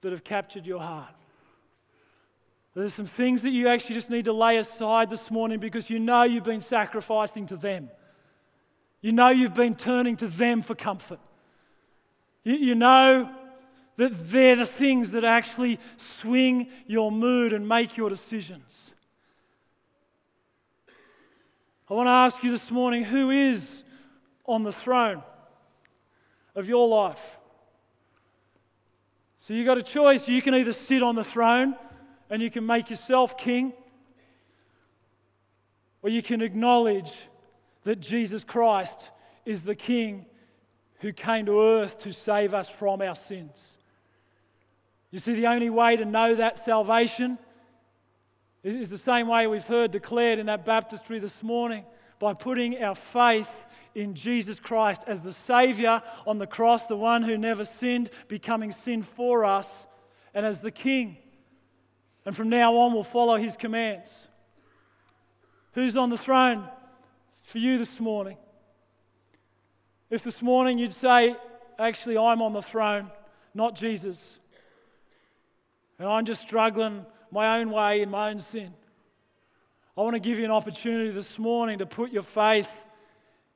that 0.01 0.13
have 0.13 0.25
captured 0.25 0.65
your 0.65 0.81
heart? 0.81 1.15
There's 2.75 2.95
some 2.95 3.07
things 3.07 3.43
that 3.43 3.51
you 3.51 3.69
actually 3.69 3.95
just 3.95 4.09
need 4.09 4.25
to 4.25 4.33
lay 4.33 4.57
aside 4.57 5.11
this 5.11 5.31
morning 5.31 5.59
because 5.59 5.91
you 5.91 5.99
know 5.99 6.23
you've 6.23 6.45
been 6.45 6.63
sacrificing 6.63 7.47
to 7.47 7.57
them. 7.57 7.91
You 9.03 9.13
know 9.13 9.29
you've 9.29 9.55
been 9.55 9.75
turning 9.75 10.17
to 10.19 10.27
them 10.27 10.63
for 10.63 10.75
comfort. 10.75 11.21
You, 12.45 12.55
you 12.55 12.75
know 12.75 13.31
that 13.97 14.31
they're 14.31 14.57
the 14.57 14.65
things 14.65 15.13
that 15.13 15.23
actually 15.23 15.79
swing 15.97 16.69
your 16.87 17.13
mood 17.13 17.53
and 17.53 17.69
make 17.69 17.97
your 17.97 18.09
decisions. 18.09 18.91
I 21.91 21.95
want 21.95 22.07
to 22.07 22.13
ask 22.13 22.43
you 22.43 22.51
this 22.51 22.71
morning 22.71 23.05
who 23.05 23.31
is 23.31 23.85
on 24.47 24.63
the 24.63 24.73
throne 24.73 25.23
of 26.55 26.69
your 26.69 26.89
life? 26.89 27.39
So 29.39 29.53
you've 29.53 29.67
got 29.67 29.77
a 29.77 29.83
choice. 29.83 30.27
You 30.27 30.41
can 30.41 30.55
either 30.55 30.73
sit 30.73 31.03
on 31.03 31.17
the 31.17 31.25
throne 31.25 31.75
and 32.33 32.41
you 32.41 32.51
can 32.51 32.65
make 32.65 32.89
yourself 32.89 33.37
king, 33.37 33.75
or 36.01 36.09
you 36.09 36.23
can 36.23 36.41
acknowledge 36.41 37.29
that 37.83 38.01
Jesus 38.01 38.43
Christ 38.43 39.11
is 39.45 39.65
the 39.65 39.75
king 39.75 40.25
who 41.01 41.13
came 41.13 41.45
to 41.45 41.61
earth 41.61 41.99
to 41.99 42.11
save 42.11 42.55
us 42.55 42.71
from 42.71 43.03
our 43.03 43.15
sins. 43.15 43.77
You 45.11 45.19
see, 45.19 45.35
the 45.35 45.47
only 45.47 45.69
way 45.69 45.99
to 45.99 46.07
know 46.07 46.35
that 46.37 46.59
salvation 46.59 47.37
is 48.65 48.89
the 48.89 48.97
same 48.97 49.29
way 49.29 49.47
we've 49.47 49.63
heard 49.67 49.91
declared 49.91 50.39
in 50.39 50.47
that 50.47 50.65
baptistry 50.65 51.19
this 51.19 51.43
morning 51.43 51.85
by 52.19 52.33
putting 52.33 52.83
our 52.83 52.95
faith 52.95 53.67
in 53.95 54.15
Jesus 54.15 54.59
Christ 54.59 55.05
as 55.07 55.23
the 55.23 55.33
Savior 55.33 56.01
on 56.27 56.39
the 56.39 56.47
cross, 56.47 56.87
the 56.87 56.97
one 56.97 57.25
who 57.25 57.37
never 57.37 57.67
sinned, 57.67 58.09
becoming 58.29 58.73
sin 58.73 59.03
for 59.03 59.45
us, 59.45 59.87
and 60.33 60.47
as 60.47 60.61
the 60.61 60.71
King 60.71 61.19
and 62.25 62.37
from 62.37 62.49
now 62.49 62.77
on, 62.77 62.93
we'll 62.93 63.03
follow 63.03 63.37
his 63.37 63.57
commands. 63.57 64.29
Who's 65.73 65.97
on 65.97 66.11
the 66.11 66.19
throne 66.19 66.69
for 67.41 67.59
you 67.59 67.79
this 67.79 67.99
morning? 67.99 68.37
If 70.11 70.23
this 70.23 70.43
morning 70.43 70.79
you'd 70.79 70.93
say, 70.93 71.37
Actually, 71.79 72.19
I'm 72.19 72.43
on 72.43 72.53
the 72.53 72.63
throne, 72.63 73.11
not 73.55 73.75
Jesus, 73.75 74.39
and 75.99 76.07
I'm 76.07 76.25
just 76.25 76.43
struggling 76.43 77.05
my 77.31 77.59
own 77.59 77.71
way 77.71 78.03
in 78.03 78.11
my 78.11 78.31
own 78.31 78.39
sin, 78.39 78.73
I 79.97 80.03
want 80.03 80.15
to 80.15 80.21
give 80.21 80.39
you 80.39 80.45
an 80.45 80.51
opportunity 80.51 81.11
this 81.11 81.39
morning 81.39 81.79
to 81.79 81.87
put 81.87 82.13
your 82.13 82.23
faith 82.23 82.85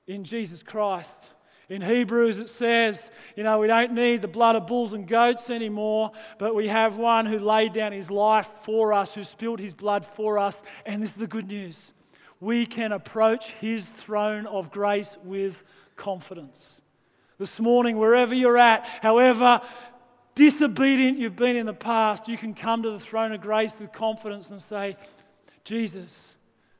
in 0.06 0.24
Jesus 0.24 0.62
Christ. 0.62 1.30
In 1.68 1.82
Hebrews, 1.82 2.38
it 2.38 2.48
says, 2.48 3.10
you 3.34 3.42
know, 3.42 3.58
we 3.58 3.66
don't 3.66 3.92
need 3.92 4.22
the 4.22 4.28
blood 4.28 4.54
of 4.54 4.68
bulls 4.68 4.92
and 4.92 5.06
goats 5.06 5.50
anymore, 5.50 6.12
but 6.38 6.54
we 6.54 6.68
have 6.68 6.96
one 6.96 7.26
who 7.26 7.40
laid 7.40 7.72
down 7.72 7.90
his 7.90 8.08
life 8.08 8.46
for 8.62 8.92
us, 8.92 9.14
who 9.14 9.24
spilled 9.24 9.58
his 9.58 9.74
blood 9.74 10.04
for 10.04 10.38
us. 10.38 10.62
And 10.84 11.02
this 11.02 11.10
is 11.10 11.16
the 11.16 11.26
good 11.26 11.48
news 11.48 11.92
we 12.40 12.66
can 12.66 12.92
approach 12.92 13.52
his 13.52 13.88
throne 13.88 14.46
of 14.46 14.70
grace 14.70 15.16
with 15.24 15.64
confidence. 15.96 16.80
This 17.38 17.58
morning, 17.60 17.96
wherever 17.96 18.34
you're 18.34 18.58
at, 18.58 18.86
however 19.02 19.60
disobedient 20.34 21.18
you've 21.18 21.36
been 21.36 21.56
in 21.56 21.66
the 21.66 21.74
past, 21.74 22.28
you 22.28 22.36
can 22.36 22.54
come 22.54 22.82
to 22.82 22.90
the 22.90 22.98
throne 22.98 23.32
of 23.32 23.40
grace 23.40 23.78
with 23.80 23.92
confidence 23.92 24.50
and 24.50 24.60
say, 24.60 24.96
Jesus, 25.64 26.34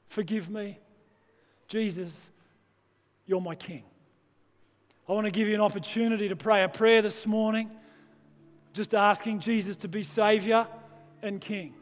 forgive 0.09 0.51
me. 0.51 0.79
Jesus, 1.69 2.29
you're 3.27 3.41
my 3.41 3.55
king. 3.55 3.83
I 5.09 5.13
want 5.13 5.27
to 5.27 5.31
give 5.31 5.47
you 5.47 5.55
an 5.55 5.61
opportunity 5.61 6.29
to 6.29 6.35
pray 6.35 6.65
a 6.65 6.69
prayer 6.69 7.01
this 7.01 7.29
morning, 7.29 7.71
just 8.73 8.93
asking 8.93 9.39
Jesus 9.39 9.77
to 9.77 9.89
be 9.89 10.03
Savior 10.03 10.67
and 11.23 11.41
King. 11.41 11.75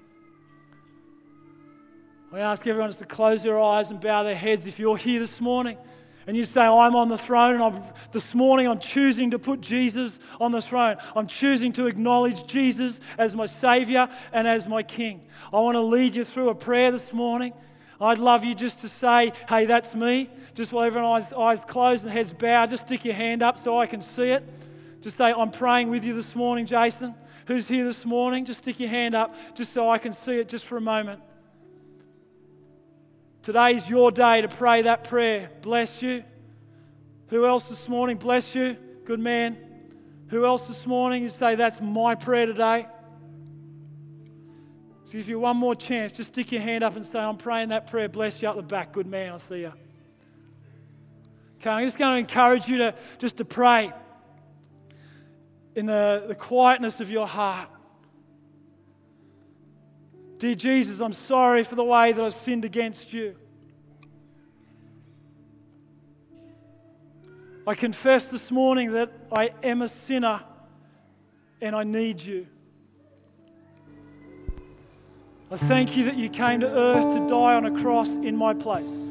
I 2.35 2.41
ask 2.41 2.67
everyone 2.67 2.91
just 2.91 2.99
to 2.99 3.07
close 3.07 3.43
their 3.43 3.59
eyes 3.59 3.91
and 3.91 3.99
bow 4.01 4.25
their 4.25 4.35
heads 4.35 4.67
if 4.67 4.79
you're 4.79 4.97
here 4.97 5.21
this 5.21 5.41
morning 5.41 5.79
and 6.27 6.37
you 6.37 6.45
say, 6.45 6.63
I'm 6.63 6.97
on 6.97 7.09
the 7.09 7.19
throne, 7.19 7.55
and 7.55 7.63
I'm, 7.63 7.83
this 8.13 8.35
morning 8.35 8.67
I'm 8.67 8.79
choosing 8.79 9.31
to 9.33 9.39
put 9.39 9.61
Jesus 9.61 10.19
on 10.41 10.53
the 10.53 10.63
throne. 10.63 10.97
I'm 11.15 11.27
choosing 11.27 11.73
to 11.75 11.87
acknowledge 11.87 12.47
Jesus 12.47 13.01
as 13.19 13.35
my 13.37 13.47
Savior 13.47 14.09
and 14.33 14.49
as 14.49 14.67
my 14.67 14.83
King. 14.83 15.27
I 15.53 15.61
want 15.61 15.77
to 15.77 15.81
lead 15.81 16.17
you 16.17 16.25
through 16.25 16.49
a 16.49 16.55
prayer 16.55 16.91
this 16.91 17.13
morning. 17.13 17.53
I'd 18.01 18.19
love 18.19 18.45
you 18.45 18.55
just 18.55 18.81
to 18.81 18.89
say, 18.89 19.33
hey, 19.49 19.67
that's 19.67 19.95
me. 19.95 20.29
Just 20.55 20.73
while 20.73 20.85
everyone's 20.85 21.33
eyes 21.33 21.65
closed 21.65 22.05
and 22.05 22.13
heads 22.13 22.33
bowed, 22.33 22.71
just 22.71 22.87
stick 22.87 23.05
your 23.05 23.15
hand 23.15 23.43
up 23.43 23.59
so 23.59 23.79
I 23.79 23.87
can 23.87 24.01
see 24.01 24.31
it. 24.31 24.43
Just 25.01 25.17
say, 25.17 25.33
I'm 25.33 25.51
praying 25.51 25.91
with 25.91 26.05
you 26.05 26.15
this 26.15 26.35
morning, 26.35 26.67
Jason. 26.67 27.15
Who's 27.47 27.69
here 27.69 27.85
this 27.85 28.05
morning? 28.05 28.45
Just 28.45 28.61
stick 28.61 28.81
your 28.81 28.89
hand 28.89 29.15
up 29.15 29.35
just 29.55 29.73
so 29.73 29.91
I 29.91 29.99
can 29.99 30.13
see 30.13 30.39
it 30.39 30.49
just 30.49 30.65
for 30.65 30.77
a 30.77 30.81
moment. 30.81 31.21
Today's 33.43 33.89
your 33.91 34.11
day 34.11 34.41
to 34.41 34.49
pray 34.49 34.83
that 34.83 35.05
prayer. 35.05 35.51
Bless 35.61 36.03
you. 36.03 36.25
Who 37.29 37.45
else 37.45 37.69
this 37.69 37.89
morning? 37.89 38.17
Bless 38.17 38.55
you. 38.55 38.77
Good 39.05 39.21
man. 39.21 39.59
Who 40.29 40.47
else 40.47 40.67
this 40.67 40.87
morning? 40.87 41.23
You 41.23 41.29
say, 41.29 41.55
That's 41.55 41.81
my 41.81 42.15
prayer 42.15 42.47
today. 42.47 42.87
So 45.05 45.19
if 45.19 45.29
you 45.29 45.39
one 45.39 45.57
more 45.57 45.75
chance, 45.75 46.13
just 46.13 46.29
stick 46.29 46.51
your 46.51 46.63
hand 46.63 46.83
up 46.83 46.97
and 46.97 47.05
say, 47.05 47.19
I'm 47.19 47.37
praying 47.37 47.69
that 47.69 47.91
prayer. 47.91 48.09
Bless 48.09 48.41
you 48.41 48.49
up 48.49 48.57
the 48.57 48.63
back. 48.63 48.93
Good 48.93 49.07
man. 49.07 49.33
I'll 49.33 49.39
see 49.39 49.61
you. 49.61 49.73
Okay, 51.61 51.71
I'm 51.71 51.85
just 51.85 51.99
going 51.99 52.15
to 52.15 52.19
encourage 52.19 52.69
you 52.69 52.79
to 52.79 52.95
just 53.19 53.37
to 53.37 53.45
pray 53.45 53.93
in 55.75 55.87
the, 55.87 56.25
the 56.29 56.35
quietness 56.35 57.01
of 57.01 57.11
your 57.11 57.27
heart. 57.27 57.69
Dear 60.39 60.55
Jesus, 60.55 61.01
I'm 61.01 61.13
sorry 61.13 61.65
for 61.65 61.75
the 61.75 61.85
way 61.85 62.13
that 62.13 62.25
I've 62.25 62.35
sinned 62.35 62.65
against 62.65 63.13
you. 63.13 63.37
I 67.67 67.75
confess 67.75 68.31
this 68.31 68.51
morning 68.51 68.93
that 68.93 69.11
I 69.33 69.53
am 69.63 69.81
a 69.81 69.89
sinner 69.89 70.43
and 71.63 71.75
I 71.75 71.83
need 71.85 72.21
you. 72.21 72.47
I 75.51 75.57
thank 75.57 75.97
you 75.97 76.05
that 76.05 76.17
you 76.17 76.29
came 76.29 76.61
to 76.61 76.69
earth 76.69 77.13
to 77.15 77.27
die 77.29 77.55
on 77.55 77.67
a 77.67 77.81
cross 77.81 78.17
in 78.17 78.37
my 78.37 78.55
place. 78.55 79.11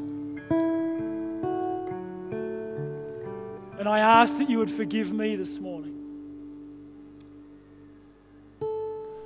And 3.78 3.88
I 3.88 3.98
ask 4.00 4.38
that 4.38 4.50
you 4.50 4.58
would 4.58 4.70
forgive 4.70 5.12
me 5.12 5.36
this 5.36 5.58
morning. 5.58 5.92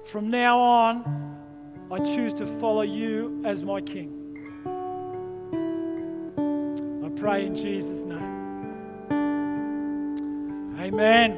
From 0.04 0.30
now 0.30 0.58
on, 0.58 1.36
I 1.90 1.98
choose 1.98 2.34
to 2.34 2.46
follow 2.46 2.82
you 2.82 3.42
as 3.44 3.62
my 3.62 3.80
King. 3.80 4.14
I 7.04 7.08
pray 7.18 7.46
in 7.46 7.56
Jesus' 7.56 8.04
name. 8.04 8.38
Amen. 10.78 11.32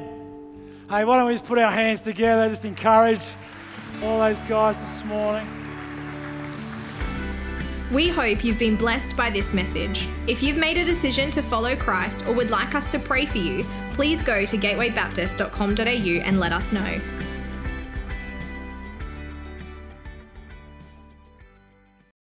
Hey, 0.89 1.05
why 1.05 1.17
don't 1.17 1.27
we 1.27 1.33
just 1.33 1.45
put 1.45 1.57
our 1.59 1.71
hands 1.71 2.01
together, 2.01 2.49
just 2.49 2.65
encourage 2.65 3.21
all 4.03 4.19
those 4.19 4.39
guys 4.41 4.77
this 4.77 5.05
morning. 5.05 5.60
We 7.91 8.07
hope 8.07 8.45
you've 8.45 8.57
been 8.57 8.77
blessed 8.77 9.17
by 9.17 9.29
this 9.29 9.53
message. 9.53 10.07
If 10.25 10.41
you've 10.41 10.55
made 10.55 10.77
a 10.77 10.85
decision 10.85 11.29
to 11.31 11.41
follow 11.41 11.75
Christ 11.75 12.25
or 12.25 12.33
would 12.33 12.49
like 12.49 12.73
us 12.73 12.89
to 12.93 12.99
pray 12.99 13.25
for 13.25 13.37
you, 13.37 13.65
please 13.93 14.23
go 14.23 14.45
to 14.45 14.57
gatewaybaptist.com.au 14.57 15.83
and 15.83 16.39
let 16.39 16.53
us 16.53 16.71
know. 16.71 17.01